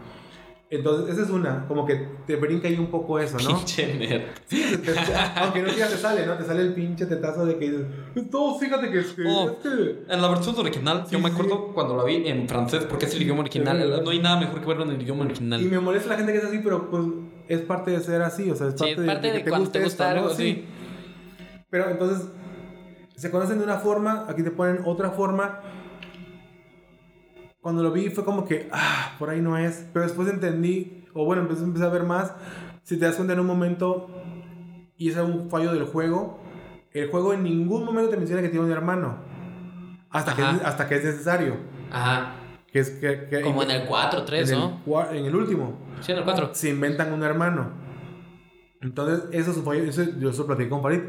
[0.69, 3.57] Entonces, esa es una, como que te brinca ahí un poco eso, ¿no?
[3.59, 4.23] Pinche nerd.
[4.47, 6.35] Sí, te- te- aunque no digas te sale, ¿no?
[6.37, 7.87] Te sale el pinche tetazo de que dices,
[8.33, 9.23] no, fíjate que es que.
[9.29, 9.59] Oh.
[9.63, 10.13] que-".
[10.13, 11.35] En la versión original, Sí, yo me sí.
[11.35, 13.81] acuerdo cuando la vi en francés, porque es el idioma original.
[13.81, 15.63] Sí, no hay nada mejor que verlo en el idioma Y original.
[15.63, 17.03] me molesta la gente que es así, pero pues
[17.47, 19.71] es parte de ser así, o sea, es Sí, parte, es parte de que cuando
[19.71, 20.27] te guste gusta esto, ¿no?
[20.27, 20.65] algo, sí.
[21.71, 22.27] Pero entonces,
[23.15, 25.61] se conocen de una forma, aquí te ponen otra forma.
[27.67, 29.89] Cuando lo vi fue como que, ah, por ahí no es.
[29.93, 32.33] Pero después entendí, o bueno, empecé, empecé a ver más.
[32.85, 34.09] Si te das cuenta en un momento,
[34.97, 36.39] y ese es un fallo del juego,
[36.93, 39.17] el juego en ningún momento te menciona que tiene un hermano.
[40.11, 40.61] Hasta, que Ajá.
[40.65, 41.57] hasta que es necesario.
[41.91, 42.35] Ajá.
[42.71, 45.11] Que es, que, que- Como en el 4, 3, en el ¿no?
[45.11, 46.51] en el último Sí, en el 4.
[46.53, 47.71] se inventan un hermano.
[48.87, 49.83] Entonces, eso es un fallo.
[49.83, 51.01] Eso yo eso platiqué con Farid.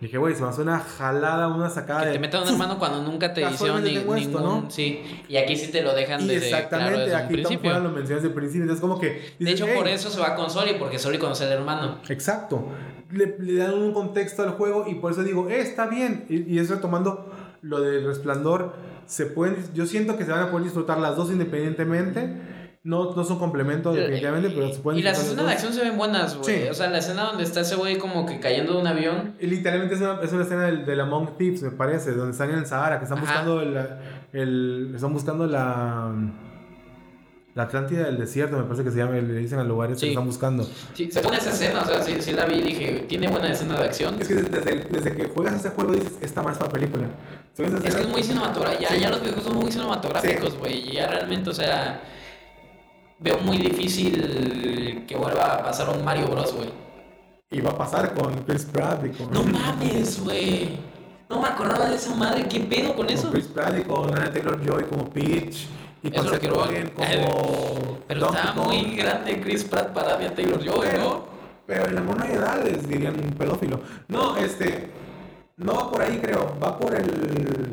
[0.00, 2.12] Dije, güey, se me hace una jalada, una sacada Que de.
[2.14, 4.64] te metan un hermano cuando nunca te hicieron ni, tengo esto, ningún.
[4.64, 4.70] ¿no?
[4.70, 5.00] Sí.
[5.28, 7.72] Y aquí sí te lo dejan Y desde, exactamente, claro, desde un aquí Tom principio.
[7.80, 8.62] Lo mencionas desde el principio.
[8.62, 9.08] Entonces, como que.
[9.08, 9.74] De dices, hecho, "Hey".
[9.76, 11.98] por eso se va con Soli, porque Soli conoce al hermano.
[12.08, 12.68] Exacto.
[13.10, 16.26] Le, le dan un contexto al juego y por eso digo, eh, está bien.
[16.28, 17.32] Y, y eso retomando
[17.62, 18.74] lo del resplandor.
[19.06, 22.54] Se pueden, yo siento que se van a poder disfrutar las dos independientemente.
[22.84, 25.96] No, no son complementos, definitivamente, pero se pueden Y las escenas de acción se ven
[25.96, 26.62] buenas, güey.
[26.64, 26.68] Sí.
[26.68, 29.34] O sea, la escena donde está ese güey como que cayendo de un avión.
[29.40, 32.50] Y Literalmente es una, es una escena del, del Among Thieves, me parece, donde están
[32.50, 33.26] en el Sahara, que están Ajá.
[33.26, 33.86] buscando el,
[34.34, 36.12] el- están buscando la
[37.54, 40.06] la Atlántida del desierto, me parece que se llama, le dicen al lugar ese Sí.
[40.06, 40.68] que están buscando.
[40.92, 43.52] Sí, se pone esa escena, o sea, sí, sí la vi y dije, tiene buena
[43.52, 44.16] escena de acción.
[44.20, 47.04] Es que desde, desde que juegas ese juego dices, esta más para película.
[47.56, 48.82] Es que es muy cinematográfico.
[48.82, 48.98] Ya, Sí.
[49.00, 50.88] ya los videojuegos son muy cinematográficos, güey.
[50.90, 52.00] Y ya realmente, o sea,
[53.24, 56.68] veo muy difícil que vuelva a pasar un Mario Bros, güey.
[57.50, 60.78] Y va a pasar con Chris Pratt y con, No mames, güey.
[61.30, 62.46] No me acordaba de esa madre.
[62.48, 63.30] ¿Qué pedo con con eso?
[63.30, 65.66] Chris Pratt y con Anna Taylor Joy como Peach
[66.02, 66.44] y con Seth.
[66.44, 68.66] Rogen como Pero Kong.
[68.66, 71.34] muy grande Chris Pratt para Anya Taylor Joy, ¿no?
[71.66, 73.80] pero en la mona de edades dirían un pedófilo.
[74.08, 74.90] No, este.
[75.56, 76.54] No va por ahí, creo.
[76.62, 77.72] Va por el.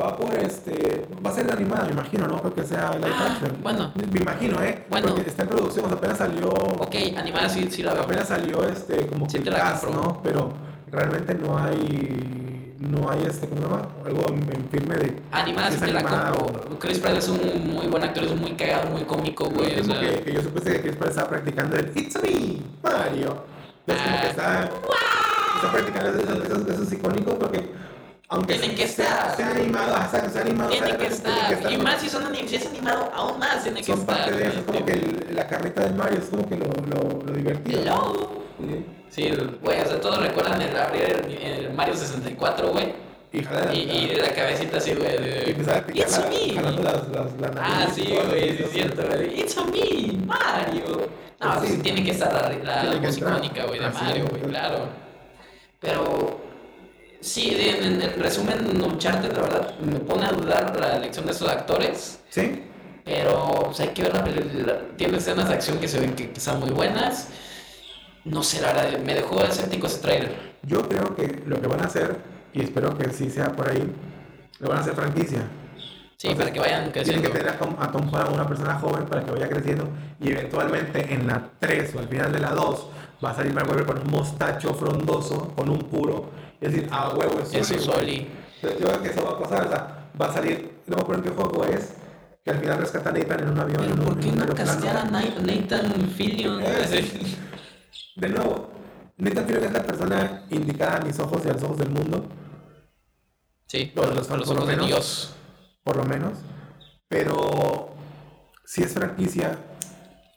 [0.00, 1.06] Va por este.
[1.24, 2.40] Va a ser animada, me imagino, ¿no?
[2.40, 3.58] Creo que sea live Ah, action.
[3.62, 3.92] bueno.
[4.12, 4.84] Me imagino, ¿eh?
[4.90, 5.08] Bueno.
[5.14, 6.48] Porque está en producción, o sea, apenas salió.
[6.48, 8.02] Ok, animada sí, sí la veo.
[8.02, 9.06] Apenas salió este.
[9.06, 9.84] Como Sí que te la cast.
[9.88, 10.20] ¿no?
[10.24, 10.52] Pero
[10.90, 12.74] realmente no hay.
[12.80, 13.88] no hay este, ¿cómo se llama?
[14.04, 15.16] Algo en, firme de.
[15.30, 16.78] Animada sí te la compro.
[16.80, 19.78] Chris Pratt es un muy buen actor, es muy cagado, muy cómico, güey.
[19.78, 23.44] O sea, que, que yo supuse que Chris Pratt estaba practicando el It's me, Mario.
[23.86, 24.20] Es como Ah.
[24.22, 27.70] que está, está practicando esos, esos, esos icónicos porque
[28.28, 29.36] aunque Tienen que sea, estar.
[29.36, 31.72] sea animado, exacto, sea animado, tiene sea- que tiene estar.
[31.72, 34.16] Y más si son anim- si es animado, aún más tiene que son estar.
[34.18, 36.66] parte de eso, es como que el- la carrita del Mario es como que lo,
[36.66, 38.38] lo, lo divertido.
[38.60, 38.86] Sí.
[39.10, 39.30] Sí,
[39.62, 41.32] güey, o sea, todos recuerdan el abrir el,
[41.66, 42.92] el Mario 64, güey.
[43.32, 45.54] Y jalar Y, y la cabecita así, güey, y de...
[45.82, 46.62] picar It's la- me.
[46.82, 49.40] las, las, las Ah, y sí, güey, sí es cierto, güey.
[49.40, 51.08] It's a me, Mario.
[51.40, 51.66] No, Sí.
[51.68, 54.88] sí, tiene que estar la, la que música güey, de Mario, güey, claro.
[55.80, 56.40] Pero,
[57.20, 61.48] sí, en, en resumen, Uncharted, la verdad, me pone a dudar la elección de esos
[61.48, 62.20] actores.
[62.30, 62.62] Sí,
[63.04, 64.80] Pero, pues hay que ver la película.
[64.96, 67.28] Tiene escenas de acción que se ven que, que están muy buenas.
[68.24, 70.32] No sé, la verdad, me dejó escéptico ese trailer.
[70.62, 72.16] yo creo que lo que van a hacer,
[72.52, 73.92] y espero que sí sea por ahí,
[74.60, 75.48] lo van a hacer franquicia.
[76.16, 77.22] Sí, para que vayan Tienen creciendo.
[77.22, 79.88] que tener a Tom, a Tom Holland, una persona joven, para que vaya creciendo
[80.20, 82.86] y eventualmente en la 3 o al final de la 2
[83.24, 86.30] va a salir Mark Webber con un mostacho frondoso, con un puro,
[86.60, 87.80] y decir, a huevo es Sully, güey".
[87.80, 88.28] Soli.
[88.56, 91.02] Entonces, yo creo que eso va a pasar, o sea, va a salir, no me
[91.02, 91.94] acuerdo en qué juego es,
[92.44, 94.40] que al final rescatan a Nathan en un avión, en Pero un, ¿por qué en
[94.42, 96.62] un no castear a Na- Nathan Fillion?
[98.16, 98.70] De nuevo,
[99.18, 102.24] Nathan Fillion es la persona indicada a mis ojos y a los ojos del mundo,
[103.66, 104.86] Sí, por, los por los ojos de menos.
[104.86, 105.34] Dios.
[105.84, 106.38] por lo menos,
[107.08, 107.90] pero
[108.64, 109.58] si es franquicia,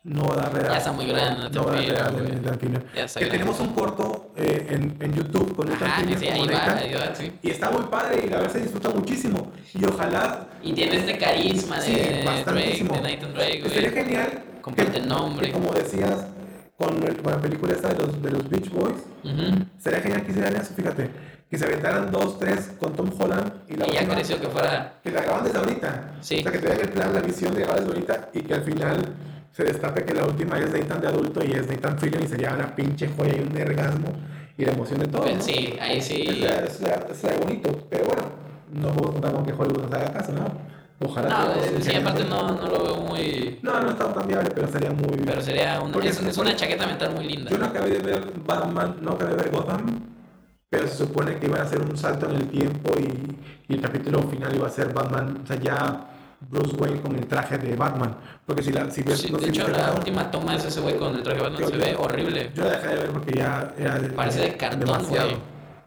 [0.04, 2.84] no va a dar Ya está muy grande, No va a dar real Fillion.
[2.96, 6.48] Ya está Que tenemos un corto eh, en, en YouTube con que Fillion sí, ahí
[6.48, 7.32] va, ahí va, sí.
[7.42, 11.18] y está muy padre y la verdad se disfruta muchísimo y ojalá Y tiene este
[11.18, 12.94] carisma de, Sí, de Drake, bastantísimo.
[12.96, 13.90] de Nathan Drake, güey.
[13.92, 15.48] genial Comparte el nombre.
[15.48, 16.26] que como decías
[16.78, 19.66] con, el- con la película esta de los, de los Beach Boys Ujú.
[19.78, 21.10] sería genial que hicieran eso fíjate
[21.48, 24.94] que se aventaran dos tres con Tom Holland y la Y ya creció que fuera.
[25.04, 26.14] que la graban desde ahorita.
[26.22, 26.40] Sí.
[26.40, 28.54] O sea, que te den el plan, la visión de grabar desde ahorita y que
[28.54, 29.06] al final
[29.52, 32.54] se destape que la última es Nathan de adulto y es Nathan Fillion y sería
[32.54, 34.08] una pinche joya y un orgasmo
[34.58, 35.24] y la emoción de todo.
[35.24, 35.42] Pues ¿no?
[35.44, 36.24] sí, ahí sí.
[36.28, 38.24] Es, es, es, es bonito, pero bueno,
[38.74, 40.46] no podemos contar con que Hollywood nos haga caso, ¿no?
[41.04, 41.30] Ojalá.
[41.30, 43.60] No, sí, quieran- aparte no, no lo veo muy.
[43.64, 45.18] No, no está tan viable, pero sería muy.
[45.26, 47.50] Pero sería un, Porque es, es una chaqueta mental muy linda.
[47.50, 49.86] Yo no acabé de ver Batman, no acabé de ver Gotham,
[50.70, 53.82] pero se supone que iba a hacer un salto en el tiempo y, y el
[53.82, 56.08] capítulo final iba a ser Batman, o sea, ya
[56.50, 58.18] Bruce Wayne con el traje de Batman.
[58.46, 60.98] Porque si, la, si ves, Sí, no de hecho, la última toma es ese güey
[60.98, 61.62] con el traje de Batman.
[61.62, 62.52] Yo- Se ve horrible.
[62.56, 65.38] Yo la dejé de ver porque ya era Parece de cartón, güey.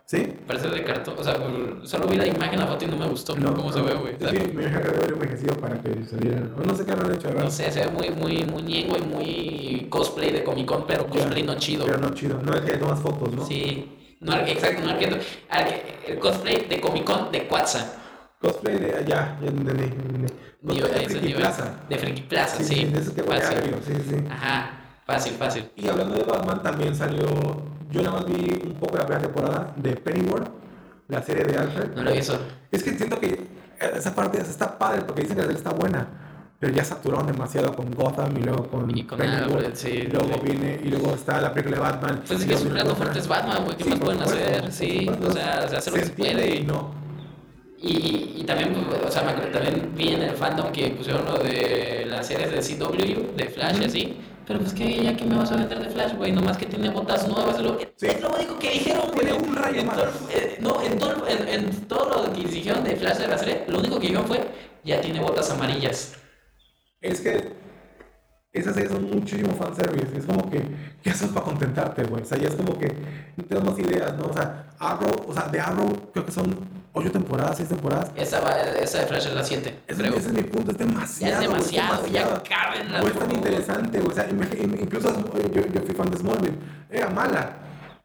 [0.06, 0.34] ¿Sí?
[0.46, 1.14] Parece de cartón.
[1.18, 1.34] O sea,
[1.84, 4.14] solo vi la imagen, la foto y no me gustó cómo se ve, güey.
[4.18, 6.40] Sí, me dejé de ver envejecido para que saliera.
[6.64, 7.44] No sé qué habrán hecho, ¿verdad?
[7.44, 11.06] No sé, se ve muy, muy, muy ñengo y muy cosplay de Comic Con, pero
[11.06, 11.86] cosplay no chido.
[11.86, 12.38] Pero no chido.
[12.42, 13.46] No es que tomas fotos, ¿no?
[13.46, 14.16] Sí.
[14.20, 14.92] No, exacto, no
[16.06, 18.03] El cosplay de Comic Con de Quatsa.
[18.44, 19.36] Cosplay de allá.
[19.40, 19.52] Digo,
[20.62, 21.34] Cosplay a de ese Friki.
[21.34, 21.74] Plaza.
[21.88, 22.74] De Friki Plaza, Sí, sí.
[22.74, 23.58] sí, de esos que huele fácil.
[23.58, 24.16] agrio, sí, sí.
[24.30, 24.70] Ajá,
[25.06, 25.70] fácil, fácil.
[25.76, 27.26] Y hablando de Batman, también salió.
[27.90, 30.48] Yo nada más vi un poco la primera temporada de Pennyworth,
[31.08, 31.94] la serie de Alfred.
[31.94, 32.38] No lo vi eso.
[32.70, 33.46] Es que siento que
[33.94, 36.08] esa parte está padre porque dicen que la serie está buena.
[36.58, 39.74] Pero ya saturaron demasiado con Gotham y luego con, Y con Pennyworth.
[39.74, 42.22] Sí, Y luego viene, y luego está la película de Batman.
[42.26, 43.76] Pues es y que su plato fuerte es Batman, güey.
[43.76, 44.72] ¿Qué más pueden hacer?
[44.72, 46.56] Sí, o sea, se hace lo que se puede.
[46.56, 47.03] y no.
[47.86, 52.06] Y, y también, o sea, me también vi en el fandom que pusieron lo de
[52.08, 54.16] las series de CW, de Flash y así.
[54.46, 56.88] Pero pues que ya que me vas a vender de Flash, güey, nomás que tiene
[56.90, 57.56] botas nuevas.
[57.56, 58.06] Es lo, Sí.
[58.06, 59.26] es lo único que dijeron, güey.
[59.26, 59.96] Tiene un rayo en más.
[59.96, 63.38] todo- eh, no, en todo, en, en todo lo que dijeron de Flash de la
[63.38, 64.40] serie, lo único que dijeron fue,
[64.84, 66.14] ya tiene botas amarillas.
[67.02, 67.52] Es que
[68.52, 70.16] esas series son muchísimo fanservice.
[70.16, 70.62] Es como que,
[71.02, 72.22] ¿qué haces para contentarte, güey?
[72.22, 72.88] O sea, ya es como que
[73.36, 74.26] no tenemos más ideas, ¿no?
[74.26, 78.10] O sea, Arrow, o sea, de Arrow creo que son ocho temporadas, seis temporadas.
[78.16, 80.14] Esa, va- esa de Flash es la 7, Ese, creo.
[80.14, 81.32] ese es mi punto, es demasiado.
[81.32, 82.42] Ya es demasiado, ya demasiado.
[82.48, 84.00] caben las No es tan interesante.
[84.00, 86.58] O sea, incluso yo, yo fui fan de Smallville.
[86.90, 87.50] Era mala.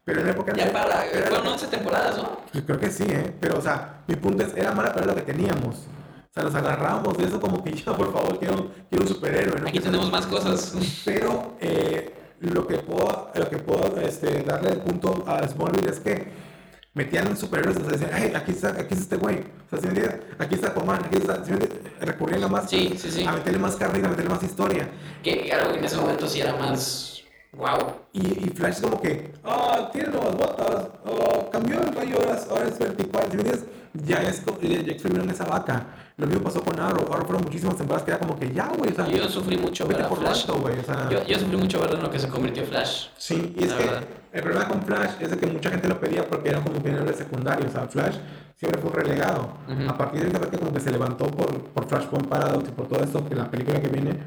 [0.04, 0.52] Pero en la época.
[0.54, 2.40] Ya para, era- fueron 11 temporadas, ¿no?
[2.52, 3.32] Yo creo que sí, ¿eh?
[3.40, 5.76] Pero, o sea, mi punto es, era mala, pero era lo que teníamos.
[5.76, 9.60] O sea, nos agarramos de eso como que ya, por favor, quiero, quiero un superhéroe,
[9.60, 9.68] ¿no?
[9.68, 10.74] Aquí tenemos más cosas.
[11.04, 16.00] Pero eh, lo que puedo, lo que puedo este, darle el punto a Smallville es
[16.00, 16.49] que
[16.94, 19.38] metían superhéroes, o sea, decían, ay, aquí está, aquí está este güey.
[19.66, 20.44] O sea, ¿sí me?
[20.44, 22.04] Aquí está Aquaman, aquí está, ¿sí me?
[22.04, 23.24] Recurrían a más, Sí, sí, sí.
[23.24, 24.88] a meterle más carrera, a meterle más historia.
[25.22, 27.22] Que algo que en ese momento sí era más.
[27.52, 27.94] ¡Wow!
[28.12, 32.16] Y, y Flash como que, ah, tiene nuevas botas, ah, cambió el rayo,
[32.50, 33.64] ahora es vertical, ¿sí me entiendes?
[33.94, 35.86] Ya es ya exprimieron esa vaca.
[36.16, 37.12] Lo mismo pasó con Arrow.
[37.12, 38.92] Arrow fueron muchísimas temporadas que era como que ya, güey.
[38.92, 40.46] O sea, Yo sufrí mucho ver a Flash.
[40.48, 40.78] güey.
[40.78, 43.06] O sea, Yo, yo sufrí mucho ver en lo que se convirtió Flash.
[43.16, 44.02] Sí, y es que verdad.
[44.32, 46.86] el problema con Flash es de que mucha gente lo pedía porque era como un
[46.86, 47.66] héroe secundario.
[47.66, 48.16] O sea, Flash
[48.56, 49.54] siempre fue relegado.
[49.66, 49.88] Ujú.
[49.88, 53.02] A partir de que como que se levantó por, por Flashpoint Paradox y por todo
[53.02, 54.18] esto, que la película que viene.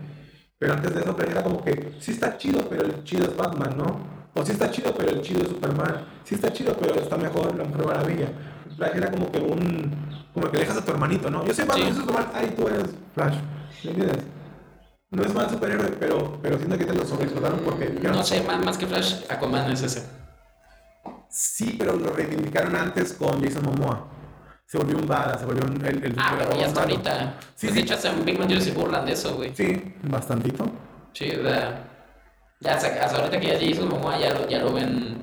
[0.58, 3.38] Pero antes de eso Flash era como que sí está chido, pero el chido es
[3.38, 4.23] Batman, ¿no?
[4.36, 6.06] O sí está chido, pero el chido es Superman.
[6.24, 8.28] Sí está chido, pero está mejor la Mujer Maravilla.
[8.76, 10.14] Flash era como que un...
[10.34, 11.46] Como que dejas a tu hermanito, ¿no?
[11.46, 12.32] Yo soy Batman, yo soy Superman.
[12.34, 12.84] Ay, tú eres
[13.14, 13.36] Flash.
[13.84, 14.24] ¿Me entiendes?
[15.12, 17.90] No es mal superhéroe, pero, pero siento que te lo sobreexplotaron porque...
[18.02, 20.04] No sé, más, más que Flash, Aquaman es ese.
[21.30, 24.08] Sí, pero lo reivindicaron antes con Jason Momoa.
[24.66, 26.80] Se volvió un badass, se volvió un, el, el Ah, pero ya malo.
[26.82, 27.36] ahorita.
[27.54, 27.80] Sí, de sí.
[27.82, 29.54] hecho, hasta en Big Theory se burlan de eso, güey.
[29.56, 30.66] Sí, bastantito.
[31.14, 31.84] Sí, o sea,
[32.64, 35.22] ya hasta, ahorita que ya Jason Momoa ya lo, ya lo ven.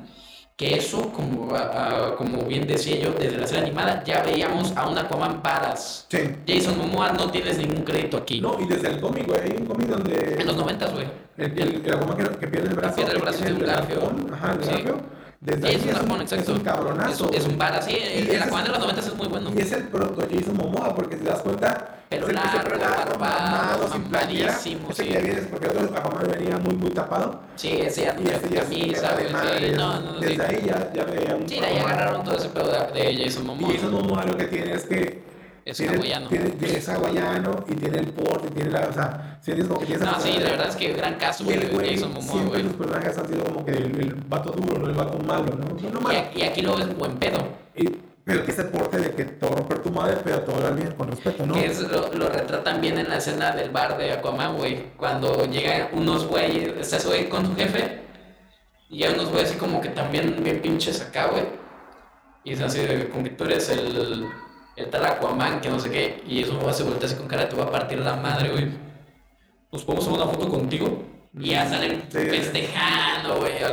[0.57, 4.87] Que eso, como, ah, como bien decía yo, desde la serie animada, ya veíamos a
[4.91, 6.07] un Aquaman paras.
[6.11, 6.19] Sí.
[6.47, 8.43] Jason Momoa no tienes ningún crédito aquí.
[8.43, 11.07] No, y desde el cómic, güey, hay un cómic En donde los noventas, güey.
[11.39, 14.13] el, el, el Aquaman que, que pierde el brazo, pierde el brazo de un garfio.
[14.35, 14.71] Ajá, el Sí.
[14.71, 15.01] garfio.
[15.41, 17.31] Desde ahí es un es un cabronazo.
[17.31, 17.59] Es, es un güey.
[17.59, 17.93] paras, sí.
[17.93, 19.51] Y El, el Aquaman de los noventas es muy bueno.
[19.57, 23.91] Y es el proto Jason Momoa, porque si te das cuenta, ese largo, largo, barbado,
[23.91, 24.77] sin playera, sí.
[24.95, 27.41] que vienes, porque el otro Aquaman venía muy, muy tapado.
[27.57, 29.73] Sí, ese ya se camisa, güey.
[29.73, 30.21] no, no.
[30.21, 33.01] Desde Sí, ahí ya, ya veía un Sí, de ahí agarraron todo ese pedo de,
[33.01, 33.71] de Jason Momoa.
[33.73, 35.23] Y Jason Momoa lo que tiene es que
[35.65, 36.29] Es tiene, hawaiano.
[36.29, 39.97] Tiene, es hawaiano y tiene el porte, y tiene la, o sea, sientes como que
[39.99, 42.63] No, sí, la verdad es que gran caso, Y güey, Jason Momoa, güey.
[42.63, 45.65] sus personajes han sido como que el, el vato duro, no el vato malo, ¿no?
[45.67, 46.19] No, no Y, malo.
[46.19, 47.39] a- y aquí lo ves buen pedo.
[47.77, 50.93] Y- pero que ese porte de que a romper tu madre, pero a dar bien,
[50.93, 51.55] con respeto, ¿no?
[51.55, 54.93] Que es, lo, lo retratan bien en la escena del bar de Aquaman, güey.
[54.97, 58.03] Cuando llegan unos güeyes, está ese güey con su jefe.
[58.89, 61.43] Y hay unos güeyes así como que también bien pinches acá, güey.
[62.45, 64.29] Y es así de como que tú eres el,
[64.81, 66.23] el tal Aquaman, que no sé qué.
[66.27, 68.69] Y eso me se voltea así con cara, te va a partir la madre, güey.
[69.71, 71.05] Pues podemos tomar una foto contigo.
[71.39, 72.19] Y ya salen Sí.
[72.19, 73.53] festejando, güey.
[73.61, 73.69] No,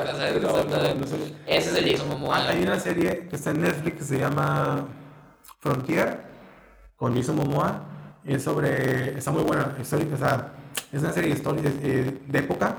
[0.64, 1.06] no, no.
[1.48, 2.48] Ese es el Jason Momoa.
[2.50, 4.86] Hay una serie que está en Netflix que se llama
[5.60, 6.22] Frontier
[6.96, 7.84] con Jason Momoa.
[8.26, 9.18] Es sobre.
[9.18, 9.76] Está muy buena.
[9.82, 10.54] histórica, o sea,
[10.92, 12.78] es una serie de historias eh, de época.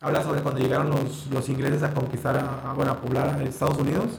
[0.00, 3.78] Habla sobre cuando llegaron los, los ingleses a conquistar, a, a, bueno, a poblar Estados
[3.78, 4.18] Unidos.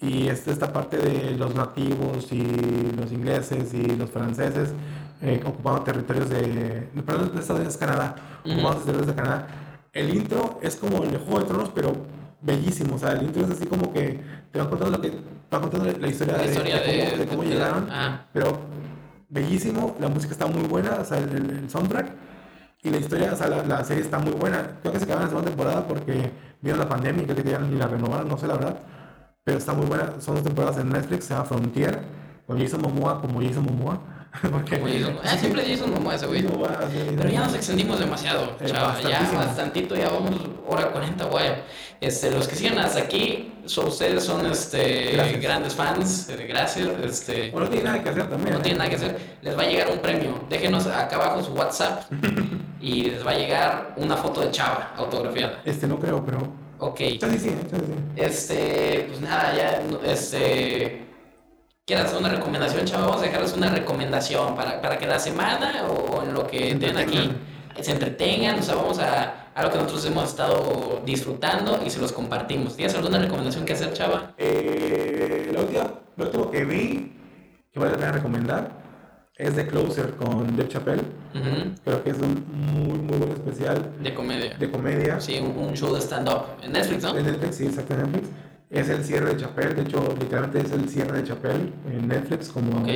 [0.00, 4.72] Y es esta parte de los nativos y los ingleses y los franceses
[5.20, 6.88] eh, ocupando territorios de.
[7.04, 8.14] Perdón, de Estados Unidos, Canadá.
[8.44, 8.54] Ujú.
[8.54, 9.46] Ocupando territorios de Canadá.
[9.92, 11.92] El intro es como el de Juego de Tronos, pero
[12.40, 12.94] bellísimo.
[12.94, 14.20] O sea, el intro es así como que
[14.52, 15.16] te va contando, lo que, te
[15.56, 17.88] va contando la, historia, La de, historia de cómo, de- de cómo de- llegaron.
[17.90, 18.26] ah.
[18.32, 18.58] Pero
[19.28, 22.08] bellísimo, la música está muy buena, o sea, el, el- soundtrack.
[22.84, 24.78] Y la historia, o sea, la, la serie está muy buena.
[24.80, 26.30] Creo que se quedaron en la segunda temporada porque
[26.62, 28.78] vino la pandemia y creo que ya ni la renovaron, no sé la verdad.
[29.48, 30.12] Pero está muy buena.
[30.20, 32.00] Son dos temporadas en Netflix, se llama Frontier.
[32.46, 33.98] Con Jason Momoa como Jason Momoa.
[34.52, 34.76] porque,
[35.24, 36.44] Ah, siempre Jason Momoa ese güey.
[37.16, 40.38] Pero ya nos extendimos demasiado, Eh, chava, ya bastantito, ya vamos
[40.68, 41.46] hora 40, güey.
[41.98, 45.40] Este, los que siguen hasta aquí, son, ustedes son este, Gracias.
[45.40, 48.52] grandes fans, eh, gracias, este, O no tiene nada que hacer también.
[48.52, 48.62] no ¿eh?
[48.62, 52.02] tienen nada que hacer, les va a llegar un premio, déjenos acá abajo su WhatsApp
[52.82, 55.62] y les va a llegar una foto de chava autografiada.
[55.64, 56.67] Este no creo, pero.
[56.80, 57.92] Ok, Chance sí, chance sí.
[58.16, 61.04] este, pues nada, ya, este...
[61.84, 63.06] ¿Quieres hacer una recomendación, chava?
[63.06, 66.98] Vamos a dejarles una recomendación para, para que la semana o en lo que estén
[66.98, 67.32] aquí
[67.80, 68.58] se entretengan.
[68.58, 72.76] O sea, vamos a, a lo que nosotros hemos estado disfrutando y se los compartimos.
[72.76, 74.34] ¿Tienes alguna recomendación que hacer, chava?
[74.36, 77.16] Eh, lo, último, lo último que vi,
[77.72, 78.70] que vale la pena recomendar,
[79.38, 81.02] es The Closer con Dave Chappelle.
[81.34, 84.56] Ujú, Creo que es un muy, muy buen especial De comedia.
[84.58, 85.20] de comedia.
[85.20, 86.42] Sí, un, show de stand-up.
[86.62, 87.16] En Netflix, ¿no?
[87.16, 88.28] En Netflix, sí, exacto, en Netflix.
[88.70, 92.48] Es el cierre de Chappelle, de hecho, literalmente es el cierre de Chappelle en Netflix,
[92.50, 92.88] como Ok.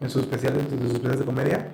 [0.00, 1.68] en sus especiales, en sus especiales de comedia.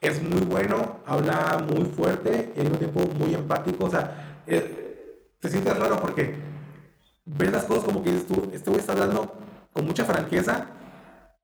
[0.00, 3.86] Es muy bueno, habla muy fuerte y al mismo tiempo muy empático.
[3.86, 6.34] O sea, eh, te sientes raro porque
[7.24, 9.32] ves las cosas como que dices tú, este güey está hablando
[9.72, 10.66] con mucha franqueza,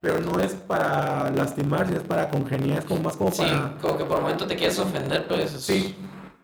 [0.01, 3.77] pero no es para lastimar, sino es para congeniar, es como más como Sí, para...
[3.81, 5.94] como que por el momento te quieres ofender, eso Sí,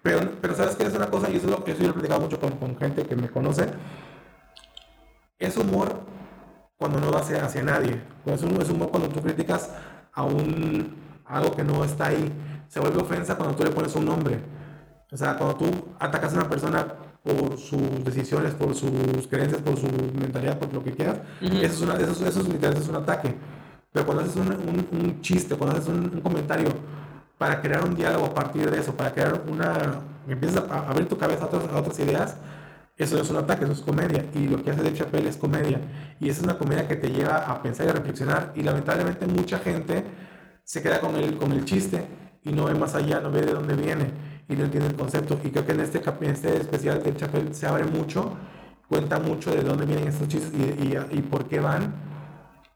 [0.03, 2.21] pero, pero sabes que es una cosa, y eso, es lo, eso yo he platicado
[2.21, 3.67] mucho con, con gente que me conoce.
[5.39, 6.01] Es humor
[6.79, 8.01] cuando no va hacia, hacia nadie.
[8.25, 9.71] Es, un, es humor cuando tú criticas
[10.13, 10.95] a un
[11.27, 12.33] algo que no está ahí.
[12.69, 14.41] Se vuelve ofensa cuando tú le pones un nombre.
[15.13, 15.67] O sea, cuando tú
[15.99, 16.87] atacas a una persona
[17.23, 19.87] por sus decisiones, por sus creencias, por su
[20.19, 21.57] mentalidad, por lo que quieras, Ujú.
[21.57, 23.35] eso, es una, eso, es- eso es literal, eso es un ataque.
[23.97, 26.69] Pero cuando haces un, un- un chiste, cuando haces un, un comentario
[27.39, 30.01] para crear un diálogo a partir de eso, para crear una...
[30.29, 32.37] empiezas a, abrir tu cabeza a otras, a otras ideas,
[32.97, 34.25] eso es un ataque, eso es comedia.
[34.35, 35.81] Y lo que hace Dave Chappelle es comedia.
[36.21, 38.53] Y esa es una comedia que te lleva a pensar y a reflexionar.
[38.55, 40.05] Y lamentablemente mucha gente
[40.65, 42.07] se queda con el, con el chiste
[42.43, 44.13] y no ve más allá, no ve de dónde viene
[44.49, 45.41] y no entiende el concepto.
[45.45, 48.37] Y creo que en este, en este especial Dave Chappelle se abre mucho,
[48.89, 50.63] cuenta mucho de dónde vienen estos chistes y,
[50.95, 52.16] y, y por qué van.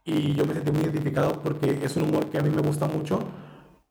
[0.04, 2.86] Y yo me sentí muy identificado porque es un humor que a mí me gusta
[2.86, 3.20] mucho.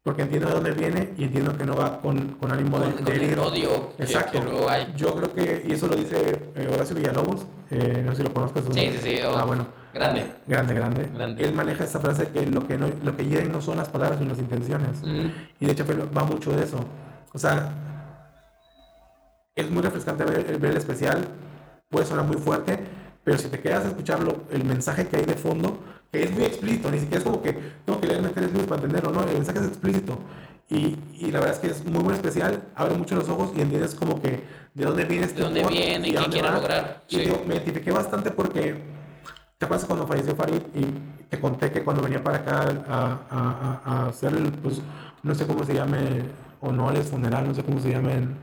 [0.02, 3.08] Porque entiendo de dónde viene y entiendo que no va con, con ánimo de, Con-
[3.12, 4.40] el odio Exacto.
[4.40, 4.94] que hay.
[4.96, 8.34] Yo creo que, y eso lo dice eh, Horacio Villalobos, eh, no sé si lo
[8.34, 8.64] conozcas.
[8.72, 9.20] Sí, sí, sí.
[9.28, 9.68] oh, Ah, bueno.
[9.94, 10.32] Grande.
[10.48, 11.44] Grande, grande, Grande.
[11.44, 14.20] Él maneja esta frase que lo que, no, lo que hieren no son las palabras
[14.20, 15.02] sino las intenciones.
[15.04, 15.28] Mm.
[15.60, 15.86] Y de hecho
[16.18, 16.78] va mucho de eso.
[17.34, 17.70] O sea,
[19.56, 21.28] es muy refrescante ver, ver el especial.
[21.90, 22.80] Puede sonar muy fuerte,
[23.24, 25.80] pero si te quedas a escucharlo, el mensaje que hay de fondo,
[26.12, 27.54] que es muy explícito, ni siquiera es como que
[27.86, 30.18] tengo que leer mensajes libros para entenderlo, no, el mensaje es explícito.
[30.70, 33.62] Y, y la verdad es que es muy buen especial, abre mucho los ojos y
[33.62, 34.44] entiendes como que
[34.74, 37.22] de dónde viene este De dónde humor viene y a qué quiere lograr, Y sí.
[37.22, 38.76] digo, me identifiqué bastante porque
[39.58, 40.86] ¿Te acuerdas cuando falleció Farid y
[41.30, 44.82] te conté que cuando venía para acá a, a- a- a hacer el, pues,
[45.24, 46.24] no sé cómo se llame,
[46.62, 48.38] honores, funeral, no sé cómo se llame en...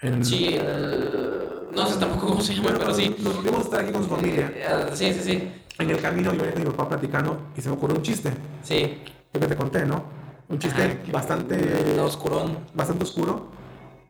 [0.00, 3.14] en- Sí, el- no sé tampoco cómo se llama, pero sí.
[3.20, 4.52] Nos volvimos a estar aquí con su familia.
[4.54, 5.52] Eh, Sí, sí, sí.
[5.78, 8.32] En el camino yo venía mi papá platicando y se me ocurrió un chiste,
[8.62, 9.02] Sí.
[9.32, 10.04] que te conté, ¿no?
[10.48, 12.58] Un chiste Ajá, bastante, Oscurón.
[12.74, 13.48] bastante oscuro.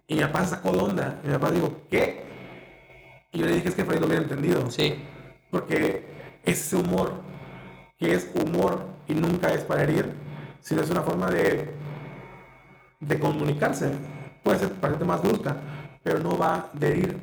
[0.07, 1.21] Y mi papá sacó de onda.
[1.25, 2.25] Y mi papá dijo, ¿qué?
[3.33, 4.71] Y yo le dije, es que Farid lo hubiera entendido.
[4.71, 4.95] Sí.
[5.51, 6.07] Porque
[6.45, 7.13] es ese humor
[7.99, 10.13] que es humor y nunca es para herir,
[10.61, 11.71] sino es una forma de,
[13.01, 13.93] de comunicarse.
[14.43, 15.57] Puede ser parecerte más brusca,
[16.03, 17.17] pero no va de herir,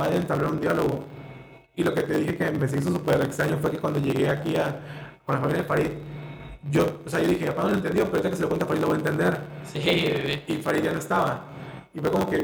[0.00, 1.04] va de entablar un diálogo.
[1.76, 4.28] Y lo que te dije que me se hizo súper extraño fue que cuando llegué
[4.28, 5.90] aquí a, con la familia de Farid,
[6.70, 8.64] yo, o sea, yo dije, papá no lo entendió, pero ahorita que se lo cuenta
[8.64, 9.38] a Farid lo va a entender.
[9.72, 9.80] Sí.
[10.46, 11.44] Y Farid ya no estaba.
[11.92, 12.36] Y fue como que,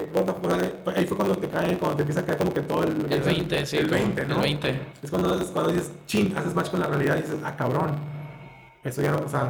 [0.94, 3.06] ahí fue cuando te cae, cuando te empieza a caer como que todo el...
[3.10, 3.78] El 20, sí.
[3.78, 4.34] El como- 20, ¿no?
[4.36, 4.80] El 20.
[5.02, 7.96] Es cuando, es cuando dices, chin, haces match con la realidad y dices, ah, cabrón.
[8.84, 9.48] Eso ya no, o sea,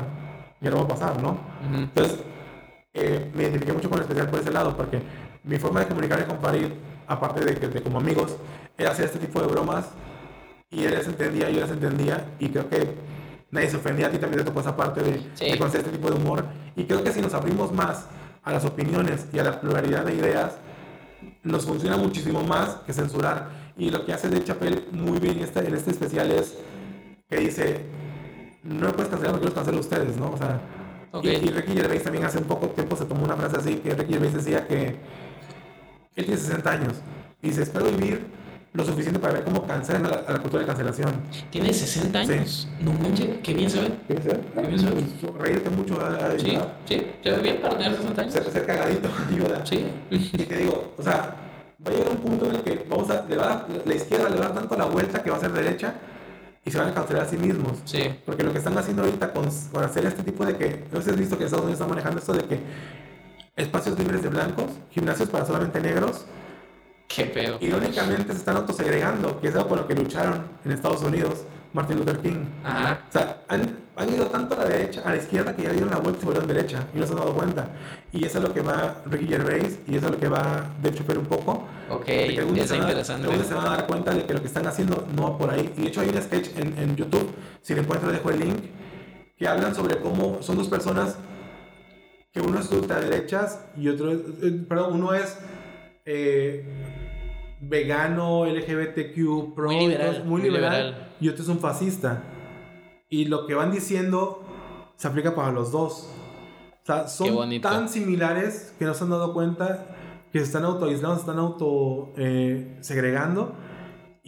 [0.60, 1.30] ya no va a pasar, ¿no?
[1.30, 1.76] Ujú.
[1.82, 2.18] Entonces,
[2.94, 5.00] eh, me identifiqué mucho con el especial por ese lado, porque
[5.44, 6.66] mi forma de comunicarme con Farid,
[7.10, 8.36] aparte de que de como amigos,
[8.78, 9.86] era hacer este tipo de bromas
[10.70, 12.94] y él las entendía, yo las entendía y creo que
[13.50, 15.50] nadie se ofendía, a ti también te tocó esa parte de, Sí.
[15.50, 16.44] de conocer este tipo de humor
[16.76, 18.06] y creo que si nos abrimos más
[18.42, 20.52] a las opiniones y a la pluralidad de ideas,
[21.42, 23.48] nos funciona muchísimo más que censurar.
[23.76, 26.56] Y lo que hace de Chapel muy bien en este, en este especial es
[27.28, 27.84] que dice,
[28.62, 30.30] no me puedes cancelar porque los cancelo a ustedes, ¿no?
[30.32, 30.60] O sea,
[31.12, 31.24] Ok.
[31.24, 33.94] y, y Ricky Gervais también hace un poco tiempo se tomó una frase así, que
[33.94, 34.96] Ricky Gervais decía que
[36.16, 36.92] él tiene 60 años
[37.42, 38.26] y dice, espero vivir
[38.72, 41.10] lo suficiente para ver cómo cancelan a la, a la cultura de cancelación.
[41.50, 42.68] Tiene 60 años.
[42.80, 43.90] No manches, qué bien se ve.
[44.06, 44.40] ¿Qué dice?
[44.54, 45.04] Qué bien se ve.
[45.40, 46.56] Reírte mucho, ah, Sí,
[46.86, 48.32] sí, se ve bien para tener 60 años.
[48.32, 49.66] ser, ser cagadito ayuda.
[49.66, 49.86] Sí.
[50.10, 51.34] Y te digo, o sea,
[51.84, 54.28] va a llegar un punto en el que vamos a, le va a- la izquierda
[54.28, 55.94] le va a dar tanto la vuelta que va a ser derecha
[56.64, 57.78] y se van a cancelar a sí mismos.
[57.86, 58.02] Sí.
[58.24, 61.06] Porque lo que están haciendo ahorita con, con hacer este tipo de que, no sé
[61.06, 62.60] si has visto que Estados Unidos está manejando esto de que
[63.56, 66.24] espacios libres de blancos, gimnasios para solamente negros,
[67.08, 67.58] Qué pedo.
[67.60, 71.98] irónicamente se están autosegregando, que es algo con lo que lucharon en Estados Unidos Martin
[71.98, 72.44] Luther King.
[72.64, 73.00] Ajá.
[73.08, 75.90] O sea, han, han ido tanto a la derecha, a la izquierda, que ya dieron
[75.90, 77.68] la vuelta y se volvieron derecha y no se han dado cuenta.
[78.12, 80.96] Y eso es lo que va Ricky Gervais y eso es lo que va Dave
[80.96, 81.64] Chappelle un poco.
[81.90, 83.28] Ok, de que día está interesante.
[83.28, 85.50] día se van a dar cuenta de que lo que están haciendo no va por
[85.50, 85.72] ahí.
[85.76, 87.32] Y de hecho hay un sketch en, en YouTube,
[87.62, 88.58] si lo encuentro dejo el link,
[89.36, 91.16] que hablan sobre cómo son dos personas
[92.32, 95.38] que uno es ultraderechas y otro es, eh, perdón, uno es
[96.04, 96.64] eh,
[97.60, 101.08] vegano, LGBTQ, pro, Muy liberal, muy muy liberal, liberal.
[101.20, 102.22] y otro es un fascista.
[103.08, 104.44] Y lo que van diciendo
[104.96, 106.08] se aplica para los dos.
[106.82, 109.86] O sea, son tan similares que no se han dado cuenta
[110.32, 113.54] que se están autoaislando, se están auto eh, segregando.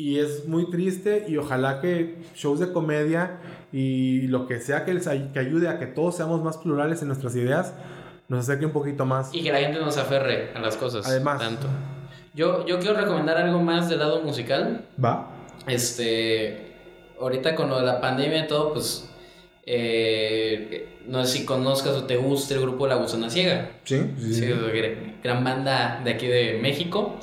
[0.03, 3.39] Y es muy triste y ojalá que shows de comedia
[3.73, 7.03] y lo que sea que, les ay- que ayude a que todos seamos más plurales
[7.03, 7.73] en nuestras ideas,
[8.29, 9.33] nos acerque un poquito más.
[9.33, 11.07] Y que la gente nos aferre a las cosas.
[11.07, 11.39] Además.
[11.41, 11.69] Tanto.
[12.35, 14.87] Yo, yo quiero recomendar algo más del lado musical.
[15.03, 15.31] ¿Va?
[15.69, 16.73] Este.
[17.21, 19.09] Ahorita con lo de la pandemia y todo, pues.
[19.65, 23.71] eh, no sé si conozcas o te guste el grupo La Gusana Ciega.
[23.85, 27.17] Sí, Sí, gran- gran banda de aquí de México.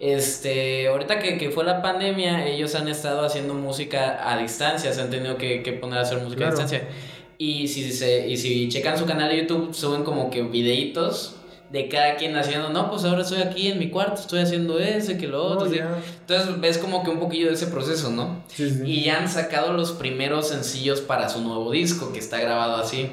[0.00, 5.00] Este, ahorita que, que fue la pandemia, ellos han estado haciendo música a distancia, se
[5.02, 6.56] han tenido que, que poner a hacer música Claro.
[6.56, 6.88] a distancia.
[7.36, 11.36] Y si, se, y si checan su canal de YouTube, suben como que videitos
[11.70, 15.16] de cada quien haciendo, no, pues ahora estoy aquí en mi cuarto, estoy haciendo ese,
[15.18, 15.68] que lo otro.
[15.68, 15.98] Oh, ya.
[16.20, 18.42] Entonces ves como que un poquillo de ese proceso, ¿no?
[18.48, 18.82] Sí, sí.
[18.84, 23.08] Y ya han sacado los primeros sencillos para su nuevo disco, que está grabado así.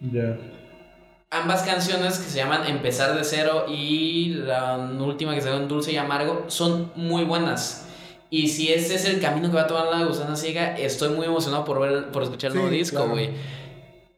[0.00, 0.36] Ya.
[1.34, 5.92] Ambas canciones que se llaman Empezar de cero y la última que se llama Dulce
[5.92, 7.86] y Amargo son muy buenas.
[8.30, 11.26] Y si ese es el camino que va a tomar la gusana ciega, estoy muy
[11.26, 13.10] emocionado por ver, por escuchar el Sí, nuevo disco, claro.
[13.12, 13.30] güey.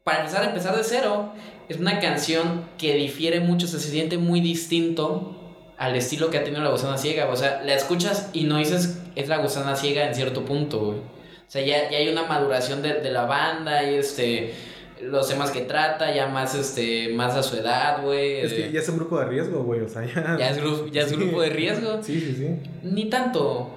[0.05, 1.33] Para empezar, empezar de cero,
[1.69, 5.33] es una canción que difiere mucho, o sea, se siente muy distinto
[5.79, 7.29] al estilo que ha tenido la gusana ciega.
[7.31, 10.99] O sea, la escuchas y no dices es la gusana ciega en cierto punto, güey.
[10.99, 14.55] O sea, ya, ya hay una maduración de, de la banda y este
[15.03, 18.41] los temas que trata, ya más este más a su edad, güey.
[18.41, 19.81] Es que eh, ya es un grupo de riesgo, güey.
[19.81, 20.37] O sea, ya.
[20.39, 21.17] ya es, gru- ya es Sí.
[21.17, 22.03] grupo de riesgo.
[22.03, 22.71] Sí, sí, sí.
[22.83, 23.71] Ni tanto.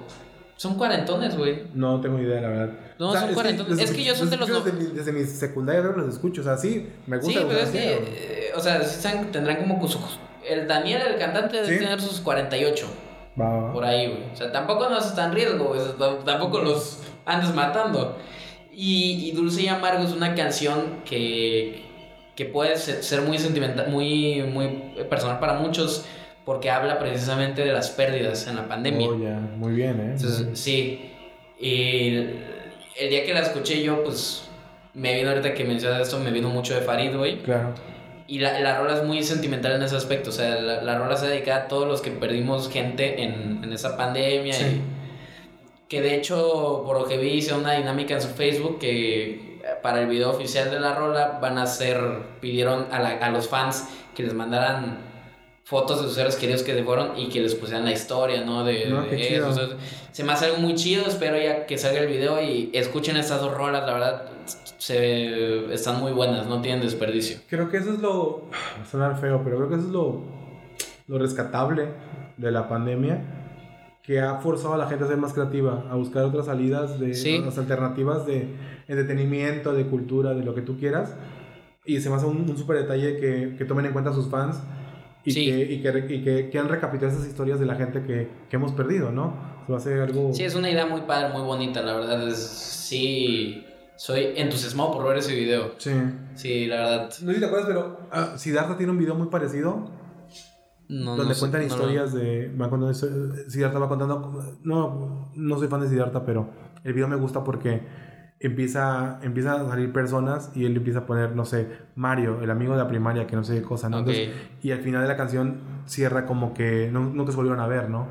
[0.56, 1.62] Son cuarentones, güey.
[1.74, 2.70] No tengo idea, la verdad.
[2.98, 3.70] No, son cuarentones.
[3.72, 6.42] los Es que yo son de los no- Desde, mi, desde mi secundaria los escucho.
[6.42, 7.40] O sea, sí, me gusta.
[7.40, 10.00] Sí, pero es que, eh, o sea, sí tendrán como sus...
[10.46, 11.78] El Daniel, el cantante, debe Sí.
[11.84, 12.86] tener sus 48.
[13.40, 13.72] Va.
[13.72, 14.32] Por ahí, güey.
[14.32, 15.80] O sea, tampoco nos está en riesgo, güey.
[15.80, 18.18] O sea, tampoco los andes matando.
[18.72, 21.82] Y, y Dulce y Amargo es una canción que,
[22.36, 24.68] que puede ser, ser muy sentimental, muy, muy
[25.08, 26.06] personal para muchos,
[26.44, 29.08] porque habla precisamente de las pérdidas en la pandemia.
[29.08, 29.16] Oh.
[29.56, 30.12] Muy bien, ¿eh?
[30.16, 31.10] Entonces, sí.
[31.58, 32.44] Y el,
[32.98, 34.44] el día que la escuché yo, pues
[34.94, 37.42] me vino ahorita que mencionas esto, me vino mucho de Farid, güey.
[37.42, 37.74] Claro.
[38.26, 40.30] Y la, la rola es muy sentimental en ese aspecto.
[40.30, 43.72] O sea, la, la rola se dedica a todos los que perdimos gente en, en
[43.72, 44.54] esa pandemia.
[44.54, 44.64] Sí.
[44.64, 44.99] y-
[45.90, 49.62] que de hecho, por lo que vi, hizo una dinámica en su Facebook que eh,
[49.82, 52.00] para el video oficial de la rola van a hacer,
[52.40, 55.10] pidieron a, la- a los fans que les mandaran
[55.64, 58.64] fotos de sus seres queridos que se fueron y que les pusieran la historia, ¿no?
[58.64, 59.48] De, No, eso.
[59.48, 59.68] O sea,
[60.12, 63.40] se me hace algo muy chido, espero ya que salga el video y escuchen estas
[63.40, 64.22] dos rolas, la verdad,
[64.78, 67.38] se, están muy buenas, no tienen desperdicio.
[67.48, 68.42] Creo que eso es lo.
[68.78, 70.22] Va a sonar feo, pero creo que eso es lo,
[71.06, 71.86] lo rescatable
[72.36, 73.22] de la pandemia.
[74.02, 77.14] Que ha forzado a la gente a ser más creativa, a buscar otras salidas, de
[77.14, 77.38] Sí.
[77.38, 78.48] otras alternativas de
[78.88, 81.14] entretenimiento, de cultura, de lo que tú quieras.
[81.84, 84.28] Y se me hace un, un súper detalle que, que tomen en cuenta a sus
[84.28, 84.60] fans
[85.24, 85.46] y, Sí.
[85.46, 88.72] que, y, que, y que quieran recapitular esas historias de la gente que, que hemos
[88.72, 89.34] perdido, ¿no?
[89.66, 90.32] Se va a hacer algo.
[90.34, 92.26] Sí, es una idea muy padre, muy bonita, la verdad.
[92.28, 93.64] Es, sí,
[93.96, 95.72] soy entusiasmado por ver ese video.
[95.78, 95.92] Sí.
[96.34, 97.02] Sí, la verdad.
[97.22, 99.90] No sé si te acuerdas, pero ah, Siddhartha tiene un video muy parecido
[100.90, 102.54] No, donde no sé, cuentan no lo- historias de.
[102.60, 104.56] Va contando, Siddhartha va contando.
[104.64, 106.50] No, no soy fan de Siddhartha, pero
[106.84, 107.82] el video me gusta porque
[108.40, 112.72] empieza, empieza a salir personas y él empieza a poner, no sé, Mario, el amigo
[112.72, 113.98] de la primaria, que no sé qué cosa, ¿no?
[113.98, 114.08] Ok.
[114.08, 114.30] Entonces,
[114.62, 117.88] y al final de la canción cierra como que no, nunca se volvieron a ver,
[117.90, 118.08] ¿no?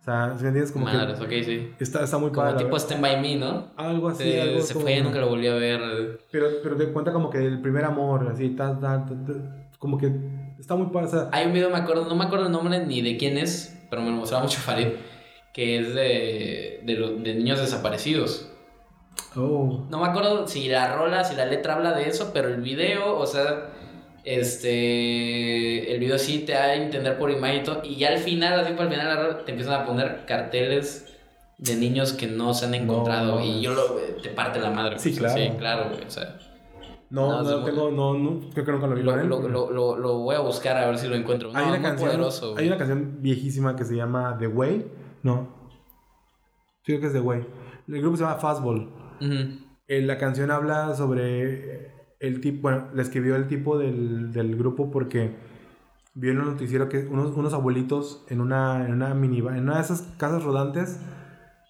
[0.00, 0.72] O sea, ¿sí me entiendes?
[0.72, 1.72] Como Madres, que ok, sí.
[1.78, 2.54] está, está muy Como padre.
[2.54, 2.76] la tipo.
[2.76, 3.66] Stand By Me, ¿no?
[3.76, 4.24] Algo así.
[4.24, 6.18] se algo se como- fue, nunca lo volví a ver.
[6.32, 9.98] Pero, pero te cuenta como que el primer amor, así, tal, tal, tal, tal, como
[9.98, 10.08] que
[10.62, 11.06] está muy padre.
[11.06, 13.36] O sea, Hay un video, me acuerdo, no me acuerdo el nombre ni de quién
[13.38, 14.88] es, pero me lo mostraba mucho Farid,
[15.52, 18.48] que es de, de, de niños desaparecidos.
[19.36, 22.62] oh, No me acuerdo si la rola, si la letra habla de eso, pero el
[22.62, 23.70] video, o sea,
[24.24, 28.18] este, el video sí te da a entender por imagen y todo, y ya al
[28.18, 31.08] final, así para el final de la rola, te empiezan a poner carteles
[31.58, 33.84] de niños que no se han encontrado No, y yo lo,
[34.22, 34.98] te parte la madre.
[34.98, 35.18] Sí, güey.
[35.20, 35.36] claro.
[35.38, 36.38] Sí, claro, güey, o sea,
[37.12, 39.02] no, No, no, tengo, no, no, creo que nunca lo vi.
[39.02, 39.16] lo,
[39.48, 41.52] lo, lo, lo, voy a buscar a ver si lo encuentro.
[41.52, 44.90] No, hay, una canción, poderoso, hay una canción viejísima que se llama The Way.
[45.22, 45.48] No.
[46.84, 47.46] Creo que es The Way.
[47.88, 48.88] El grupo se llama Fastball.
[49.88, 54.90] Eh, la canción habla sobre el tipo, bueno, la escribió el tipo del, del grupo
[54.90, 55.36] porque
[56.14, 59.76] vio en un noticiero que unos, unos abuelitos en una, en una minivan, en una
[59.76, 61.00] de esas casas rodantes,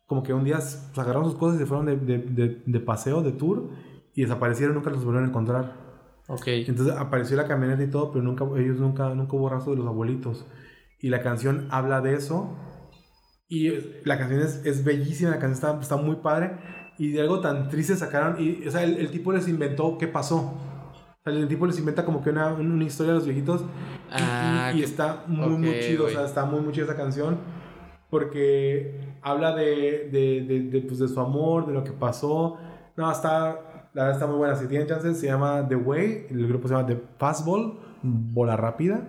[0.07, 2.81] como que un día s- agarraron sus cosas y se fueron de, de, de, de
[2.81, 3.71] paseo, de tour,
[4.15, 5.73] y desaparecieron, nunca los volvieron a encontrar.
[6.29, 6.47] Ok.
[6.49, 9.87] Entonces apareció la camioneta y todo, pero nunca, ellos nunca, nunca hubo rastro de los
[9.89, 10.47] abuelitos.
[11.01, 12.57] Y la canción habla de eso.
[13.49, 13.71] Y
[14.05, 16.53] la canción es, es bellísima, la canción está, está muy padre.
[16.99, 18.37] Y de algo tan triste sacaron.
[18.41, 20.37] Y, o sea, el, el tipo les inventó qué pasó.
[20.39, 23.63] O sea, el tipo les inventa como que una, una historia de los viejitos.
[23.63, 23.65] Y,
[24.11, 26.05] Ah, y- y qué- está muy, muy ok, chido.
[26.07, 27.39] O sea, está muy, muy chida esa canción.
[28.11, 32.57] Porque habla de, de, de, de, pues, de su amor, de lo que pasó.
[32.97, 33.59] No, está.
[33.95, 34.57] La verdad está muy buena.
[34.57, 36.27] Si tienen chance, se llama The Way.
[36.31, 37.79] El grupo se llama The Fastball.
[38.03, 39.03] Bola rápida.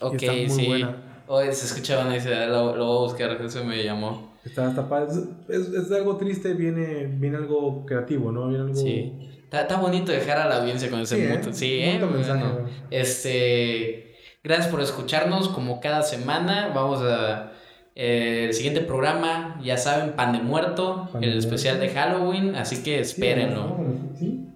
[0.00, 0.66] y Ok, está muy sí.
[0.66, 0.96] buena.
[1.28, 4.32] Oye, se escuchaba una idea, lo, lo voy a buscar, eso me llamó.
[4.44, 5.12] Está, padre.
[5.48, 8.48] Es, es, es algo triste, viene, viene algo creativo, ¿no?
[8.48, 8.74] Viene algo.
[8.74, 9.12] Sí.
[9.44, 11.52] Está, está bonito dejar a la audiencia con ese Sí, ¿eh?
[11.52, 12.00] Sí, eh.
[12.12, 12.68] mensaje, Bueno, ¿no?
[12.90, 14.16] este.
[14.42, 16.72] Gracias por escucharnos como cada semana.
[16.74, 17.52] Vamos a.
[17.94, 21.90] eh, el siguiente programa, ya saben, Pan de Muerto, Pan de el especial de.
[21.90, 23.76] Halloween, así que Sí, espérenlo.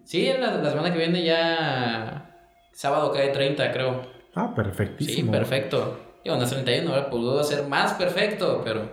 [0.04, 2.30] Sí, la, la semana que viene ya.
[2.72, 4.02] Sábado cae 30, creo.
[4.34, 5.32] Ah, Sí, perfectísimo.
[5.32, 6.00] perfecto.
[6.24, 8.88] Digo, no es 31, ahora pudo ser más perfecto, pero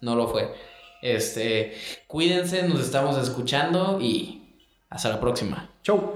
[0.00, 0.52] no lo fue.
[1.00, 1.74] Este,
[2.06, 4.56] cuídense, nos estamos escuchando y
[4.90, 5.70] hasta la próxima.
[5.82, 6.14] Chau.